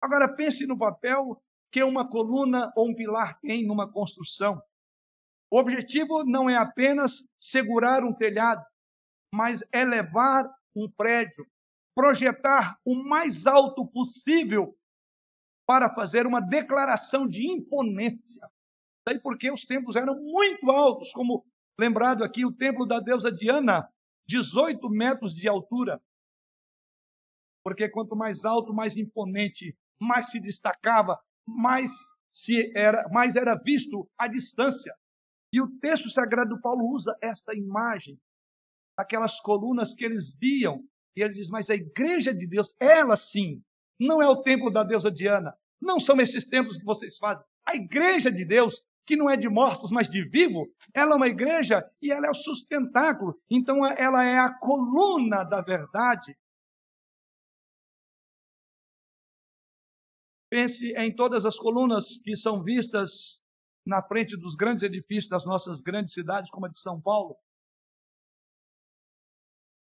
Agora 0.00 0.32
pense 0.32 0.66
no 0.66 0.78
papel 0.78 1.42
que 1.70 1.82
uma 1.82 2.08
coluna 2.08 2.72
ou 2.76 2.88
um 2.88 2.94
pilar 2.94 3.38
tem 3.40 3.66
numa 3.66 3.90
construção. 3.90 4.62
O 5.50 5.58
objetivo 5.58 6.24
não 6.24 6.48
é 6.48 6.56
apenas 6.56 7.26
segurar 7.40 8.04
um 8.04 8.14
telhado, 8.14 8.64
mas 9.34 9.62
elevar 9.72 10.48
um 10.74 10.90
prédio, 10.90 11.46
projetar 11.94 12.78
o 12.84 12.94
mais 12.94 13.46
alto 13.46 13.86
possível 13.86 14.78
para 15.66 15.92
fazer 15.94 16.26
uma 16.26 16.40
declaração 16.40 17.26
de 17.26 17.46
imponência. 17.50 18.48
Daí 19.08 19.18
porque 19.22 19.50
os 19.50 19.64
templos 19.64 19.96
eram 19.96 20.20
muito 20.20 20.70
altos, 20.70 21.12
como 21.14 21.42
lembrado 21.80 22.22
aqui, 22.22 22.44
o 22.44 22.52
templo 22.52 22.84
da 22.84 23.00
deusa 23.00 23.32
Diana, 23.32 23.88
18 24.28 24.86
metros 24.90 25.34
de 25.34 25.48
altura. 25.48 25.98
Porque 27.64 27.88
quanto 27.88 28.14
mais 28.14 28.44
alto, 28.44 28.74
mais 28.74 28.98
imponente, 28.98 29.74
mais 29.98 30.30
se 30.30 30.38
destacava, 30.38 31.18
mais 31.46 31.90
se 32.30 32.70
era, 32.76 33.08
mais 33.10 33.34
era 33.34 33.58
visto 33.64 34.06
à 34.18 34.28
distância. 34.28 34.94
E 35.54 35.58
o 35.62 35.78
texto 35.80 36.10
sagrado 36.10 36.50
do 36.50 36.60
Paulo 36.60 36.92
usa 36.92 37.16
esta 37.22 37.56
imagem, 37.56 38.20
aquelas 38.94 39.40
colunas 39.40 39.94
que 39.94 40.04
eles 40.04 40.36
viam. 40.38 40.84
E 41.16 41.22
ele 41.22 41.32
diz: 41.32 41.48
Mas 41.48 41.70
a 41.70 41.74
igreja 41.74 42.34
de 42.34 42.46
Deus, 42.46 42.74
ela 42.78 43.16
sim, 43.16 43.62
não 43.98 44.20
é 44.20 44.28
o 44.28 44.42
templo 44.42 44.70
da 44.70 44.84
deusa 44.84 45.10
Diana. 45.10 45.56
Não 45.80 45.98
são 45.98 46.20
esses 46.20 46.44
templos 46.44 46.76
que 46.76 46.84
vocês 46.84 47.16
fazem. 47.16 47.46
A 47.64 47.74
igreja 47.74 48.30
de 48.30 48.44
Deus 48.44 48.84
que 49.08 49.16
não 49.16 49.30
é 49.30 49.38
de 49.38 49.48
mortos, 49.48 49.90
mas 49.90 50.06
de 50.06 50.22
vivo, 50.22 50.70
ela 50.92 51.14
é 51.14 51.16
uma 51.16 51.28
igreja 51.28 51.82
e 52.02 52.12
ela 52.12 52.26
é 52.26 52.30
o 52.30 52.34
sustentáculo. 52.34 53.40
Então 53.50 53.86
ela 53.86 54.22
é 54.22 54.38
a 54.38 54.52
coluna 54.52 55.44
da 55.44 55.62
verdade. 55.62 56.36
Pense 60.50 60.92
em 60.94 61.14
todas 61.14 61.46
as 61.46 61.58
colunas 61.58 62.18
que 62.22 62.36
são 62.36 62.62
vistas 62.62 63.42
na 63.86 64.02
frente 64.02 64.36
dos 64.36 64.54
grandes 64.54 64.82
edifícios 64.82 65.30
das 65.30 65.46
nossas 65.46 65.80
grandes 65.80 66.12
cidades, 66.12 66.50
como 66.50 66.66
a 66.66 66.68
de 66.68 66.78
São 66.78 67.00
Paulo. 67.00 67.34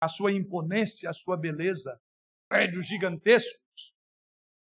A 0.03 0.07
sua 0.07 0.33
imponência, 0.33 1.09
a 1.09 1.15
sua 1.15 1.39
beleza, 1.39 1.99
prédios 2.47 2.87
gigantescos. 2.87 3.95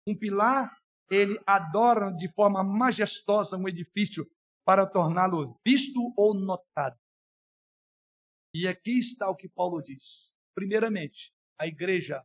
Um 0.04 0.18
pilar, 0.18 0.76
ele 1.08 1.40
adora 1.46 2.10
de 2.10 2.28
forma 2.28 2.64
majestosa 2.64 3.56
um 3.56 3.68
edifício 3.68 4.28
para 4.64 4.86
torná-lo 4.86 5.58
visto 5.66 6.12
ou 6.16 6.34
notado. 6.34 6.98
E 8.54 8.66
aqui 8.66 8.98
está 8.98 9.28
o 9.28 9.36
que 9.36 9.48
Paulo 9.48 9.82
diz. 9.82 10.34
Primeiramente, 10.54 11.32
a 11.58 11.66
igreja, 11.66 12.24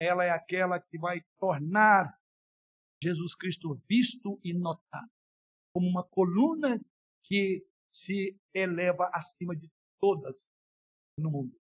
ela 0.00 0.24
é 0.24 0.30
aquela 0.30 0.78
que 0.80 0.98
vai 0.98 1.22
tornar 1.38 2.14
Jesus 3.02 3.34
Cristo 3.34 3.80
visto 3.88 4.38
e 4.44 4.52
notado, 4.52 5.10
como 5.72 5.88
uma 5.88 6.04
coluna 6.04 6.78
que 7.24 7.66
se 7.92 8.38
eleva 8.54 9.10
acima 9.12 9.56
de 9.56 9.70
todas 9.98 10.48
no 11.18 11.30
mundo. 11.30 11.58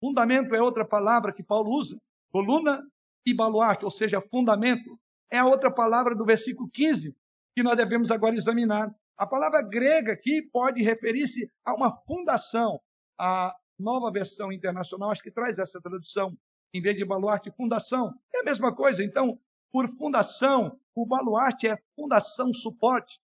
Fundamento 0.00 0.54
é 0.54 0.62
outra 0.62 0.86
palavra 0.86 1.32
que 1.32 1.44
Paulo 1.44 1.70
usa. 1.70 1.96
Coluna 2.32 2.82
e 3.26 3.34
baluarte, 3.34 3.84
ou 3.84 3.90
seja, 3.90 4.20
fundamento, 4.20 4.98
é 5.30 5.38
a 5.38 5.46
outra 5.46 5.72
palavra 5.72 6.14
do 6.16 6.24
versículo 6.24 6.68
15 6.70 7.14
que 7.54 7.62
nós 7.62 7.76
devemos 7.76 8.10
agora 8.10 8.34
examinar. 8.34 8.90
A 9.16 9.26
palavra 9.26 9.62
grega 9.62 10.12
aqui 10.12 10.42
pode 10.42 10.82
referir-se 10.82 11.48
a 11.64 11.74
uma 11.74 11.92
fundação. 12.06 12.80
A 13.18 13.54
nova 13.78 14.10
versão 14.10 14.52
internacional 14.52 15.10
acho 15.10 15.22
que 15.22 15.30
traz 15.30 15.58
essa 15.58 15.80
tradução, 15.80 16.36
em 16.74 16.80
vez 16.80 16.96
de 16.96 17.04
baluarte, 17.04 17.52
fundação. 17.56 18.12
É 18.34 18.40
a 18.40 18.44
mesma 18.44 18.74
coisa. 18.74 19.04
Então, 19.04 19.38
por 19.72 19.88
fundação, 19.96 20.78
o 20.94 21.06
baluarte 21.06 21.66
é 21.66 21.76
fundação, 21.94 22.52
suporte. 22.52 23.20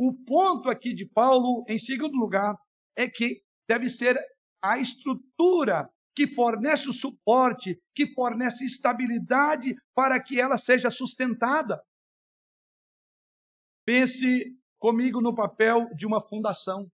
O 0.00 0.12
ponto 0.12 0.68
aqui 0.68 0.92
de 0.92 1.06
Paulo, 1.06 1.64
em 1.68 1.78
segundo 1.78 2.16
lugar, 2.16 2.56
é 2.96 3.08
que 3.08 3.42
deve 3.68 3.88
ser 3.88 4.18
a 4.62 4.78
estrutura 4.78 5.88
que 6.16 6.26
fornece 6.26 6.88
o 6.88 6.92
suporte, 6.92 7.78
que 7.94 8.12
fornece 8.14 8.64
estabilidade 8.64 9.74
para 9.94 10.20
que 10.20 10.40
ela 10.40 10.56
seja 10.56 10.90
sustentada. 10.90 11.80
Pense 13.86 14.58
comigo 14.78 15.20
no 15.20 15.34
papel 15.34 15.88
de 15.94 16.06
uma 16.06 16.22
fundação. 16.22 16.90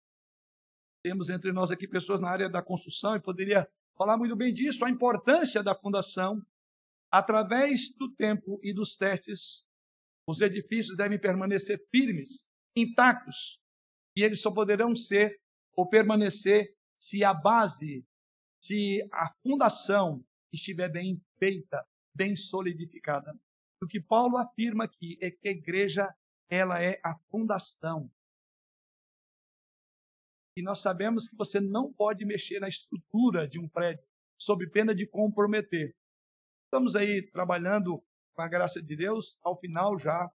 Temos 1.03 1.29
entre 1.29 1.53
nós 1.53 1.71
aqui 1.71 1.87
pessoas 1.87 2.21
na 2.21 2.31
área 2.31 2.49
da 2.49 2.63
construção 2.63 3.15
e 3.15 3.21
poderia 3.21 3.69
falar 3.97 4.17
muito 4.17 4.35
bem 4.35 4.55
disso, 4.55 4.85
a 4.85 4.91
importância 4.91 5.63
da 5.63 5.75
fundação. 5.75 6.41
Através 7.11 7.95
do 7.97 8.11
tempo 8.15 8.59
e 8.63 8.73
dos 8.73 8.97
testes, 8.97 9.67
os 10.27 10.41
edifícios 10.41 10.97
devem 10.97 11.19
permanecer 11.19 11.83
firmes, 11.91 12.49
intactos, 12.77 13.59
e 14.17 14.23
eles 14.23 14.41
só 14.41 14.51
poderão 14.51 14.95
ser 14.95 15.41
ou 15.75 15.89
permanecer 15.89 16.75
se 17.01 17.25
a 17.25 17.33
base, 17.33 18.05
se 18.63 19.01
a 19.13 19.33
fundação 19.43 20.25
estiver 20.53 20.91
bem 20.91 21.21
feita, 21.39 21.87
bem 22.15 22.35
solidificada. 22.35 23.33
O 23.83 23.87
que 23.87 24.01
Paulo 24.01 24.37
afirma 24.37 24.85
aqui 24.85 25.17
é 25.21 25.31
que 25.31 25.49
a 25.49 25.53
igreja 25.53 26.15
ela 26.49 26.83
é 26.83 27.01
a 27.05 27.17
fundação. 27.31 28.11
E 30.57 30.63
nós 30.63 30.81
sabemos 30.81 31.29
que 31.29 31.37
você 31.37 31.61
não 31.61 31.93
pode 31.93 32.25
mexer 32.25 32.59
na 32.59 32.69
estrutura 32.69 33.47
de 33.47 33.61
um 33.61 33.69
prédio 33.69 34.05
sob 34.41 34.69
pena 34.71 34.95
de 34.95 35.07
comprometer. 35.07 35.95
Estamos 36.65 36.97
aí 36.97 37.23
trabalhando 37.31 38.03
com 38.35 38.43
a 38.43 38.49
graça 38.49 38.83
de 38.83 38.97
Deus, 38.97 39.39
ao 39.43 39.59
final 39.59 39.99
já 39.99 40.31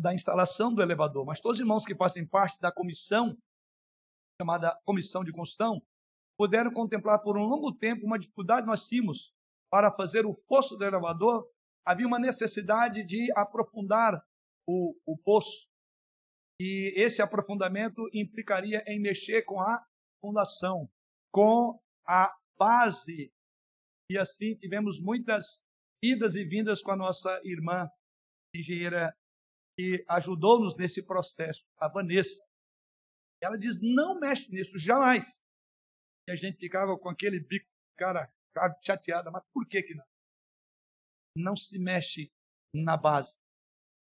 da 0.00 0.12
instalação 0.12 0.74
do 0.74 0.82
elevador. 0.82 1.24
Mas 1.24 1.40
todos 1.40 1.56
os 1.56 1.60
irmãos 1.60 1.84
que 1.84 1.94
fazem 1.94 2.26
parte 2.26 2.60
da 2.60 2.72
comissão, 2.72 3.36
chamada 4.40 4.78
Comissão 4.84 5.24
de 5.24 5.32
Construção, 5.32 5.82
puderam 6.36 6.72
contemplar 6.72 7.22
por 7.22 7.38
um 7.38 7.44
longo 7.44 7.72
tempo 7.72 8.04
uma 8.04 8.18
dificuldade 8.18 8.62
que 8.62 8.70
nós 8.70 8.86
tínhamos 8.86 9.32
para 9.70 9.90
fazer 9.90 10.26
o 10.26 10.34
fosso 10.34 10.76
do 10.76 10.84
elevador 10.84 11.48
havia 11.84 12.06
uma 12.06 12.18
necessidade 12.18 13.04
de 13.04 13.30
aprofundar 13.36 14.24
o, 14.66 14.94
o 15.06 15.18
poço. 15.18 15.68
E 16.60 16.92
esse 16.96 17.20
aprofundamento 17.20 18.08
implicaria 18.12 18.82
em 18.86 19.00
mexer 19.00 19.42
com 19.42 19.60
a 19.60 19.84
fundação, 20.20 20.88
com 21.32 21.80
a 22.06 22.34
base. 22.58 23.32
E 24.10 24.16
assim 24.16 24.56
tivemos 24.56 25.00
muitas 25.00 25.66
idas 26.02 26.34
e 26.34 26.44
vindas 26.44 26.82
com 26.82 26.92
a 26.92 26.96
nossa 26.96 27.40
irmã 27.44 27.88
engenheira 28.54 29.16
que 29.76 30.04
ajudou-nos 30.08 30.76
nesse 30.76 31.04
processo, 31.04 31.64
a 31.76 31.88
Vanessa. 31.88 32.42
Ela 33.42 33.58
diz: 33.58 33.78
não 33.82 34.18
mexe 34.20 34.50
nisso, 34.50 34.78
jamais. 34.78 35.42
E 36.28 36.32
a 36.32 36.36
gente 36.36 36.58
ficava 36.58 36.96
com 36.96 37.08
aquele 37.08 37.40
bico, 37.40 37.66
cara, 37.98 38.32
chateada, 38.82 39.30
mas 39.30 39.42
por 39.52 39.66
que 39.66 39.82
que 39.82 39.94
não? 39.94 40.04
Não 41.34 41.56
se 41.56 41.78
mexe 41.78 42.32
na 42.72 42.96
base. 42.96 43.38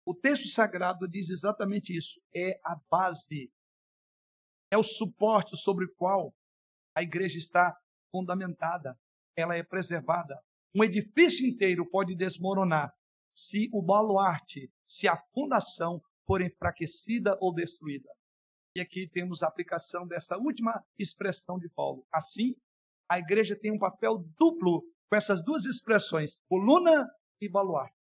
O 0.05 0.13
texto 0.13 0.47
sagrado 0.49 1.07
diz 1.07 1.29
exatamente 1.29 1.95
isso. 1.95 2.21
É 2.35 2.59
a 2.63 2.75
base. 2.89 3.51
É 4.71 4.77
o 4.77 4.83
suporte 4.83 5.55
sobre 5.55 5.85
o 5.85 5.93
qual 5.95 6.33
a 6.95 7.01
igreja 7.01 7.37
está 7.37 7.75
fundamentada. 8.11 8.99
Ela 9.35 9.55
é 9.55 9.63
preservada. 9.63 10.39
Um 10.75 10.83
edifício 10.83 11.47
inteiro 11.47 11.89
pode 11.89 12.15
desmoronar 12.15 12.93
se 13.35 13.69
o 13.71 13.81
baluarte, 13.81 14.71
se 14.87 15.07
a 15.07 15.17
fundação 15.33 16.01
for 16.25 16.41
enfraquecida 16.41 17.37
ou 17.39 17.53
destruída. 17.53 18.09
E 18.75 18.81
aqui 18.81 19.07
temos 19.07 19.43
a 19.43 19.47
aplicação 19.47 20.07
dessa 20.07 20.37
última 20.37 20.83
expressão 20.97 21.59
de 21.59 21.69
Paulo. 21.69 22.05
Assim, 22.11 22.55
a 23.09 23.19
igreja 23.19 23.55
tem 23.55 23.71
um 23.71 23.77
papel 23.77 24.17
duplo 24.37 24.81
com 25.09 25.15
essas 25.15 25.43
duas 25.43 25.65
expressões, 25.65 26.39
coluna 26.49 27.07
e 27.45 27.49
baluarte. 27.49 27.95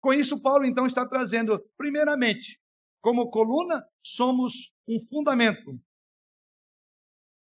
Com 0.00 0.12
isso, 0.12 0.40
Paulo 0.40 0.64
então 0.64 0.86
está 0.86 1.06
trazendo, 1.06 1.58
primeiramente, 1.76 2.60
como 3.02 3.30
coluna, 3.30 3.86
somos 4.02 4.72
um 4.88 4.98
fundamento. 5.08 5.78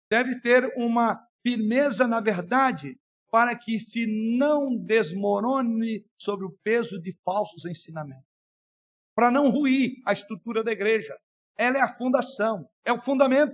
Deve 0.09 0.39
ter 0.39 0.72
uma 0.78 1.20
firmeza 1.41 2.07
na 2.07 2.20
verdade 2.20 2.99
para 3.32 3.57
que 3.57 3.80
se 3.80 4.05
não 4.38 4.78
desmorone 4.78 6.05
sobre 6.18 6.45
o 6.45 6.57
peso 6.63 7.01
de 7.01 7.13
falsos 7.24 7.66
ensinamentos. 7.66 8.26
Para 9.16 9.32
não 9.32 9.49
ruir 9.49 10.01
a 10.05 10.13
estrutura 10.13 10.63
da 10.63 10.72
igreja. 10.72 11.18
Ela 11.57 11.78
é 11.78 11.82
a 11.82 11.97
fundação, 11.97 12.70
é 12.84 12.93
o 12.93 13.01
fundamento. 13.01 13.53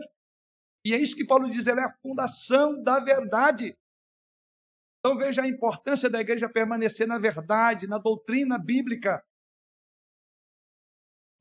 E 0.86 0.94
é 0.94 0.98
isso 0.98 1.16
que 1.16 1.26
Paulo 1.26 1.50
diz, 1.50 1.68
ela 1.68 1.82
é 1.82 1.86
a 1.86 1.98
fundação 2.02 2.82
da 2.84 3.00
verdade. 3.00 3.76
Então 5.02 5.18
veja 5.18 5.42
a 5.42 5.48
importância 5.48 6.08
da 6.10 6.22
igreja 6.22 6.48
permanecer 6.48 7.08
na 7.08 7.18
verdade, 7.18 7.88
na 7.88 7.98
doutrina 7.98 8.60
bíblica. 8.60 9.26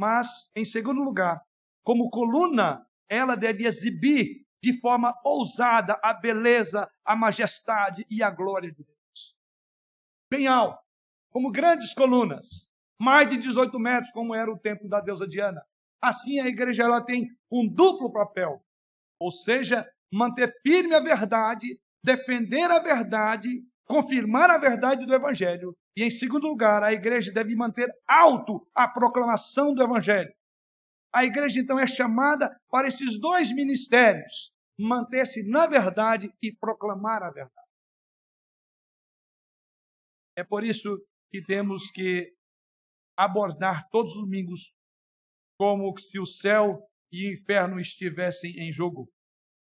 Mas, 0.00 0.50
em 0.56 0.64
segundo 0.64 1.02
lugar, 1.02 1.44
como 1.84 2.08
coluna, 2.08 2.86
ela 3.06 3.34
deve 3.34 3.66
exibir 3.66 4.46
de 4.62 4.80
forma 4.80 5.14
ousada 5.22 6.00
a 6.02 6.14
beleza, 6.14 6.90
a 7.04 7.14
majestade 7.14 8.06
e 8.10 8.22
a 8.22 8.30
glória 8.30 8.72
de 8.72 8.82
Deus. 8.82 9.38
Bem 10.30 10.46
alto, 10.46 10.82
como 11.30 11.52
grandes 11.52 11.92
colunas, 11.92 12.70
mais 12.98 13.28
de 13.28 13.36
18 13.36 13.78
metros, 13.78 14.12
como 14.12 14.34
era 14.34 14.50
o 14.50 14.58
templo 14.58 14.88
da 14.88 15.00
deusa 15.00 15.28
Diana. 15.28 15.62
Assim, 16.00 16.40
a 16.40 16.46
igreja 16.46 16.84
ela 16.84 17.04
tem 17.04 17.28
um 17.50 17.68
duplo 17.68 18.10
papel, 18.10 18.64
ou 19.18 19.30
seja, 19.30 19.86
manter 20.10 20.50
firme 20.62 20.94
a 20.94 21.00
verdade 21.00 21.78
defender 22.02 22.70
a 22.70 22.78
verdade, 22.78 23.48
confirmar 23.84 24.50
a 24.50 24.58
verdade 24.58 25.06
do 25.06 25.14
Evangelho. 25.14 25.76
E, 25.96 26.04
em 26.04 26.10
segundo 26.10 26.46
lugar, 26.46 26.82
a 26.82 26.92
igreja 26.92 27.32
deve 27.32 27.54
manter 27.54 27.88
alto 28.06 28.66
a 28.74 28.88
proclamação 28.88 29.74
do 29.74 29.82
Evangelho. 29.82 30.32
A 31.12 31.24
igreja, 31.24 31.58
então, 31.60 31.78
é 31.78 31.86
chamada 31.86 32.50
para 32.70 32.88
esses 32.88 33.18
dois 33.18 33.52
ministérios: 33.52 34.52
manter-se 34.78 35.48
na 35.48 35.66
verdade 35.66 36.32
e 36.42 36.54
proclamar 36.54 37.22
a 37.22 37.30
verdade. 37.30 37.54
É 40.36 40.44
por 40.44 40.64
isso 40.64 40.96
que 41.30 41.42
temos 41.42 41.90
que 41.90 42.32
abordar 43.16 43.88
todos 43.90 44.12
os 44.14 44.22
domingos 44.22 44.72
como 45.58 45.94
se 45.98 46.18
o 46.18 46.24
céu 46.24 46.80
e 47.12 47.28
o 47.28 47.32
inferno 47.34 47.78
estivessem 47.78 48.52
em 48.56 48.72
jogo 48.72 49.12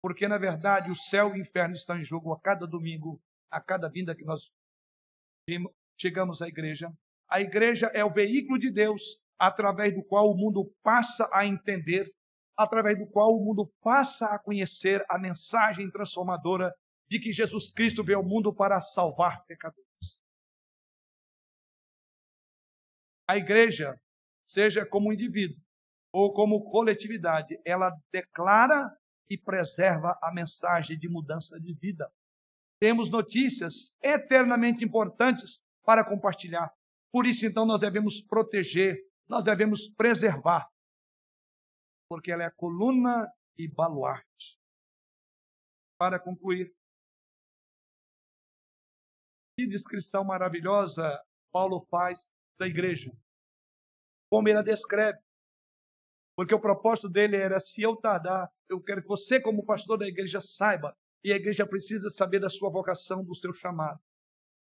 porque 0.08 0.26
na 0.26 0.38
verdade 0.38 0.89
o 0.89 0.95
céu 0.95 1.32
e 1.32 1.34
o 1.34 1.41
inferno 1.41 1.76
estão 1.76 1.99
em 1.99 2.03
jogo 2.03 2.32
a 2.32 2.39
cada 2.39 2.66
domingo, 2.66 3.22
a 3.51 3.60
cada 3.60 3.89
vinda 3.89 4.16
que 4.16 4.24
nós 4.24 4.53
chegamos 5.99 6.41
à 6.41 6.47
igreja. 6.47 6.89
A 7.30 7.41
igreja 7.41 7.88
é 7.88 8.05
o 8.05 8.14
veículo 8.14 8.58
de 8.58 8.72
Deus 8.72 9.22
através 9.38 9.93
do 9.93 10.01
qual 10.01 10.32
o 10.32 10.38
mundo 10.38 10.74
passa 10.82 11.30
a 11.34 11.45
entender, 11.45 12.10
através 12.55 12.97
do 12.97 13.05
qual 13.05 13.36
o 13.36 13.43
mundo 13.43 13.70
passa 13.82 14.28
a 14.28 14.39
conhecer 14.39 15.03
a 15.10 15.20
mensagem 15.20 15.91
transformadora 15.91 16.74
de 17.10 17.20
que 17.20 17.34
Jesus 17.34 17.70
Cristo 17.70 18.01
veio 18.01 18.20
ao 18.20 18.26
mundo 18.26 18.55
para 18.55 18.80
salvar 18.80 19.43
pecadores. 19.43 20.22
A 23.28 23.36
igreja, 23.36 23.99
seja 24.49 24.86
como 24.86 25.12
indivíduo 25.12 25.62
ou 26.14 26.32
como 26.32 26.64
coletividade, 26.64 27.60
ela 27.66 27.91
declara 28.10 28.89
e 29.30 29.38
preserva 29.38 30.18
a 30.22 30.34
mensagem 30.34 30.98
de 30.98 31.10
mudança 31.10 31.60
de 31.60 31.74
vida. 31.74 32.12
Temos 32.80 33.10
notícias 33.10 33.94
eternamente 34.02 34.86
importantes 34.86 35.64
para 35.84 36.06
compartilhar. 36.08 36.72
Por 37.12 37.26
isso, 37.26 37.46
então, 37.46 37.66
nós 37.66 37.80
devemos 37.80 38.22
proteger 38.22 39.08
nós 39.28 39.44
devemos 39.44 39.90
preservar, 39.90 40.72
porque 42.10 42.32
ela 42.32 42.44
é 42.44 42.50
coluna 42.50 43.30
e 43.58 43.68
baluarte. 43.68 44.58
Para 46.00 46.20
concluir, 46.20 46.74
que 49.58 49.68
descrição 49.68 50.24
maravilhosa 50.24 51.22
Paulo 51.52 51.82
faz 51.90 52.30
da 52.58 52.68
igreja. 52.68 53.12
Como 54.32 54.48
ele 54.48 54.60
a 54.60 54.64
descreve. 54.64 55.20
Porque 56.38 56.54
o 56.54 56.62
propósito 56.62 57.10
dele 57.10 57.36
era: 57.36 57.60
se 57.60 57.82
eu 57.82 57.96
tardar, 57.96 58.48
eu 58.70 58.80
quero 58.80 59.02
que 59.02 59.08
você, 59.08 59.42
como 59.42 59.66
pastor 59.66 59.98
da 59.98 60.08
igreja, 60.08 60.40
saiba. 60.40 60.96
E 61.24 61.34
a 61.34 61.36
igreja 61.36 61.66
precisa 61.66 62.10
saber 62.10 62.40
da 62.40 62.50
sua 62.50 62.70
vocação, 62.70 63.26
do 63.26 63.36
seu 63.36 63.52
chamado. 63.52 64.00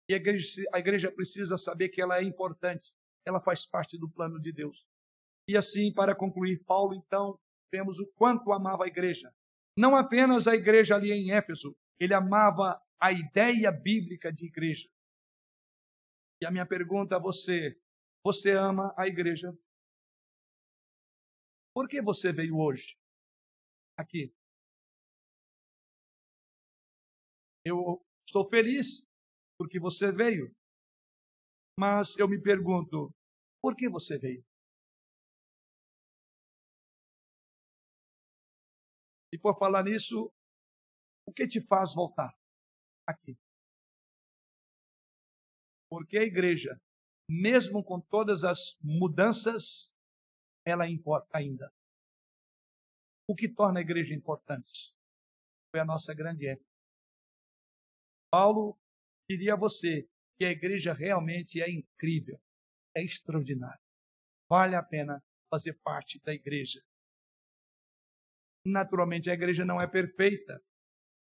E 0.07 0.13
a 0.13 0.17
igreja, 0.17 0.63
a 0.73 0.79
igreja 0.79 1.11
precisa 1.11 1.57
saber 1.57 1.89
que 1.89 2.01
ela 2.01 2.17
é 2.17 2.23
importante. 2.23 2.93
Ela 3.25 3.41
faz 3.41 3.65
parte 3.65 3.97
do 3.97 4.09
plano 4.09 4.39
de 4.39 4.53
Deus. 4.53 4.85
E 5.49 5.57
assim, 5.57 5.91
para 5.91 6.15
concluir, 6.15 6.63
Paulo, 6.63 6.95
então, 6.95 7.37
vemos 7.71 7.99
o 7.99 8.07
quanto 8.15 8.53
amava 8.53 8.85
a 8.85 8.87
igreja. 8.87 9.29
Não 9.77 9.95
apenas 9.95 10.47
a 10.47 10.55
igreja 10.55 10.95
ali 10.95 11.11
em 11.11 11.31
Éfeso, 11.31 11.75
ele 11.99 12.13
amava 12.13 12.79
a 12.99 13.11
ideia 13.11 13.69
bíblica 13.71 14.31
de 14.31 14.45
igreja. 14.45 14.87
E 16.41 16.45
a 16.45 16.51
minha 16.51 16.65
pergunta 16.65 17.17
a 17.17 17.19
você: 17.19 17.75
você 18.23 18.51
ama 18.51 18.93
a 18.97 19.07
igreja? 19.07 19.53
Por 21.75 21.89
que 21.89 22.01
você 22.01 22.31
veio 22.31 22.57
hoje 22.57 22.95
aqui? 23.97 24.33
Eu 27.65 28.01
estou 28.25 28.47
feliz 28.49 29.05
porque 29.59 29.77
você 29.77 30.09
veio, 30.09 30.55
mas 31.77 32.17
eu 32.17 32.29
me 32.29 32.41
pergunto: 32.41 33.13
por 33.61 33.75
que 33.75 33.89
você 33.89 34.17
veio? 34.17 34.41
E 39.33 39.37
por 39.37 39.59
falar 39.59 39.83
nisso, 39.83 40.31
o 41.27 41.33
que 41.33 41.45
te 41.45 41.59
faz 41.59 41.93
voltar 41.93 42.33
aqui? 43.05 43.37
Porque 45.89 46.17
a 46.17 46.23
igreja, 46.23 46.79
mesmo 47.29 47.83
com 47.83 47.99
todas 47.99 48.45
as 48.45 48.79
mudanças, 48.81 49.94
ela 50.65 50.89
importa 50.89 51.37
ainda. 51.37 51.71
O 53.27 53.35
que 53.35 53.47
torna 53.47 53.79
a 53.79 53.81
igreja 53.81 54.13
importante 54.13 54.93
foi 55.71 55.79
a 55.79 55.85
nossa 55.85 56.13
grande 56.13 56.47
época. 56.47 56.69
Paulo 58.31 58.77
diria 59.29 59.53
a 59.53 59.57
você 59.57 60.07
que 60.37 60.45
a 60.45 60.51
igreja 60.51 60.93
realmente 60.93 61.61
é 61.61 61.69
incrível, 61.69 62.39
é 62.95 63.03
extraordinária. 63.03 63.79
Vale 64.49 64.75
a 64.75 64.83
pena 64.83 65.23
fazer 65.49 65.73
parte 65.83 66.19
da 66.21 66.33
igreja. 66.33 66.81
Naturalmente, 68.65 69.29
a 69.29 69.33
igreja 69.33 69.63
não 69.63 69.79
é 69.79 69.87
perfeita. 69.87 70.61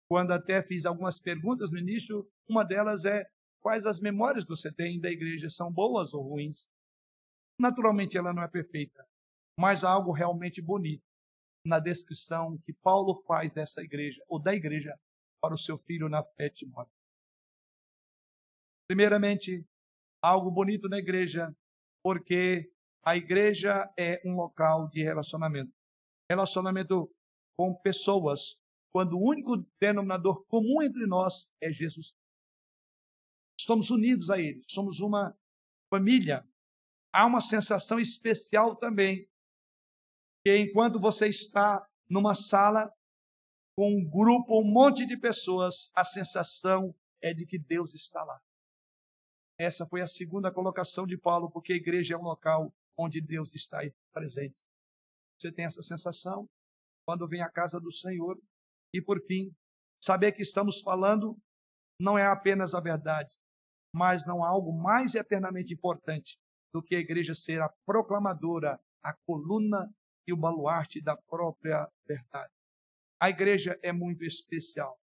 Quando 0.07 0.31
até 0.31 0.61
fiz 0.61 0.85
algumas 0.85 1.19
perguntas 1.19 1.71
no 1.71 1.77
início, 1.77 2.29
uma 2.47 2.63
delas 2.63 3.05
é 3.05 3.25
quais 3.61 3.85
as 3.85 3.99
memórias 3.99 4.45
você 4.45 4.71
tem 4.73 4.99
da 4.99 5.09
igreja, 5.09 5.49
são 5.49 5.71
boas 5.71 6.13
ou 6.13 6.21
ruins? 6.21 6.67
Naturalmente, 7.59 8.17
ela 8.17 8.33
não 8.33 8.43
é 8.43 8.47
perfeita, 8.47 9.07
mas 9.59 9.83
há 9.83 9.89
algo 9.89 10.11
realmente 10.11 10.61
bonito 10.61 11.03
na 11.65 11.79
descrição 11.79 12.57
que 12.59 12.73
Paulo 12.73 13.15
faz 13.23 13.51
dessa 13.51 13.81
igreja, 13.81 14.23
ou 14.27 14.39
da 14.39 14.53
igreja, 14.53 14.97
para 15.41 15.53
o 15.53 15.57
seu 15.57 15.77
filho 15.77 16.07
na 16.07 16.23
fé 16.23 16.49
Timóteo. 16.49 16.93
Primeiramente, 18.87 19.65
algo 20.21 20.51
bonito 20.51 20.87
na 20.87 20.99
igreja, 20.99 21.55
porque 22.03 22.71
a 23.03 23.15
igreja 23.17 23.91
é 23.97 24.21
um 24.25 24.35
local 24.35 24.87
de 24.89 25.03
relacionamento. 25.03 25.73
Relacionamento 26.29 27.11
com 27.57 27.73
pessoas, 27.73 28.59
quando 28.91 29.17
o 29.17 29.23
único 29.23 29.57
denominador 29.79 30.45
comum 30.45 30.81
entre 30.81 31.05
nós 31.05 31.51
é 31.61 31.71
Jesus. 31.71 32.13
Estamos 33.59 33.89
unidos 33.89 34.29
a 34.29 34.39
Ele, 34.39 34.63
somos 34.67 34.99
uma 34.99 35.35
família. 35.91 36.47
Há 37.13 37.25
uma 37.25 37.41
sensação 37.41 37.99
especial 37.99 38.75
também, 38.75 39.27
que 40.45 40.55
enquanto 40.55 40.99
você 40.99 41.27
está 41.27 41.83
numa 42.07 42.35
sala 42.35 42.93
com 43.75 43.89
um 43.89 44.07
grupo, 44.07 44.61
um 44.61 44.71
monte 44.71 45.03
de 45.03 45.17
pessoas, 45.17 45.89
a 45.95 46.03
sensação 46.03 46.93
é 47.19 47.33
de 47.33 47.47
que 47.47 47.57
Deus 47.57 47.95
está 47.95 48.23
lá. 48.23 48.39
Essa 49.57 49.87
foi 49.87 50.01
a 50.01 50.07
segunda 50.07 50.53
colocação 50.53 51.07
de 51.07 51.17
Paulo, 51.17 51.49
porque 51.49 51.73
a 51.73 51.75
igreja 51.75 52.13
é 52.13 52.17
um 52.17 52.21
local 52.21 52.71
onde 52.95 53.19
Deus 53.19 53.55
está 53.55 53.79
presente. 54.13 54.63
Você 55.39 55.51
tem 55.51 55.65
essa 55.65 55.81
sensação 55.81 56.47
quando 57.07 57.27
vem 57.27 57.41
à 57.41 57.49
casa 57.49 57.79
do 57.79 57.91
Senhor? 57.91 58.39
E 58.93 59.01
por 59.01 59.19
fim, 59.25 59.51
saber 59.99 60.31
que 60.33 60.43
estamos 60.43 60.79
falando 60.81 61.35
não 61.99 62.19
é 62.19 62.27
apenas 62.27 62.75
a 62.75 62.79
verdade, 62.79 63.33
mas 63.91 64.23
não 64.27 64.43
há 64.43 64.49
algo 64.49 64.71
mais 64.71 65.15
eternamente 65.15 65.73
importante 65.73 66.37
do 66.71 66.83
que 66.83 66.95
a 66.95 66.99
igreja 66.99 67.33
ser 67.33 67.61
a 67.61 67.73
proclamadora, 67.83 68.79
a 69.03 69.11
coluna 69.25 69.89
e 70.27 70.33
o 70.33 70.37
baluarte 70.37 71.01
da 71.01 71.15
própria 71.15 71.87
verdade. 72.07 72.51
A 73.19 73.29
igreja 73.29 73.79
é 73.81 73.91
muito 73.91 74.23
especial. 74.23 74.99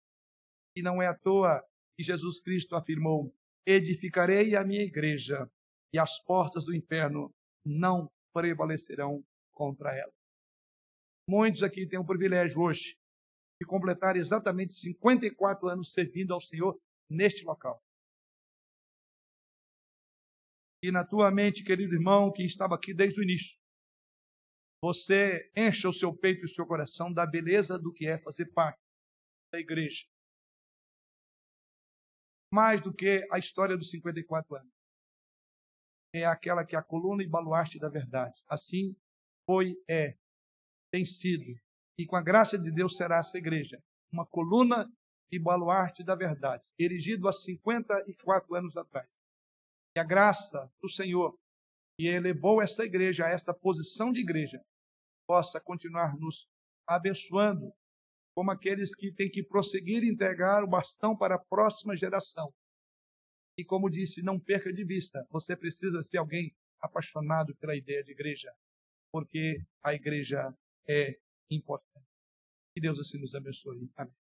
E 0.76 0.82
não 0.82 1.02
é 1.02 1.08
à 1.08 1.16
toa 1.16 1.64
que 1.96 2.04
Jesus 2.04 2.40
Cristo 2.42 2.76
afirmou: 2.76 3.34
edificarei 3.66 4.56
a 4.56 4.64
minha 4.64 4.82
igreja 4.82 5.50
e 5.94 6.00
as 6.00 6.20
portas 6.24 6.64
do 6.64 6.76
inferno 6.76 7.34
não 7.66 8.10
prevalecerão 8.34 9.24
contra 9.52 9.96
ela. 9.96 10.14
Muitos 11.28 11.64
aqui 11.64 11.86
têm 11.86 12.00
o 12.00 12.06
privilégio 12.06 12.62
hoje 12.62 12.98
de 13.62 13.68
completar 13.68 14.16
exatamente 14.16 14.74
54 14.74 15.68
anos 15.68 15.92
servindo 15.92 16.34
ao 16.34 16.40
Senhor 16.40 16.80
neste 17.10 17.44
local. 17.44 17.82
E 20.82 20.92
na 20.92 21.04
tua 21.04 21.30
mente, 21.30 21.64
querido 21.64 21.94
irmão, 21.94 22.32
que 22.32 22.44
estava 22.44 22.76
aqui 22.76 22.94
desde 22.94 23.20
o 23.20 23.24
início, 23.24 23.59
você 24.82 25.52
encha 25.56 25.90
o 25.90 25.94
seu 25.94 26.16
peito 26.16 26.42
e 26.42 26.46
o 26.46 26.54
seu 26.54 26.66
coração 26.66 27.12
da 27.12 27.26
beleza 27.26 27.78
do 27.78 27.92
que 27.92 28.08
é 28.08 28.18
fazer 28.18 28.46
parte 28.54 28.80
da 29.52 29.60
igreja 29.60 30.06
mais 32.52 32.82
do 32.82 32.94
que 32.94 33.26
a 33.32 33.38
história 33.38 33.78
dos 33.78 33.90
54 33.92 34.56
anos. 34.56 34.72
É 36.14 36.26
aquela 36.26 36.66
que 36.66 36.76
é 36.76 36.80
a 36.80 36.84
coluna 36.84 37.24
e 37.24 37.28
baluarte 37.28 37.80
da 37.80 37.88
verdade. 37.88 38.42
Assim 38.48 38.96
foi, 39.46 39.76
é, 39.88 40.18
tem 40.92 41.06
sido. 41.06 41.46
E 41.98 42.06
com 42.06 42.16
a 42.16 42.22
graça 42.22 42.58
de 42.58 42.72
Deus 42.72 42.98
será 42.98 43.20
essa 43.20 43.38
igreja. 43.38 43.82
Uma 44.12 44.26
coluna 44.26 44.92
e 45.32 45.38
baluarte 45.38 46.04
da 46.04 46.16
verdade, 46.16 46.64
erigido 46.80 47.28
há 47.28 47.34
54 47.34 48.56
anos 48.56 48.76
atrás. 48.76 49.08
E 49.96 50.00
a 50.00 50.04
graça 50.04 50.72
do 50.82 50.90
Senhor, 50.90 51.38
que 51.96 52.08
elevou 52.08 52.60
esta 52.60 52.84
igreja 52.84 53.28
a 53.28 53.30
esta 53.30 53.54
posição 53.54 54.12
de 54.12 54.22
igreja, 54.22 54.60
possa 55.30 55.62
continuar 55.62 56.18
nos 56.18 56.48
abençoando 56.88 57.72
como 58.34 58.50
aqueles 58.50 58.96
que 58.96 59.14
têm 59.14 59.30
que 59.30 59.44
prosseguir 59.44 60.04
e 60.04 60.10
entregar 60.10 60.64
o 60.64 60.68
bastão 60.68 61.16
para 61.16 61.36
a 61.36 61.46
próxima 61.48 61.96
geração. 61.96 62.52
E 63.56 63.64
como 63.64 63.92
disse, 63.92 64.24
não 64.24 64.40
perca 64.40 64.74
de 64.74 64.84
vista, 64.84 65.24
você 65.30 65.56
precisa 65.56 66.02
ser 66.02 66.18
alguém 66.18 66.52
apaixonado 66.82 67.56
pela 67.58 67.76
ideia 67.76 68.04
de 68.04 68.12
igreja, 68.12 68.52
porque 69.12 69.62
a 69.84 69.94
igreja 69.94 70.52
é 70.88 71.20
importante. 71.52 72.08
Que 72.74 72.82
Deus 72.82 72.98
assim 72.98 73.22
nos 73.22 73.36
abençoe. 73.36 73.88
Amém. 73.98 74.29